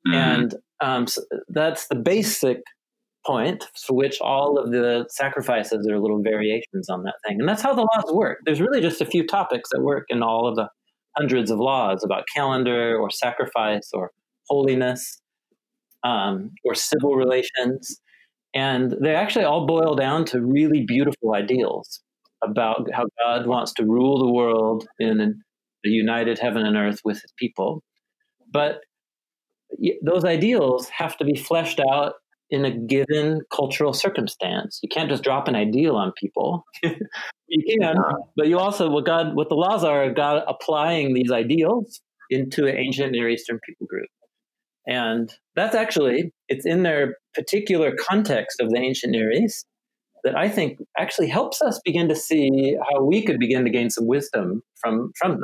Mm-hmm. 0.08 0.14
And 0.14 0.56
um, 0.82 1.08
so 1.08 1.22
that's 1.50 1.88
the 1.88 1.96
basic 1.96 2.60
point 3.26 3.66
for 3.86 3.96
which 3.96 4.20
all 4.22 4.58
of 4.58 4.72
the 4.72 5.06
sacrifices 5.10 5.88
are 5.90 6.00
little 6.00 6.22
variations 6.22 6.90
on 6.90 7.04
that 7.04 7.16
thing. 7.26 7.40
And 7.40 7.50
that's 7.50 7.62
how 7.62 7.74
the 7.74 7.82
laws 7.82 8.14
work. 8.14 8.40
There's 8.46 8.62
really 8.62 8.82
just 8.82 9.02
a 9.02 9.06
few 9.06 9.26
topics 9.26 9.70
that 9.72 9.82
work 9.82 10.06
in 10.10 10.22
all 10.22 10.48
of 10.48 10.56
the 10.56 10.70
hundreds 11.18 11.50
of 11.50 11.60
laws 11.60 12.04
about 12.04 12.26
calendar 12.36 12.98
or 12.98 13.10
sacrifice 13.10 13.90
or 13.94 14.12
holiness 14.48 15.22
um, 16.06 16.52
or 16.64 16.76
civil 16.76 17.16
relations. 17.16 18.00
And 18.54 18.96
they 19.02 19.16
actually 19.16 19.46
all 19.46 19.66
boil 19.66 19.96
down 19.96 20.24
to 20.26 20.42
really 20.42 20.86
beautiful 20.86 21.34
ideals 21.34 22.02
about 22.44 22.88
how 22.94 23.06
God 23.20 23.48
wants 23.48 23.74
to 23.74 23.84
rule 23.84 24.20
the 24.20 24.32
world 24.32 24.88
in 25.00 25.20
a 25.20 25.90
united 25.90 26.40
heaven 26.40 26.66
and 26.66 26.78
earth 26.78 27.02
with 27.04 27.22
his 27.22 27.34
people. 27.38 27.84
But 28.52 28.82
those 30.02 30.24
ideals 30.24 30.88
have 30.90 31.18
to 31.18 31.26
be 31.26 31.36
fleshed 31.36 31.82
out 31.92 32.14
in 32.50 32.64
a 32.64 32.72
given 32.72 33.42
cultural 33.54 33.92
circumstance. 33.92 34.80
You 34.84 34.90
can't 34.90 35.10
just 35.10 35.24
drop 35.24 35.48
an 35.48 35.56
ideal 35.56 35.96
on 35.96 36.14
people. 36.16 36.64
you 36.84 37.80
can, 37.80 37.96
but 38.36 38.48
you 38.48 38.60
also 38.60 38.90
what 38.90 39.06
God 39.06 39.36
what 39.36 39.50
the 39.50 39.56
laws 39.56 39.84
are 39.84 40.12
God 40.14 40.44
applying 40.48 41.14
these 41.14 41.32
ideals 41.32 42.00
into 42.30 42.68
an 42.68 42.78
ancient 42.78 43.12
Near 43.12 43.30
Eastern 43.30 43.60
people 43.66 43.88
group. 43.88 44.08
And 44.88 45.34
that's 45.56 45.76
actually 45.76 46.32
it's 46.48 46.66
in 46.66 46.84
their 46.84 47.18
particular 47.34 47.96
context 47.96 48.60
of 48.60 48.70
the 48.70 48.78
ancient 48.78 49.12
Near 49.12 49.32
East 49.32 49.66
that 50.24 50.36
I 50.38 50.50
think 50.50 50.80
actually 50.98 51.28
helps 51.28 51.62
us 51.62 51.80
begin 51.84 52.10
to 52.10 52.16
see 52.16 52.76
how 52.90 53.04
we 53.04 53.24
could 53.24 53.40
begin 53.40 53.64
to 53.64 53.70
gain 53.70 53.90
some 53.90 54.08
wisdom 54.08 54.62
from 54.82 55.12
from 55.18 55.32
them. 55.32 55.44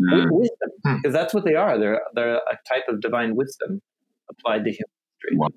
Mm. 0.00 0.28
Wisdom, 0.30 0.70
because 0.84 1.00
hmm. 1.04 1.12
that's 1.12 1.34
what 1.34 1.44
they 1.44 1.54
are. 1.54 1.78
They're 1.78 2.00
they're 2.14 2.36
a 2.36 2.58
type 2.68 2.84
of 2.88 3.00
divine 3.00 3.36
wisdom 3.36 3.80
applied 4.30 4.64
to 4.64 4.70
human 4.70 4.90
history. 5.20 5.36
Wow. 5.36 5.48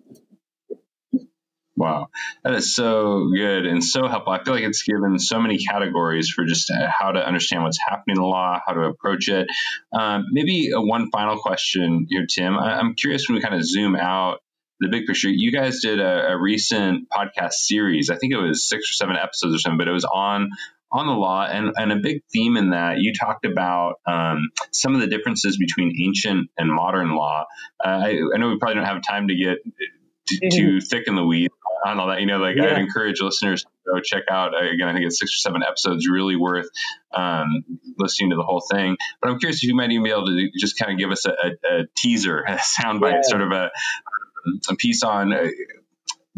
Wow, 1.77 2.07
that 2.43 2.53
is 2.53 2.73
so 2.73 3.29
good 3.35 3.65
and 3.65 3.83
so 3.83 4.07
helpful. 4.07 4.31
I 4.31 4.41
feel 4.41 4.53
like 4.53 4.63
it's 4.63 4.83
given 4.83 5.19
so 5.19 5.41
many 5.41 5.57
categories 5.57 6.29
for 6.29 6.45
just 6.45 6.71
uh, 6.71 6.87
how 6.87 7.11
to 7.11 7.19
understand 7.19 7.63
what's 7.63 7.79
happening 7.85 8.15
in 8.15 8.21
the 8.21 8.27
law, 8.27 8.59
how 8.65 8.73
to 8.73 8.83
approach 8.83 9.27
it. 9.27 9.47
Um, 9.91 10.27
maybe 10.31 10.69
a 10.73 10.79
one 10.79 11.09
final 11.11 11.37
question 11.37 12.07
here, 12.09 12.25
Tim. 12.27 12.57
I, 12.57 12.79
am 12.79 12.95
curious 12.95 13.27
when 13.27 13.35
we 13.35 13.41
kind 13.41 13.55
of 13.55 13.65
zoom 13.65 13.97
out 13.97 14.39
the 14.79 14.87
big 14.87 15.05
picture. 15.05 15.27
You 15.29 15.51
guys 15.51 15.81
did 15.81 15.99
a, 15.99 16.31
a 16.31 16.41
recent 16.41 17.09
podcast 17.09 17.53
series. 17.53 18.09
I 18.09 18.15
think 18.15 18.31
it 18.31 18.37
was 18.37 18.69
six 18.69 18.89
or 18.91 18.93
seven 18.93 19.17
episodes 19.17 19.55
or 19.55 19.59
something, 19.59 19.77
but 19.77 19.89
it 19.89 19.93
was 19.93 20.05
on 20.05 20.51
on 20.91 21.07
the 21.07 21.13
law 21.13 21.45
and, 21.45 21.73
and 21.75 21.91
a 21.91 21.97
big 21.97 22.21
theme 22.31 22.55
in 22.55 22.69
that 22.69 22.99
you 22.99 23.11
talked 23.11 23.43
about 23.43 23.95
um, 24.07 24.39
some 24.71 24.95
of 24.95 25.01
the 25.01 25.07
differences 25.07 25.57
between 25.57 25.93
ancient 26.01 26.49
and 26.57 26.71
modern 26.71 27.15
law 27.15 27.43
uh, 27.83 27.89
I, 27.89 28.19
I, 28.33 28.37
know 28.37 28.49
we 28.49 28.57
probably 28.59 28.75
don't 28.75 28.85
have 28.85 29.01
time 29.01 29.27
to 29.27 29.35
get 29.35 29.57
to, 30.27 30.35
mm-hmm. 30.35 30.57
to 30.57 30.81
thicken 30.81 31.15
the 31.15 31.25
weeds 31.25 31.53
on 31.85 31.99
all 31.99 32.07
that. 32.07 32.19
You 32.19 32.25
know, 32.25 32.37
like 32.37 32.55
yeah. 32.57 32.71
I'd 32.71 32.79
encourage 32.79 33.21
listeners 33.21 33.63
to 33.63 33.69
go 33.93 34.01
check 34.01 34.23
out. 34.29 34.53
Uh, 34.53 34.67
again, 34.69 34.87
I 34.87 34.93
think 34.93 35.05
it's 35.05 35.19
six 35.19 35.31
or 35.31 35.39
seven 35.39 35.63
episodes, 35.63 36.07
really 36.09 36.35
worth 36.35 36.67
um, 37.13 37.63
listening 37.97 38.31
to 38.31 38.35
the 38.35 38.43
whole 38.43 38.63
thing. 38.71 38.97
But 39.21 39.29
I'm 39.29 39.39
curious 39.39 39.63
if 39.63 39.69
you 39.69 39.75
might 39.75 39.91
even 39.91 40.03
be 40.03 40.09
able 40.09 40.25
to 40.25 40.49
just 40.59 40.77
kind 40.77 40.91
of 40.91 40.97
give 40.97 41.11
us 41.11 41.25
a, 41.25 41.31
a, 41.31 41.79
a 41.79 41.83
teaser, 41.95 42.39
a 42.47 42.57
soundbite, 42.57 43.13
yeah. 43.13 43.21
sort 43.23 43.41
of 43.43 43.51
a, 43.51 43.71
a 44.69 44.75
piece 44.75 45.03
on. 45.03 45.31
Uh, 45.31 45.47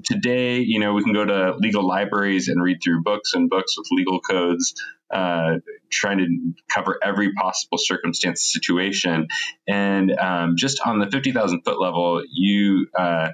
today, 0.03 0.59
you 0.59 0.79
know, 0.79 0.93
we 0.93 1.03
can 1.03 1.13
go 1.13 1.25
to 1.25 1.55
legal 1.57 1.85
libraries 1.85 2.49
and 2.49 2.61
read 2.61 2.77
through 2.83 3.01
books 3.01 3.33
and 3.33 3.49
books 3.49 3.75
with 3.77 3.87
legal 3.91 4.19
codes, 4.19 4.75
uh, 5.11 5.55
trying 5.89 6.19
to 6.19 6.53
cover 6.69 6.99
every 7.03 7.33
possible 7.33 7.79
circumstance 7.79 8.43
situation. 8.45 9.27
And 9.67 10.11
um, 10.11 10.53
just 10.55 10.79
on 10.85 10.99
the 10.99 11.09
50,000 11.09 11.63
foot 11.63 11.81
level, 11.81 12.21
you 12.31 12.87
uh, 12.97 13.29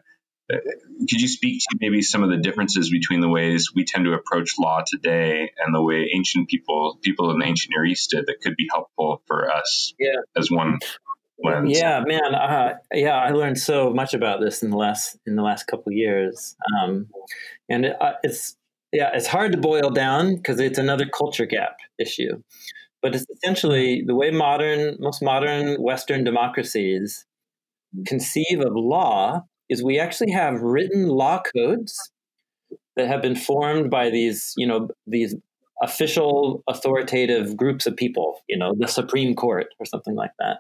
could 0.50 1.22
you 1.22 1.28
speak 1.28 1.62
to 1.62 1.78
maybe 1.80 2.02
some 2.02 2.24
of 2.24 2.30
the 2.30 2.38
differences 2.38 2.90
between 2.90 3.22
the 3.22 3.30
ways 3.30 3.72
we 3.74 3.86
tend 3.86 4.06
to 4.06 4.14
approach 4.14 4.54
law 4.60 4.82
today 4.86 5.52
and 5.58 5.74
the 5.74 5.82
way 5.82 6.12
ancient 6.14 6.50
people, 6.50 7.00
people 7.02 7.32
in 7.32 7.40
the 7.40 7.46
ancient 7.46 7.72
Near 7.76 7.86
East 7.86 8.10
did, 8.12 8.26
that 8.28 8.42
could 8.42 8.56
be 8.56 8.68
helpful 8.72 9.22
for 9.28 9.52
us 9.52 9.94
yeah. 10.00 10.16
as 10.36 10.52
one 10.52 10.80
lens? 11.44 11.78
Yeah, 11.78 12.04
man. 12.06 12.36
Uh, 12.36 12.76
yeah, 12.94 13.16
I 13.16 13.30
learned 13.30 13.58
so 13.58 13.92
much 13.92 14.14
about 14.14 14.42
this 14.42 14.64
in 14.64 14.70
the 14.70 14.78
last 14.78 15.18
in 15.26 15.36
the 15.36 15.44
last 15.44 15.68
couple 15.68 15.92
years, 15.92 16.56
um, 16.82 17.08
and 17.70 17.86
it, 17.86 18.02
uh, 18.02 18.14
it's 18.24 18.58
yeah, 18.92 19.12
it's 19.14 19.28
hard 19.28 19.52
to 19.54 19.58
boil 19.58 19.90
down 19.90 20.36
because 20.36 20.60
it's 20.60 20.78
another 20.78 21.06
culture 21.06 21.46
gap 21.46 21.78
issue. 21.98 22.42
But 23.02 23.16
it's 23.16 23.26
essentially 23.30 24.04
the 24.06 24.16
way 24.16 24.32
modern, 24.32 24.96
most 25.00 25.22
modern 25.22 25.82
Western 25.82 26.24
democracies 26.24 27.26
conceive 28.08 28.62
of 28.62 28.74
law 28.76 29.44
is 29.70 29.84
we 29.84 30.00
actually 30.00 30.32
have 30.32 30.62
written 30.62 31.08
law 31.08 31.42
codes 31.56 32.12
that 32.96 33.08
have 33.08 33.22
been 33.22 33.36
formed 33.36 33.90
by 33.90 34.10
these, 34.10 34.54
you 34.58 34.68
know, 34.68 34.90
these 35.08 35.36
official 35.82 36.64
authoritative 36.70 37.58
groups 37.58 37.86
of 37.86 37.96
people, 37.96 38.42
you 38.48 38.58
know, 38.58 38.74
the 38.78 38.88
Supreme 38.88 39.36
Court 39.36 39.68
or 39.80 39.86
something 39.86 40.16
like 40.16 40.32
that. 40.40 40.58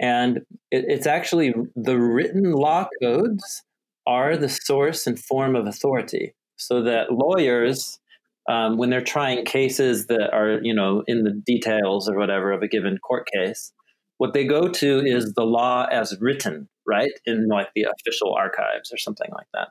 And 0.00 0.38
it, 0.70 0.84
it's 0.88 1.06
actually 1.06 1.54
the 1.76 1.98
written 1.98 2.52
law 2.52 2.88
codes 3.02 3.62
are 4.06 4.36
the 4.36 4.48
source 4.48 5.06
and 5.06 5.18
form 5.18 5.54
of 5.54 5.66
authority, 5.66 6.34
so 6.56 6.82
that 6.82 7.12
lawyers, 7.12 8.00
um, 8.48 8.76
when 8.76 8.90
they're 8.90 9.00
trying 9.00 9.44
cases 9.44 10.06
that 10.06 10.32
are, 10.32 10.58
you 10.62 10.74
know, 10.74 11.04
in 11.06 11.24
the 11.24 11.32
details 11.32 12.08
or 12.08 12.16
whatever 12.16 12.50
of 12.50 12.62
a 12.62 12.68
given 12.68 12.98
court 12.98 13.28
case, 13.32 13.72
what 14.18 14.32
they 14.32 14.44
go 14.44 14.68
to 14.68 14.98
is 15.04 15.34
the 15.34 15.44
law 15.44 15.86
as 15.92 16.16
written, 16.20 16.68
right, 16.90 17.12
in 17.24 17.48
like 17.48 17.68
the 17.74 17.86
official 17.98 18.34
archives 18.34 18.92
or 18.92 18.98
something 18.98 19.30
like 19.32 19.46
that. 19.54 19.68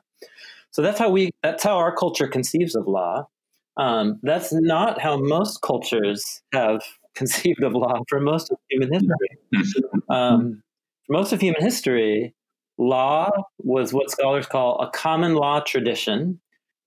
So 0.70 0.82
that's 0.82 0.98
how 0.98 1.10
we 1.10 1.30
that's 1.42 1.62
how 1.62 1.76
our 1.76 1.94
culture 1.94 2.28
conceives 2.28 2.74
of 2.74 2.86
law. 2.86 3.28
Um, 3.76 4.18
that's 4.22 4.52
not 4.52 5.00
how 5.00 5.16
most 5.18 5.62
cultures 5.62 6.42
have 6.52 6.82
conceived 7.14 7.62
of 7.62 7.74
law 7.74 8.00
for 8.08 8.20
most 8.20 8.50
of 8.50 8.58
human 8.70 8.92
history. 8.92 9.38
Um, 10.10 10.64
for 11.06 11.12
most 11.12 11.32
of 11.32 11.40
human 11.40 11.62
history, 11.62 12.34
law 12.78 13.30
was 13.58 13.92
what 13.92 14.10
scholars 14.10 14.46
call 14.46 14.80
a 14.80 14.90
common 14.90 15.34
law 15.36 15.60
tradition, 15.60 16.40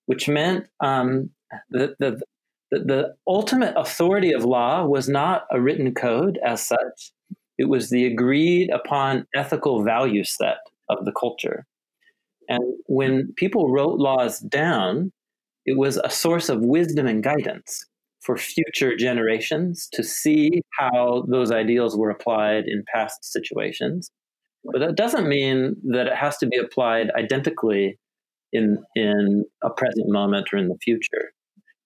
which 0.08 0.28
meant 0.28 0.68
um, 0.82 1.30
the, 1.70 1.96
the, 2.00 2.20
the, 2.70 2.80
the 2.80 3.16
ultimate 3.26 3.74
authority 3.78 4.34
of 4.34 4.44
law 4.44 4.86
was 4.86 5.08
not 5.08 5.46
a 5.52 5.62
written 5.62 5.94
code 5.94 6.38
as 6.46 6.68
such, 6.68 7.12
it 7.58 7.70
was 7.70 7.89
the 7.89 8.06
agreed 8.06 8.70
upon 8.72 9.26
ethical 9.36 9.84
value 9.84 10.24
set 10.24 10.58
of 10.89 11.06
the 11.06 11.12
culture. 11.12 11.66
And 12.49 12.62
when 12.88 13.34
people 13.38 13.72
wrote 13.72 13.99
laws 13.99 14.39
down, 14.39 15.12
it 15.66 15.78
was 15.78 15.97
a 15.97 16.10
source 16.10 16.49
of 16.49 16.62
wisdom 16.62 17.08
and 17.08 17.24
guidance 17.24 17.86
for 18.22 18.38
future 18.38 18.95
generations 18.95 19.88
to 19.93 20.04
see 20.04 20.62
how 20.80 21.26
those 21.30 21.51
ideals 21.51 21.97
were 21.97 22.10
applied 22.10 22.66
in 22.68 22.84
past 22.93 23.32
situations. 23.32 24.10
But 24.64 24.80
that 24.80 24.95
doesn't 24.95 25.28
mean 25.28 25.76
that 25.91 26.08
it 26.08 26.16
has 26.16 26.38
to 26.38 26.47
be 26.47 26.58
applied 26.58 27.12
identically 27.18 27.99
in, 28.54 28.82
in 28.95 29.45
a 29.62 29.70
present 29.70 30.08
moment 30.10 30.49
or 30.54 30.58
in 30.58 30.70
the 30.70 30.78
future. 30.82 31.34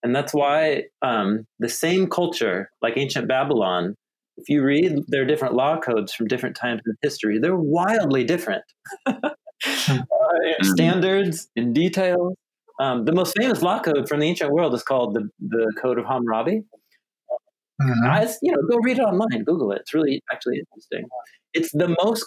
And 0.04 0.16
that's 0.16 0.34
why 0.34 0.84
um, 1.02 1.48
the 1.60 1.70
same 1.70 2.08
culture, 2.08 2.70
like 2.82 2.98
ancient 2.98 3.28
Babylon, 3.28 3.96
if 4.38 4.50
you 4.50 4.64
read 4.64 5.00
their 5.08 5.26
different 5.26 5.56
law 5.56 5.80
codes 5.80 6.14
from 6.14 6.28
different 6.28 6.56
times 6.56 6.82
in 6.86 6.94
history, 7.02 7.40
they're 7.40 7.56
wildly 7.56 8.24
different. 8.24 8.64
uh, 9.06 10.00
standards 10.62 11.50
and 11.56 11.74
details. 11.74 12.36
Um, 12.80 13.06
the 13.06 13.12
most 13.12 13.36
famous 13.38 13.62
law 13.64 13.80
code 13.80 14.08
from 14.08 14.20
the 14.20 14.28
ancient 14.28 14.52
world 14.52 14.74
is 14.76 14.84
called 14.84 15.16
the, 15.16 15.28
the 15.40 15.74
Code 15.82 15.98
of 15.98 16.06
Hammurabi. 16.06 16.62
Mm-hmm. 17.82 18.06
I, 18.06 18.28
you 18.42 18.52
know, 18.52 18.62
go 18.70 18.78
read 18.84 19.00
it 19.00 19.02
online, 19.02 19.44
Google 19.44 19.72
it. 19.72 19.82
It's 19.82 19.94
really 19.94 20.22
actually 20.32 20.60
interesting. 20.60 21.08
It's 21.54 21.72
the 21.72 21.96
most 22.04 22.26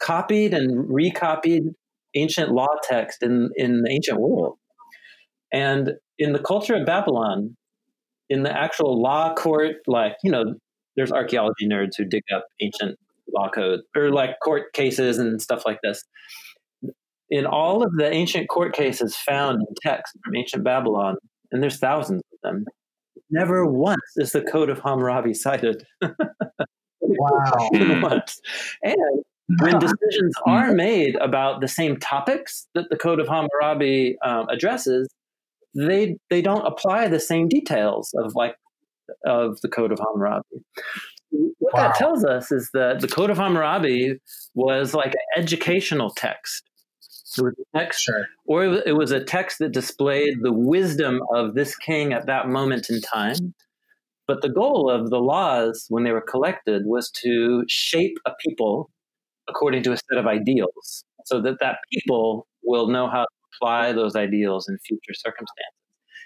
copied 0.00 0.54
and 0.54 0.88
recopied 0.88 1.62
ancient 2.14 2.52
law 2.52 2.68
text 2.82 3.22
in, 3.22 3.50
in 3.56 3.82
the 3.82 3.90
ancient 3.90 4.18
world. 4.20 4.58
And 5.52 5.92
in 6.18 6.32
the 6.32 6.38
culture 6.38 6.74
of 6.74 6.86
Babylon, 6.86 7.56
in 8.28 8.42
the 8.42 8.52
actual 8.52 9.00
law 9.00 9.34
court, 9.34 9.76
like, 9.86 10.16
you 10.22 10.30
know, 10.30 10.54
there's 10.96 11.12
archaeology 11.12 11.66
nerds 11.66 11.92
who 11.96 12.04
dig 12.04 12.22
up 12.34 12.44
ancient 12.60 12.98
law 13.32 13.48
codes 13.48 13.82
or 13.96 14.10
like 14.10 14.38
court 14.42 14.72
cases 14.72 15.18
and 15.18 15.40
stuff 15.40 15.64
like 15.64 15.78
this. 15.82 16.04
In 17.30 17.46
all 17.46 17.82
of 17.82 17.94
the 17.96 18.12
ancient 18.12 18.48
court 18.48 18.74
cases 18.74 19.16
found 19.16 19.60
in 19.60 19.74
texts 19.82 20.16
from 20.22 20.36
ancient 20.36 20.64
Babylon, 20.64 21.16
and 21.50 21.62
there's 21.62 21.78
thousands 21.78 22.22
of 22.32 22.38
them, 22.42 22.64
never 23.30 23.64
once 23.64 24.00
is 24.16 24.32
the 24.32 24.42
Code 24.42 24.68
of 24.68 24.80
Hammurabi 24.80 25.34
cited. 25.34 25.84
wow. 27.00 27.68
once. 27.72 28.40
And 28.82 29.24
when 29.60 29.78
decisions 29.78 30.34
are 30.46 30.72
made 30.72 31.16
about 31.16 31.60
the 31.60 31.68
same 31.68 31.96
topics 31.96 32.68
that 32.74 32.88
the 32.90 32.96
Code 32.96 33.20
of 33.20 33.28
Hammurabi 33.28 34.16
um, 34.24 34.46
addresses, 34.48 35.08
they 35.74 36.16
they 36.30 36.42
don't 36.42 36.66
apply 36.66 37.08
the 37.08 37.20
same 37.20 37.48
details 37.48 38.14
of 38.18 38.34
like 38.34 38.56
of 39.26 39.60
the 39.60 39.68
Code 39.68 39.92
of 39.92 39.98
Hammurabi. 39.98 40.64
What 41.30 41.74
wow. 41.74 41.82
that 41.88 41.94
tells 41.96 42.24
us 42.24 42.52
is 42.52 42.70
that 42.74 43.00
the 43.00 43.08
Code 43.08 43.30
of 43.30 43.38
Hammurabi 43.38 44.16
was 44.54 44.94
like 44.94 45.14
an 45.14 45.42
educational 45.42 46.10
text. 46.10 46.64
It 47.38 47.42
was 47.42 47.54
a 47.58 47.78
text, 47.78 48.02
sure. 48.02 48.26
or 48.44 48.64
it 48.64 48.94
was 48.94 49.10
a 49.10 49.24
text 49.24 49.58
that 49.60 49.72
displayed 49.72 50.34
the 50.42 50.52
wisdom 50.52 51.20
of 51.34 51.54
this 51.54 51.74
king 51.76 52.12
at 52.12 52.26
that 52.26 52.48
moment 52.48 52.90
in 52.90 53.00
time. 53.00 53.54
But 54.26 54.42
the 54.42 54.50
goal 54.50 54.90
of 54.90 55.08
the 55.08 55.18
laws, 55.18 55.86
when 55.88 56.04
they 56.04 56.12
were 56.12 56.20
collected, 56.20 56.82
was 56.84 57.10
to 57.22 57.64
shape 57.68 58.18
a 58.26 58.32
people 58.44 58.90
according 59.48 59.82
to 59.84 59.92
a 59.92 59.96
set 59.96 60.18
of 60.18 60.26
ideals, 60.26 61.04
so 61.24 61.40
that 61.40 61.56
that 61.60 61.78
people 61.90 62.46
will 62.62 62.88
know 62.88 63.08
how 63.08 63.22
to 63.22 63.28
apply 63.56 63.92
those 63.92 64.14
ideals 64.14 64.68
in 64.68 64.76
future 64.86 65.14
circumstances 65.14 65.81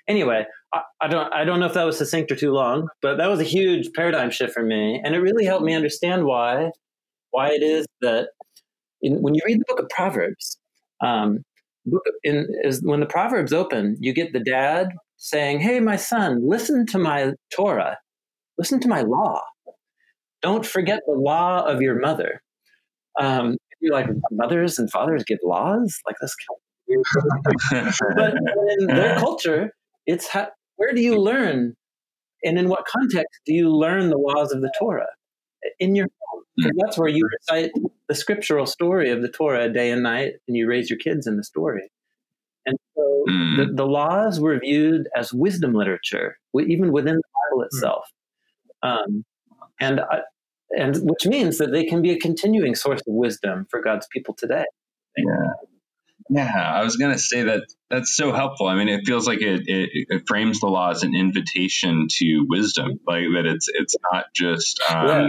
anyway, 0.08 0.44
I, 0.72 0.82
I, 1.00 1.08
don't 1.08 1.32
I 1.32 1.44
don't 1.44 1.60
know 1.60 1.66
if 1.66 1.74
that 1.74 1.84
was 1.84 1.98
succinct 1.98 2.30
or 2.32 2.36
too 2.36 2.52
long, 2.52 2.88
but 3.02 3.16
that 3.16 3.28
was 3.28 3.40
a 3.40 3.44
huge 3.44 3.92
paradigm 3.94 4.30
shift 4.30 4.52
for 4.54 4.62
me, 4.62 5.00
and 5.04 5.14
it 5.14 5.20
really 5.20 5.44
helped 5.44 5.64
me 5.64 5.74
understand 5.74 6.24
why 6.24 6.70
why 7.30 7.50
it 7.50 7.62
is 7.62 7.86
that 8.00 8.28
in, 9.02 9.20
when 9.20 9.34
you 9.34 9.42
read 9.46 9.58
the 9.60 9.64
book 9.68 9.80
of 9.80 9.88
Proverbs, 9.90 10.58
um, 11.00 11.44
book 11.84 12.04
in 12.24 12.46
is 12.62 12.82
when 12.82 13.00
the 13.00 13.06
Proverbs 13.06 13.52
open, 13.52 13.96
you 14.00 14.12
get 14.12 14.32
the 14.32 14.40
dad 14.40 14.88
saying, 15.16 15.60
"Hey, 15.60 15.80
my 15.80 15.96
son, 15.96 16.40
listen 16.46 16.86
to 16.86 16.98
my 16.98 17.32
Torah, 17.54 17.98
listen 18.58 18.80
to 18.80 18.88
my 18.88 19.02
law. 19.02 19.42
Don't 20.42 20.66
forget 20.66 21.00
the 21.06 21.14
law 21.14 21.64
of 21.64 21.82
your 21.82 21.98
mother." 21.98 22.40
Um, 23.18 23.56
you're 23.80 23.94
like, 23.94 24.08
mothers 24.30 24.78
and 24.78 24.90
fathers 24.90 25.24
give 25.24 25.38
laws 25.42 25.98
like 26.06 26.16
this. 26.20 26.34
but 28.16 28.34
in 28.78 28.86
their 28.86 29.16
culture, 29.16 29.72
it's 30.06 30.28
how, 30.28 30.48
where 30.76 30.94
do 30.94 31.00
you 31.00 31.16
learn 31.16 31.74
and 32.44 32.58
in 32.58 32.68
what 32.68 32.84
context 32.86 33.40
do 33.44 33.52
you 33.52 33.70
learn 33.70 34.08
the 34.08 34.18
laws 34.18 34.52
of 34.52 34.60
the 34.60 34.72
Torah? 34.78 35.08
In 35.80 35.96
your 35.96 36.06
home. 36.20 36.42
Because 36.56 36.72
hmm. 36.72 36.78
that's 36.84 36.98
where 36.98 37.08
you 37.08 37.28
recite 37.40 37.72
the 38.08 38.14
scriptural 38.14 38.66
story 38.66 39.10
of 39.10 39.20
the 39.20 39.28
Torah 39.28 39.70
day 39.70 39.90
and 39.90 40.02
night, 40.02 40.34
and 40.46 40.56
you 40.56 40.68
raise 40.68 40.88
your 40.88 40.98
kids 40.98 41.26
in 41.26 41.36
the 41.36 41.44
story. 41.44 41.90
And 42.64 42.78
so 42.96 43.24
mm. 43.28 43.56
the, 43.58 43.72
the, 43.74 43.86
laws 43.86 44.40
were 44.40 44.58
viewed 44.58 45.08
as 45.14 45.32
wisdom 45.32 45.72
literature, 45.72 46.36
even 46.58 46.92
within 46.92 47.16
the 47.16 47.22
Bible 47.50 47.62
hmm. 47.62 47.66
itself. 47.66 48.04
Um, 48.82 49.24
and, 49.80 50.00
uh, 50.00 50.22
and 50.76 50.96
which 51.02 51.26
means 51.26 51.58
that 51.58 51.70
they 51.70 51.84
can 51.84 52.02
be 52.02 52.10
a 52.10 52.18
continuing 52.18 52.74
source 52.74 53.00
of 53.06 53.14
wisdom 53.14 53.66
for 53.70 53.80
God's 53.80 54.08
people 54.12 54.34
today. 54.34 54.64
Yeah. 55.16 55.52
Yeah, 56.28 56.50
I 56.50 56.82
was 56.82 56.96
going 56.96 57.12
to 57.12 57.18
say 57.18 57.44
that 57.44 57.62
that's 57.90 58.16
so 58.16 58.32
helpful. 58.32 58.66
I 58.66 58.74
mean, 58.74 58.88
it 58.88 59.06
feels 59.06 59.26
like 59.26 59.40
it, 59.40 59.62
it, 59.66 60.06
it, 60.08 60.22
frames 60.26 60.60
the 60.60 60.66
law 60.66 60.90
as 60.90 61.02
an 61.02 61.14
invitation 61.14 62.08
to 62.10 62.46
wisdom, 62.48 63.00
like 63.06 63.24
that 63.34 63.46
it's 63.46 63.68
it's 63.72 63.94
not 64.12 64.26
just 64.34 64.80
um, 64.90 65.06
yeah. 65.06 65.28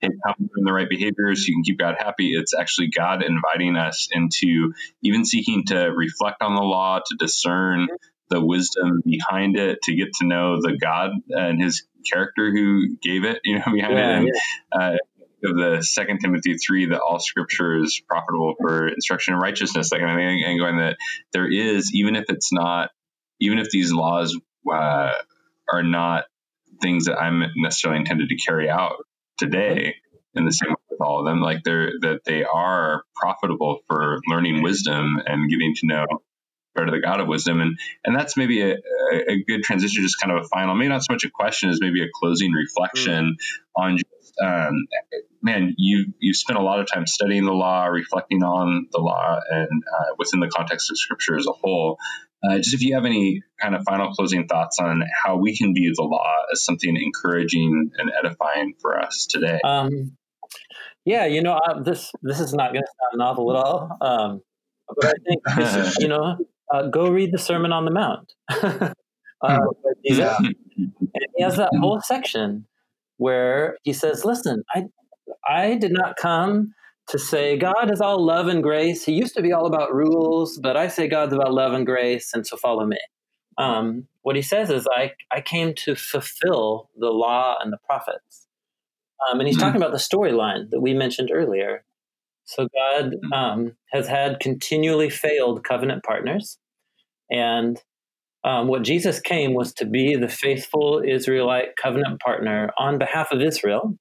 hey, 0.00 0.08
come 0.24 0.48
the 0.54 0.72
right 0.72 0.88
behaviors, 0.88 1.46
you 1.48 1.54
can 1.54 1.64
keep 1.64 1.78
God 1.78 1.96
happy. 1.98 2.32
It's 2.32 2.54
actually 2.54 2.90
God 2.96 3.24
inviting 3.24 3.76
us 3.76 4.08
into 4.12 4.72
even 5.02 5.24
seeking 5.24 5.64
to 5.66 5.86
reflect 5.86 6.42
on 6.42 6.54
the 6.54 6.62
law, 6.62 7.00
to 7.04 7.16
discern 7.18 7.88
the 8.28 8.44
wisdom 8.44 9.02
behind 9.04 9.56
it, 9.56 9.80
to 9.82 9.94
get 9.94 10.12
to 10.20 10.26
know 10.26 10.60
the 10.60 10.76
God 10.80 11.10
and 11.30 11.62
His 11.62 11.84
character 12.10 12.52
who 12.52 12.96
gave 13.02 13.24
it, 13.24 13.40
you 13.44 13.56
know, 13.58 13.72
behind 13.72 13.94
yeah, 13.94 14.10
it. 14.10 14.18
And, 14.18 14.28
yeah. 14.28 14.80
uh, 14.80 14.96
of 15.44 15.56
the 15.56 15.82
Second 15.82 16.20
Timothy 16.20 16.54
three 16.54 16.86
that 16.86 17.00
all 17.00 17.18
Scripture 17.18 17.78
is 17.78 18.00
profitable 18.08 18.54
for 18.60 18.88
instruction 18.88 19.34
in 19.34 19.40
righteousness, 19.40 19.90
that 19.90 20.00
kind 20.00 20.10
of 20.10 20.16
thing, 20.16 20.42
and 20.44 20.58
going 20.58 20.78
that 20.78 20.96
there 21.32 21.50
is 21.50 21.92
even 21.94 22.16
if 22.16 22.24
it's 22.28 22.52
not, 22.52 22.90
even 23.40 23.58
if 23.58 23.68
these 23.70 23.92
laws 23.92 24.38
uh, 24.70 25.12
are 25.72 25.82
not 25.82 26.24
things 26.80 27.06
that 27.06 27.18
I'm 27.18 27.42
necessarily 27.56 28.00
intended 28.00 28.28
to 28.28 28.36
carry 28.36 28.68
out 28.68 28.96
today. 29.38 29.96
In 30.34 30.44
the 30.44 30.52
same 30.52 30.68
way 30.68 30.76
with 30.90 31.00
all 31.00 31.20
of 31.20 31.24
them, 31.24 31.40
like 31.40 31.62
they're 31.64 31.92
that 32.02 32.20
they 32.26 32.44
are 32.44 33.04
profitable 33.14 33.78
for 33.88 34.20
learning 34.28 34.62
wisdom 34.62 35.18
and 35.24 35.48
getting 35.48 35.74
to 35.76 35.86
know 35.86 36.06
better 36.74 36.90
the 36.90 37.00
God 37.00 37.20
of 37.20 37.26
wisdom, 37.26 37.60
and 37.60 37.78
and 38.04 38.14
that's 38.14 38.36
maybe 38.36 38.60
a, 38.60 38.76
a, 39.28 39.42
good 39.46 39.62
transition, 39.62 40.04
just 40.04 40.20
kind 40.20 40.36
of 40.36 40.44
a 40.44 40.48
final, 40.48 40.74
maybe 40.74 40.90
not 40.90 41.02
so 41.02 41.14
much 41.14 41.24
a 41.24 41.30
question 41.30 41.70
as 41.70 41.80
maybe 41.80 42.02
a 42.02 42.08
closing 42.20 42.52
reflection 42.52 43.36
mm. 43.38 43.82
on 43.82 43.96
um, 44.42 44.86
man, 45.42 45.74
you 45.76 46.12
you 46.18 46.34
spent 46.34 46.58
a 46.58 46.62
lot 46.62 46.80
of 46.80 46.86
time 46.92 47.06
studying 47.06 47.44
the 47.44 47.52
law, 47.52 47.86
reflecting 47.86 48.42
on 48.42 48.88
the 48.92 48.98
law, 48.98 49.40
and 49.48 49.82
uh, 49.98 50.14
within 50.18 50.40
the 50.40 50.48
context 50.48 50.90
of 50.90 50.98
Scripture 50.98 51.36
as 51.36 51.46
a 51.46 51.52
whole. 51.52 51.98
Uh, 52.44 52.58
just 52.58 52.74
if 52.74 52.82
you 52.82 52.94
have 52.94 53.06
any 53.06 53.42
kind 53.60 53.74
of 53.74 53.82
final 53.84 54.12
closing 54.12 54.46
thoughts 54.46 54.78
on 54.78 55.02
how 55.24 55.36
we 55.36 55.56
can 55.56 55.74
view 55.74 55.92
the 55.96 56.02
law 56.02 56.34
as 56.52 56.62
something 56.62 56.96
encouraging 56.96 57.90
and 57.96 58.10
edifying 58.16 58.74
for 58.80 59.00
us 59.00 59.26
today. 59.28 59.58
Um, 59.64 60.16
yeah, 61.04 61.24
you 61.24 61.42
know, 61.42 61.54
uh, 61.54 61.82
this 61.82 62.12
this 62.22 62.40
is 62.40 62.52
not 62.52 62.72
going 62.72 62.82
to 62.82 62.92
sound 63.00 63.18
novel 63.18 63.56
at 63.56 63.64
all, 63.64 63.96
um, 64.00 64.42
but 64.94 65.06
I 65.06 65.12
think 65.26 65.42
this, 65.56 65.98
you 65.98 66.08
know, 66.08 66.36
uh, 66.72 66.88
go 66.88 67.10
read 67.10 67.32
the 67.32 67.38
Sermon 67.38 67.72
on 67.72 67.84
the 67.84 67.90
Mount. 67.90 68.32
Uh, 69.42 69.58
yeah. 70.02 70.34
And 70.38 70.94
he 71.36 71.42
has 71.42 71.56
that 71.56 71.68
whole 71.78 72.00
section 72.00 72.66
where 73.16 73.78
he 73.82 73.92
says, 73.92 74.24
"Listen, 74.24 74.64
I 74.74 74.84
I 75.48 75.76
did 75.76 75.92
not 75.92 76.16
come 76.16 76.72
to 77.08 77.18
say 77.18 77.56
God 77.56 77.90
is 77.92 78.00
all 78.00 78.24
love 78.24 78.48
and 78.48 78.62
grace. 78.62 79.04
He 79.04 79.12
used 79.12 79.34
to 79.36 79.42
be 79.42 79.52
all 79.52 79.66
about 79.66 79.94
rules, 79.94 80.58
but 80.58 80.76
I 80.76 80.88
say 80.88 81.08
God's 81.08 81.32
about 81.32 81.52
love 81.52 81.72
and 81.72 81.86
grace, 81.86 82.32
and 82.34 82.46
so 82.46 82.56
follow 82.56 82.86
me." 82.86 82.98
Um, 83.58 84.08
what 84.22 84.36
he 84.36 84.42
says 84.42 84.70
is, 84.70 84.86
"I 84.92 85.12
I 85.30 85.40
came 85.40 85.74
to 85.84 85.94
fulfill 85.94 86.90
the 86.96 87.10
law 87.10 87.56
and 87.60 87.72
the 87.72 87.78
prophets," 87.86 88.46
um, 89.30 89.40
and 89.40 89.46
he's 89.46 89.56
mm-hmm. 89.56 89.66
talking 89.66 89.80
about 89.80 89.92
the 89.92 89.98
storyline 89.98 90.70
that 90.70 90.80
we 90.80 90.94
mentioned 90.94 91.30
earlier. 91.32 91.84
So 92.44 92.68
God 92.74 93.14
hmm. 93.22 93.32
um, 93.32 93.76
has 93.92 94.06
had 94.06 94.40
continually 94.40 95.10
failed 95.10 95.64
covenant 95.64 96.04
partners, 96.04 96.58
and 97.30 97.80
um, 98.46 98.68
what 98.68 98.82
Jesus 98.82 99.18
came 99.20 99.54
was 99.54 99.72
to 99.74 99.84
be 99.84 100.14
the 100.14 100.28
faithful 100.28 101.02
Israelite 101.04 101.70
covenant 101.82 102.20
partner 102.20 102.70
on 102.78 102.96
behalf 102.96 103.32
of 103.32 103.42
Israel 103.42 103.98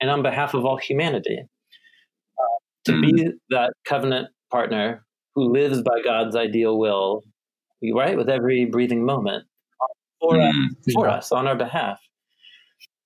and 0.00 0.08
on 0.08 0.22
behalf 0.22 0.54
of 0.54 0.64
all 0.64 0.76
humanity. 0.76 1.40
Uh, 1.40 2.58
to 2.84 2.92
mm. 2.92 3.02
be 3.02 3.28
that 3.50 3.72
covenant 3.84 4.28
partner 4.50 5.04
who 5.34 5.52
lives 5.52 5.82
by 5.82 6.00
God's 6.04 6.36
ideal 6.36 6.78
will, 6.78 7.24
right, 7.92 8.16
with 8.16 8.30
every 8.30 8.64
breathing 8.64 9.04
moment 9.04 9.44
for, 10.20 10.34
mm. 10.34 10.48
us, 10.48 10.92
for 10.94 11.08
us, 11.08 11.32
on 11.32 11.48
our 11.48 11.56
behalf. 11.56 11.98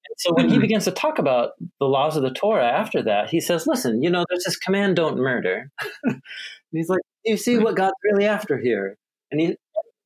And 0.06 0.14
so 0.18 0.34
when 0.34 0.50
he 0.50 0.56
hmm. 0.56 0.60
begins 0.60 0.84
to 0.84 0.90
talk 0.90 1.18
about 1.18 1.52
the 1.80 1.86
laws 1.86 2.14
of 2.14 2.22
the 2.22 2.30
Torah 2.30 2.70
after 2.70 3.02
that, 3.04 3.30
he 3.30 3.40
says, 3.40 3.66
listen, 3.66 4.02
you 4.02 4.10
know, 4.10 4.24
there's 4.28 4.44
this 4.44 4.58
command, 4.58 4.96
don't 4.96 5.16
murder. 5.16 5.70
he's 6.72 6.90
like, 6.90 7.00
you 7.24 7.38
see 7.38 7.56
what 7.56 7.74
God's 7.74 7.94
really 8.04 8.26
after 8.26 8.58
here? 8.58 8.98
And 9.30 9.40
he, 9.40 9.56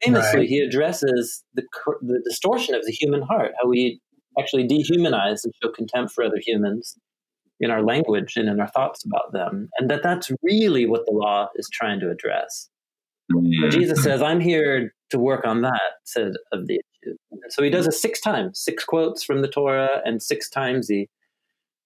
famously, 0.03 0.41
right. 0.41 0.49
he 0.49 0.59
addresses 0.59 1.45
the, 1.55 1.63
the 2.03 2.21
distortion 2.25 2.75
of 2.75 2.85
the 2.85 2.93
human 2.93 3.23
heart, 3.23 3.53
how 3.61 3.69
we 3.69 4.01
actually 4.39 4.67
dehumanize 4.67 5.45
and 5.45 5.53
show 5.63 5.71
contempt 5.71 6.13
for 6.13 6.25
other 6.25 6.41
humans 6.45 6.97
in 7.61 7.71
our 7.71 7.83
language 7.83 8.35
and 8.37 8.49
in 8.49 8.61
our 8.61 8.69
thoughts 8.69 9.05
about 9.05 9.33
them, 9.33 9.69
and 9.79 9.91
that 9.91 10.03
that's 10.03 10.31
really 10.43 10.87
what 10.87 11.05
the 11.07 11.13
law 11.13 11.49
is 11.57 11.69
trying 11.73 11.99
to 12.01 12.11
address. 12.11 12.69
Mm-hmm. 13.33 13.71
Jesus 13.71 14.03
says, 14.03 14.23
"I'm 14.23 14.41
here 14.41 14.95
to 15.11 15.19
work 15.19 15.45
on 15.45 15.63
that," 15.63 15.81
said 16.05 16.33
of 16.53 16.67
the 16.67 16.75
issue. 16.75 17.17
So 17.49 17.63
he 17.63 17.71
does 17.71 17.87
it 17.87 17.95
six 17.95 18.21
times, 18.21 18.61
six 18.63 18.85
quotes 18.85 19.25
from 19.25 19.43
the 19.43 19.49
Torah, 19.49 20.01
and 20.05 20.23
six 20.23 20.49
times 20.49 20.89
he 20.89 21.09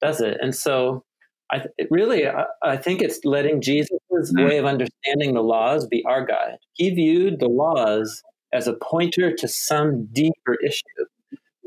does 0.02 0.20
it. 0.20 0.36
And 0.40 0.54
so 0.54 1.04
I 1.52 1.64
really, 1.90 2.26
I, 2.26 2.44
I, 2.62 2.76
think 2.78 3.02
it's 3.02 3.20
letting 3.24 3.60
Jesus' 3.60 3.90
mm. 4.12 4.48
way 4.48 4.56
of 4.56 4.64
understanding 4.64 5.34
the 5.34 5.42
laws 5.42 5.86
be 5.86 6.02
our 6.06 6.24
guide. 6.24 6.56
He 6.72 6.90
viewed 6.90 7.40
the 7.40 7.48
laws 7.48 8.22
as 8.52 8.66
a 8.66 8.74
pointer 8.74 9.34
to 9.34 9.48
some 9.48 10.08
deeper 10.12 10.56
issue 10.64 11.04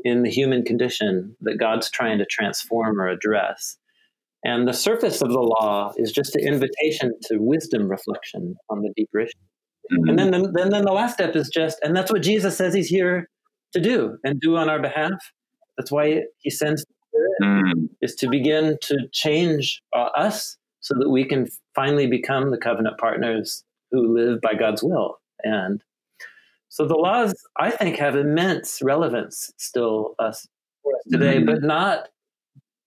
in 0.04 0.22
the 0.22 0.30
human 0.30 0.64
condition 0.64 1.36
that 1.40 1.58
God's 1.58 1.90
trying 1.90 2.18
to 2.18 2.26
transform 2.26 3.00
or 3.00 3.08
address. 3.08 3.76
And 4.44 4.68
the 4.68 4.72
surface 4.72 5.22
of 5.22 5.28
the 5.28 5.40
law 5.40 5.92
is 5.96 6.12
just 6.12 6.36
an 6.36 6.46
invitation 6.46 7.12
to 7.24 7.38
wisdom 7.38 7.88
reflection 7.88 8.54
on 8.70 8.82
the 8.82 8.92
deeper 8.96 9.20
issue. 9.20 9.32
Mm-hmm. 9.92 10.08
And 10.08 10.18
then, 10.18 10.30
the, 10.30 10.52
then, 10.52 10.70
then 10.70 10.84
the 10.84 10.92
last 10.92 11.14
step 11.14 11.34
is 11.34 11.48
just, 11.48 11.78
and 11.82 11.96
that's 11.96 12.12
what 12.12 12.22
Jesus 12.22 12.56
says 12.56 12.74
he's 12.74 12.88
here 12.88 13.28
to 13.72 13.80
do 13.80 14.18
and 14.24 14.40
do 14.40 14.56
on 14.56 14.68
our 14.68 14.80
behalf. 14.80 15.12
That's 15.76 15.90
why 15.90 16.22
he 16.38 16.50
sends 16.50 16.84
mm. 17.42 17.88
is 18.00 18.14
to 18.16 18.28
begin 18.28 18.78
to 18.82 18.96
change 19.12 19.82
uh, 19.94 20.08
us 20.16 20.56
so 20.80 20.94
that 20.98 21.10
we 21.10 21.24
can 21.24 21.48
finally 21.74 22.06
become 22.06 22.50
the 22.50 22.58
covenant 22.58 22.98
partners 22.98 23.64
who 23.90 24.14
live 24.14 24.40
by 24.40 24.54
God's 24.54 24.82
will. 24.82 25.18
And 25.42 25.82
so 26.68 26.86
the 26.86 26.96
laws, 26.96 27.34
I 27.58 27.70
think, 27.70 27.96
have 27.96 28.16
immense 28.16 28.80
relevance 28.82 29.50
still 29.56 30.14
us 30.18 30.46
today, 31.10 31.36
mm-hmm. 31.36 31.46
but 31.46 31.62
not 31.62 32.08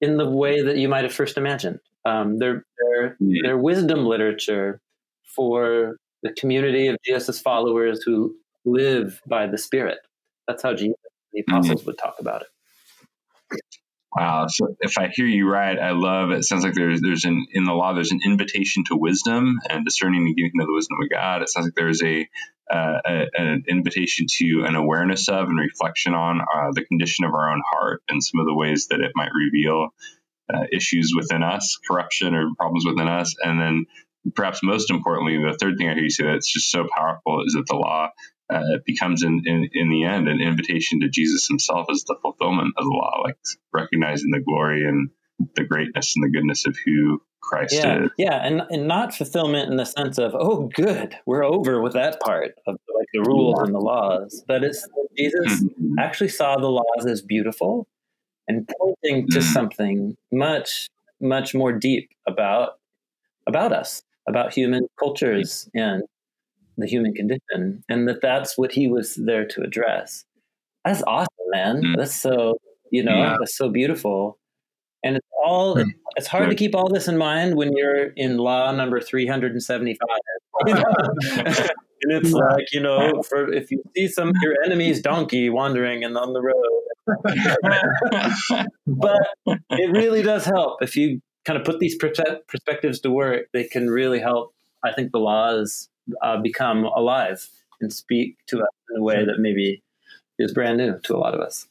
in 0.02 0.18
the 0.18 0.30
way 0.30 0.62
that 0.62 0.78
you 0.78 0.88
might 0.88 1.04
have 1.04 1.14
first 1.14 1.38
imagined. 1.38 1.80
Um, 2.06 2.38
they're, 2.38 2.64
they're, 2.78 3.18
yeah. 3.20 3.42
they're 3.44 3.58
wisdom 3.58 4.06
literature 4.06 4.80
for 5.24 5.98
the 6.24 6.32
community 6.34 6.88
of 6.88 6.98
Jesus' 7.06 7.40
followers 7.40 8.02
who 8.04 8.36
live 8.66 9.22
by 9.28 9.48
the 9.48 9.58
Spirit. 9.58 10.00
That's 10.48 10.64
how 10.64 10.74
Jesus 10.74 10.96
and 11.04 11.12
the 11.34 11.42
mm-hmm. 11.42 11.56
apostles 11.56 11.82
mm-hmm. 11.82 11.88
would 11.88 11.98
talk 11.98 12.16
about 12.20 12.44
it. 12.44 12.48
Wow. 14.16 14.48
So 14.50 14.76
if 14.82 14.98
I 14.98 15.10
hear 15.14 15.26
you 15.28 15.50
right, 15.50 15.80
I 15.80 15.92
love 15.92 16.32
it. 16.32 16.44
Sounds 16.44 16.64
like 16.66 16.74
there's 16.74 17.02
there's 17.02 17.26
an 17.26 17.46
in 17.54 17.64
the 17.66 17.74
law 17.74 17.94
there's 17.94 18.12
an 18.12 18.22
invitation 18.26 18.84
to 18.88 18.98
wisdom 18.98 19.56
and 19.70 19.86
discerning 19.86 20.22
and 20.28 20.36
getting 20.36 20.52
to 20.52 20.58
know 20.58 20.66
the 20.66 20.74
wisdom 20.74 20.98
of 21.02 21.10
God. 21.10 21.44
It 21.44 21.50
sounds 21.50 21.68
like 21.68 21.76
there's 21.76 22.04
a, 22.04 22.28
uh, 22.72 23.00
a 23.06 23.28
an 23.36 23.64
invitation 23.70 24.26
to 24.40 24.66
an 24.68 24.76
awareness 24.76 25.30
of 25.30 25.48
and 25.48 25.60
reflection 25.60 26.14
on 26.16 26.42
uh, 26.42 26.72
the 26.74 26.86
condition 26.86 27.26
of 27.26 27.34
our 27.34 27.52
own 27.54 27.62
heart 27.72 28.02
and 28.10 28.24
some 28.24 28.42
of 28.42 28.48
the 28.48 28.56
ways 28.56 28.88
that 28.90 29.00
it 29.00 29.12
might 29.16 29.32
reveal 29.34 29.90
uh, 30.54 30.66
issues 30.72 31.14
within 31.16 31.44
us, 31.44 31.80
corruption 31.90 32.36
or 32.36 32.50
problems 32.58 32.86
within 32.88 33.08
us, 33.08 33.36
and 33.44 33.62
then 33.62 33.86
perhaps 34.36 34.62
most 34.64 34.92
importantly, 34.92 35.38
the 35.38 35.58
third 35.60 35.78
thing 35.78 35.90
I 35.90 35.94
hear 35.94 36.04
you 36.04 36.10
say 36.10 36.26
that's 36.26 36.52
just 36.52 36.72
so 36.72 36.88
powerful 36.96 37.44
is 37.46 37.54
that 37.54 37.66
the 37.68 37.76
law 37.76 38.10
uh, 38.50 38.78
becomes 38.86 39.24
in, 39.24 39.42
in, 39.46 39.70
in 39.74 39.90
the 39.90 40.04
end 40.06 40.28
an 40.28 40.42
invitation 40.42 41.02
to 41.02 41.10
Jesus 41.10 41.48
himself 41.48 41.88
as 41.92 42.04
the 42.04 42.16
fulfillment 42.22 42.74
of 42.78 42.84
the 42.84 42.90
law, 42.90 43.22
like 43.24 43.38
recognizing 43.74 44.32
the 44.32 44.40
glory 44.40 44.86
and 44.86 45.10
the 45.56 45.64
greatness 45.64 46.14
and 46.16 46.24
the 46.24 46.30
goodness 46.30 46.66
of 46.66 46.76
who 46.86 47.22
Christ 47.42 47.76
yeah, 47.76 48.04
is. 48.04 48.10
Yeah, 48.18 48.36
and, 48.36 48.64
and 48.70 48.88
not 48.88 49.14
fulfillment 49.14 49.70
in 49.72 49.78
the 49.78 49.86
sense 49.86 50.18
of, 50.18 50.36
oh, 50.36 50.70
good, 50.74 51.16
we're 51.26 51.44
over 51.44 51.82
with 51.82 51.94
that 51.94 52.20
part 52.20 52.56
of 52.68 52.78
like 52.96 53.08
the 53.14 53.22
rules 53.22 53.56
yeah. 53.58 53.66
and 53.66 53.74
the 53.74 53.80
laws. 53.80 54.44
But 54.48 54.64
it's 54.64 54.88
Jesus 55.18 55.64
mm-hmm. 55.64 56.00
actually 56.00 56.30
saw 56.30 56.58
the 56.58 56.68
laws 56.68 57.06
as 57.08 57.22
beautiful 57.22 57.88
and 58.48 58.70
pointing 58.80 59.28
to 59.30 59.40
mm-hmm. 59.40 59.54
something 59.54 60.18
much, 60.32 60.90
much 61.22 61.54
more 61.54 61.72
deep 61.72 62.10
about 62.28 62.80
about 63.48 63.74
us, 63.74 64.04
about 64.28 64.54
human 64.54 64.88
cultures 65.00 65.70
and 65.74 66.04
the 66.80 66.88
human 66.88 67.14
condition, 67.14 67.84
and 67.90 68.08
that 68.08 68.22
that's 68.22 68.58
what 68.58 68.72
he 68.72 68.88
was 68.88 69.16
there 69.16 69.46
to 69.48 69.62
address. 69.62 70.26
That's 70.86 71.04
awesome, 71.04 71.28
man. 71.50 71.82
Mm. 71.82 71.98
That's 71.98 72.20
so 72.20 72.58
you 72.92 73.04
know 73.04 73.18
yeah. 73.18 73.36
that's 73.40 73.58
so 73.58 73.70
beautiful, 73.70 74.38
and 75.04 75.16
it's 75.18 75.28
all 75.46 75.76
mm. 75.76 75.86
it's 76.16 76.28
hard 76.28 76.50
to 76.50 76.56
keep 76.56 76.76
all 76.76 76.90
this 76.90 77.08
in 77.08 77.18
mind 77.18 77.56
when 77.56 77.76
you're 77.76 78.08
in 78.16 78.38
law 78.38 78.72
number 78.72 79.00
three 79.00 79.28
hundred 79.28 79.52
and 79.52 79.64
seventy 79.64 79.96
five. 79.96 80.20
and 82.02 82.12
it's 82.12 82.32
like 82.32 82.72
you 82.72 82.80
know, 82.80 83.22
for 83.24 83.52
if 83.54 83.72
you 83.72 83.84
see 83.96 84.08
some 84.08 84.32
your 84.42 84.56
enemy's 84.66 85.02
donkey 85.02 85.50
wandering 85.50 86.04
and 86.04 86.18
on 86.18 86.34
the 86.34 86.42
road, 86.42 86.66
but 88.88 89.22
it 89.72 89.92
really 89.92 90.22
does 90.22 90.46
help 90.46 90.82
if 90.82 90.96
you 90.96 91.22
kind 91.46 91.58
of 91.58 91.66
put 91.66 91.80
these 91.80 91.98
perspectives 91.98 93.00
to 93.02 93.10
work. 93.10 93.48
They 93.54 93.64
can 93.64 93.90
really 93.90 94.20
help. 94.20 94.54
I 94.84 94.94
think 94.94 95.12
the 95.12 95.20
laws 95.20 95.90
uh, 96.22 96.42
become 96.42 96.84
alive 96.84 97.48
and 97.82 97.92
speak 97.92 98.38
to 98.48 98.62
us 98.62 98.70
in 98.92 99.00
a 99.00 99.04
way 99.04 99.26
that 99.26 99.40
maybe 99.40 99.84
is 100.38 100.54
brand 100.54 100.78
new 100.78 101.00
to 101.00 101.16
a 101.16 101.18
lot 101.18 101.34
of 101.34 101.42
us. 101.42 101.68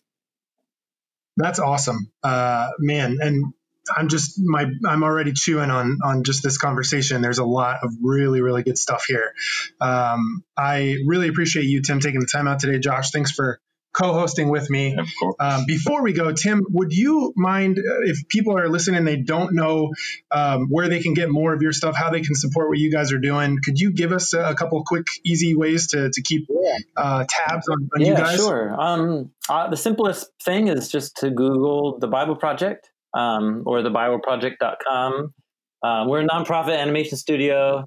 That's 1.36 1.58
awesome, 1.58 2.10
uh, 2.22 2.70
man. 2.78 3.18
And 3.20 3.52
I'm 3.96 4.08
just 4.08 4.38
my 4.38 4.66
I'm 4.86 5.02
already 5.02 5.32
chewing 5.32 5.70
on 5.70 5.98
on 6.04 6.24
just 6.24 6.42
this 6.42 6.58
conversation. 6.58 7.22
There's 7.22 7.38
a 7.38 7.44
lot 7.44 7.78
of 7.82 7.92
really 8.02 8.40
really 8.40 8.62
good 8.62 8.76
stuff 8.76 9.04
here. 9.06 9.32
Um, 9.80 10.44
I 10.56 10.96
really 11.06 11.28
appreciate 11.28 11.64
you, 11.64 11.80
Tim, 11.82 12.00
taking 12.00 12.20
the 12.20 12.28
time 12.30 12.48
out 12.48 12.58
today. 12.58 12.78
Josh, 12.78 13.10
thanks 13.10 13.30
for 13.30 13.60
co-hosting 13.98 14.48
with 14.48 14.70
me. 14.70 14.96
Um, 15.40 15.64
before 15.66 16.02
we 16.02 16.12
go, 16.12 16.32
Tim, 16.32 16.62
would 16.70 16.92
you 16.92 17.32
mind 17.36 17.78
uh, 17.78 18.02
if 18.02 18.28
people 18.28 18.56
are 18.56 18.68
listening 18.68 18.98
and 18.98 19.06
they 19.06 19.16
don't 19.16 19.54
know 19.54 19.92
um, 20.30 20.68
where 20.68 20.88
they 20.88 21.00
can 21.00 21.14
get 21.14 21.28
more 21.30 21.52
of 21.52 21.62
your 21.62 21.72
stuff, 21.72 21.96
how 21.96 22.10
they 22.10 22.20
can 22.20 22.34
support 22.34 22.68
what 22.68 22.78
you 22.78 22.90
guys 22.92 23.12
are 23.12 23.18
doing? 23.18 23.58
Could 23.62 23.78
you 23.78 23.92
give 23.92 24.12
us 24.12 24.32
a, 24.34 24.50
a 24.50 24.54
couple 24.54 24.82
quick, 24.84 25.06
easy 25.24 25.56
ways 25.56 25.88
to, 25.88 26.10
to 26.10 26.22
keep 26.22 26.48
uh, 26.96 27.24
tabs 27.28 27.68
on, 27.68 27.88
on 27.94 28.00
yeah, 28.00 28.08
you 28.08 28.14
guys? 28.14 28.36
sure. 28.36 28.80
Um, 28.80 29.32
uh, 29.48 29.68
the 29.68 29.76
simplest 29.76 30.30
thing 30.44 30.68
is 30.68 30.88
just 30.88 31.16
to 31.18 31.30
Google 31.30 31.98
the 31.98 32.08
Bible 32.08 32.36
Project 32.36 32.90
um, 33.14 33.62
or 33.66 33.80
thebibleproject.com. 33.80 35.34
Uh, 35.82 36.04
we're 36.08 36.20
a 36.20 36.26
nonprofit 36.26 36.76
animation 36.76 37.16
studio 37.16 37.84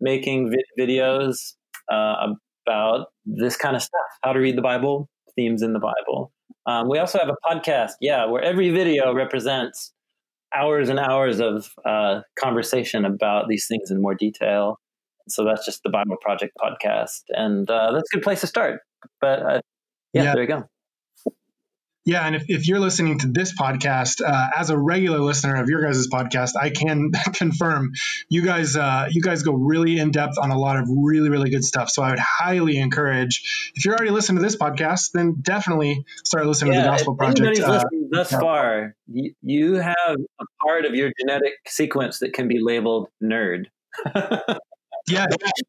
making 0.00 0.50
vi- 0.50 0.82
videos 0.86 1.54
uh, 1.90 2.28
about 2.66 3.06
this 3.24 3.56
kind 3.56 3.76
of 3.76 3.82
stuff, 3.82 4.00
how 4.22 4.32
to 4.32 4.40
read 4.40 4.56
the 4.56 4.62
Bible, 4.62 5.08
themes 5.36 5.62
in 5.62 5.72
the 5.72 5.78
Bible. 5.78 6.32
Um, 6.66 6.88
we 6.88 6.98
also 6.98 7.18
have 7.18 7.28
a 7.28 7.36
podcast, 7.44 7.92
yeah, 8.00 8.24
where 8.24 8.42
every 8.42 8.70
video 8.70 9.12
represents 9.12 9.92
hours 10.54 10.88
and 10.88 10.98
hours 10.98 11.40
of 11.40 11.68
uh, 11.84 12.20
conversation 12.38 13.04
about 13.04 13.48
these 13.48 13.66
things 13.68 13.90
in 13.90 14.00
more 14.00 14.14
detail. 14.14 14.78
So 15.28 15.44
that's 15.44 15.64
just 15.64 15.82
the 15.82 15.90
Bible 15.90 16.16
Project 16.20 16.52
podcast, 16.62 17.22
and 17.30 17.68
uh, 17.70 17.92
that's 17.92 18.08
a 18.12 18.16
good 18.16 18.22
place 18.22 18.40
to 18.42 18.46
start. 18.46 18.80
But 19.20 19.42
uh, 19.42 19.60
yeah, 20.12 20.24
yeah, 20.24 20.34
there 20.34 20.42
you 20.42 20.48
go. 20.48 20.64
Yeah, 22.04 22.26
and 22.26 22.36
if, 22.36 22.44
if 22.48 22.68
you're 22.68 22.80
listening 22.80 23.18
to 23.20 23.28
this 23.28 23.56
podcast 23.56 24.20
uh, 24.20 24.50
as 24.56 24.68
a 24.68 24.76
regular 24.76 25.20
listener 25.20 25.54
of 25.62 25.70
your 25.70 25.82
guys' 25.82 26.06
podcast, 26.08 26.50
I 26.60 26.68
can 26.68 27.12
confirm 27.34 27.92
you 28.28 28.44
guys 28.44 28.76
uh, 28.76 29.08
you 29.10 29.22
guys 29.22 29.42
go 29.42 29.52
really 29.52 29.98
in 29.98 30.10
depth 30.10 30.36
on 30.38 30.50
a 30.50 30.58
lot 30.58 30.78
of 30.78 30.88
really 30.90 31.30
really 31.30 31.48
good 31.48 31.64
stuff. 31.64 31.88
So 31.88 32.02
I 32.02 32.10
would 32.10 32.18
highly 32.18 32.76
encourage 32.78 33.72
if 33.74 33.84
you're 33.84 33.94
already 33.94 34.10
listening 34.10 34.36
to 34.36 34.42
this 34.42 34.56
podcast, 34.56 35.12
then 35.14 35.36
definitely 35.40 36.04
start 36.24 36.46
listening 36.46 36.74
yeah, 36.74 36.80
to 36.80 36.84
the 36.84 36.90
Gospel 36.90 37.16
Project. 37.16 37.60
Uh, 37.60 37.72
listening 37.72 38.08
thus 38.10 38.30
far, 38.30 38.94
you, 39.06 39.32
you 39.40 39.74
have 39.74 40.16
a 40.40 40.44
part 40.62 40.84
of 40.84 40.94
your 40.94 41.10
genetic 41.18 41.54
sequence 41.66 42.18
that 42.18 42.34
can 42.34 42.48
be 42.48 42.58
labeled 42.60 43.08
nerd. 43.22 43.64
yeah, 45.06 45.26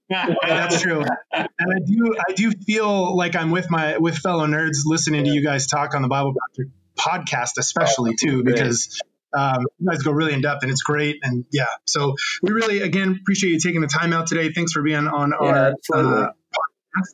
yeah, 0.09 0.36
that's 0.41 0.81
true. 0.81 1.03
And 1.33 1.47
I 1.59 1.79
do, 1.86 2.15
I 2.29 2.33
do 2.33 2.51
feel 2.51 3.15
like 3.15 3.36
I'm 3.36 3.51
with 3.51 3.69
my 3.69 3.97
with 3.97 4.17
fellow 4.17 4.45
nerds 4.47 4.79
listening 4.86 5.25
to 5.25 5.31
you 5.31 5.43
guys 5.43 5.67
talk 5.67 5.95
on 5.95 6.01
the 6.01 6.07
Bible 6.07 6.33
Project 6.33 6.75
podcast, 6.97 7.57
especially 7.57 8.15
too, 8.15 8.43
because 8.43 9.01
um, 9.33 9.65
you 9.79 9.89
guys 9.89 10.01
go 10.01 10.11
really 10.11 10.33
in 10.33 10.41
depth 10.41 10.63
and 10.63 10.71
it's 10.71 10.81
great. 10.81 11.17
And 11.23 11.45
yeah, 11.51 11.65
so 11.86 12.15
we 12.41 12.51
really 12.51 12.81
again 12.81 13.19
appreciate 13.21 13.51
you 13.51 13.59
taking 13.59 13.81
the 13.81 13.88
time 13.88 14.13
out 14.13 14.27
today. 14.27 14.51
Thanks 14.51 14.71
for 14.71 14.81
being 14.81 15.07
on 15.07 15.33
yeah, 15.41 15.47
our 15.47 15.73
uh, 15.93 16.27
podcast. 16.31 17.09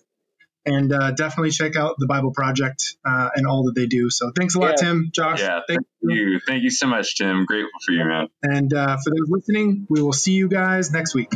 And 0.63 0.93
uh, 0.93 1.11
definitely 1.11 1.49
check 1.49 1.76
out 1.76 1.95
the 1.97 2.05
Bible 2.05 2.32
Project 2.32 2.95
uh, 3.03 3.30
and 3.36 3.47
all 3.47 3.63
that 3.63 3.74
they 3.74 3.88
do. 3.88 4.11
So 4.11 4.32
thanks 4.38 4.53
a 4.53 4.59
lot, 4.59 4.76
yeah. 4.78 4.88
Tim, 4.88 5.09
Josh. 5.11 5.39
Yeah, 5.39 5.61
thank 5.67 5.82
you. 6.03 6.39
Thank 6.45 6.61
you 6.61 6.69
so 6.69 6.86
much, 6.86 7.17
Tim. 7.17 7.45
Grateful 7.45 7.72
for 7.84 7.93
you, 7.93 8.05
man. 8.05 8.28
And 8.43 8.72
uh, 8.72 8.97
for 9.03 9.09
those 9.09 9.28
listening, 9.28 9.88
we 9.89 10.03
will 10.03 10.13
see 10.13 10.34
you 10.34 10.47
guys 10.47 10.91
next 10.91 11.15
week. 11.15 11.32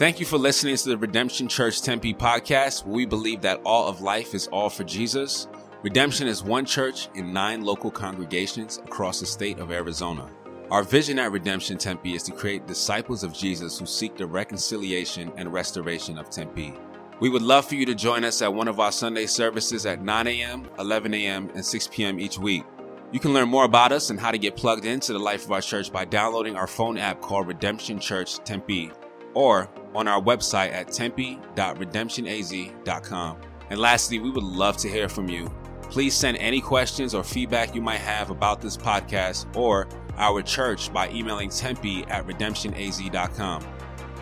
Thank 0.00 0.18
you 0.18 0.24
for 0.24 0.38
listening 0.38 0.76
to 0.78 0.88
the 0.88 0.96
Redemption 0.96 1.46
Church 1.46 1.82
Tempe 1.82 2.14
podcast, 2.14 2.86
where 2.86 2.94
we 2.94 3.04
believe 3.04 3.42
that 3.42 3.60
all 3.66 3.86
of 3.86 4.00
life 4.00 4.34
is 4.34 4.46
all 4.46 4.70
for 4.70 4.82
Jesus. 4.82 5.46
Redemption 5.82 6.26
is 6.26 6.42
one 6.42 6.64
church 6.64 7.10
in 7.14 7.34
nine 7.34 7.66
local 7.66 7.90
congregations 7.90 8.78
across 8.78 9.20
the 9.20 9.26
state 9.26 9.58
of 9.58 9.70
Arizona. 9.70 10.30
Our 10.70 10.84
vision 10.84 11.18
at 11.18 11.32
Redemption 11.32 11.76
Tempe 11.76 12.14
is 12.14 12.22
to 12.22 12.32
create 12.32 12.66
disciples 12.66 13.22
of 13.22 13.34
Jesus 13.34 13.78
who 13.78 13.84
seek 13.84 14.16
the 14.16 14.26
reconciliation 14.26 15.32
and 15.36 15.52
restoration 15.52 16.16
of 16.16 16.30
Tempe. 16.30 16.72
We 17.20 17.28
would 17.28 17.42
love 17.42 17.66
for 17.66 17.74
you 17.74 17.84
to 17.84 17.94
join 17.94 18.24
us 18.24 18.40
at 18.40 18.54
one 18.54 18.68
of 18.68 18.80
our 18.80 18.92
Sunday 18.92 19.26
services 19.26 19.84
at 19.84 20.02
9 20.02 20.26
a.m., 20.28 20.66
11 20.78 21.12
a.m., 21.12 21.50
and 21.54 21.62
6 21.62 21.88
p.m. 21.88 22.18
each 22.18 22.38
week. 22.38 22.64
You 23.12 23.20
can 23.20 23.34
learn 23.34 23.50
more 23.50 23.66
about 23.66 23.92
us 23.92 24.08
and 24.08 24.18
how 24.18 24.30
to 24.30 24.38
get 24.38 24.56
plugged 24.56 24.86
into 24.86 25.12
the 25.12 25.18
life 25.18 25.44
of 25.44 25.52
our 25.52 25.60
church 25.60 25.92
by 25.92 26.06
downloading 26.06 26.56
our 26.56 26.66
phone 26.66 26.96
app 26.96 27.20
called 27.20 27.48
Redemption 27.48 28.00
Church 28.00 28.38
Tempe 28.44 28.92
or 29.34 29.68
on 29.94 30.08
our 30.08 30.20
website 30.20 30.72
at 30.72 30.92
tempe.redemptionaz.com. 30.92 33.36
And 33.70 33.80
lastly, 33.80 34.18
we 34.18 34.30
would 34.30 34.44
love 34.44 34.76
to 34.78 34.88
hear 34.88 35.08
from 35.08 35.28
you. 35.28 35.48
Please 35.82 36.14
send 36.14 36.36
any 36.38 36.60
questions 36.60 37.14
or 37.14 37.22
feedback 37.24 37.74
you 37.74 37.82
might 37.82 38.00
have 38.00 38.30
about 38.30 38.60
this 38.60 38.76
podcast 38.76 39.46
or 39.56 39.88
our 40.16 40.42
church 40.42 40.92
by 40.92 41.08
emailing 41.10 41.50
tempe 41.50 42.04
at 42.08 42.26
redemptionaz.com. 42.26 43.64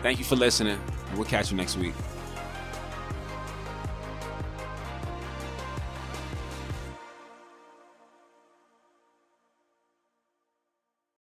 Thank 0.01 0.19
you 0.19 0.25
for 0.25 0.35
listening, 0.35 0.79
we'll 1.15 1.25
catch 1.25 1.51
you 1.51 1.57
next 1.57 1.77
week. 1.77 1.93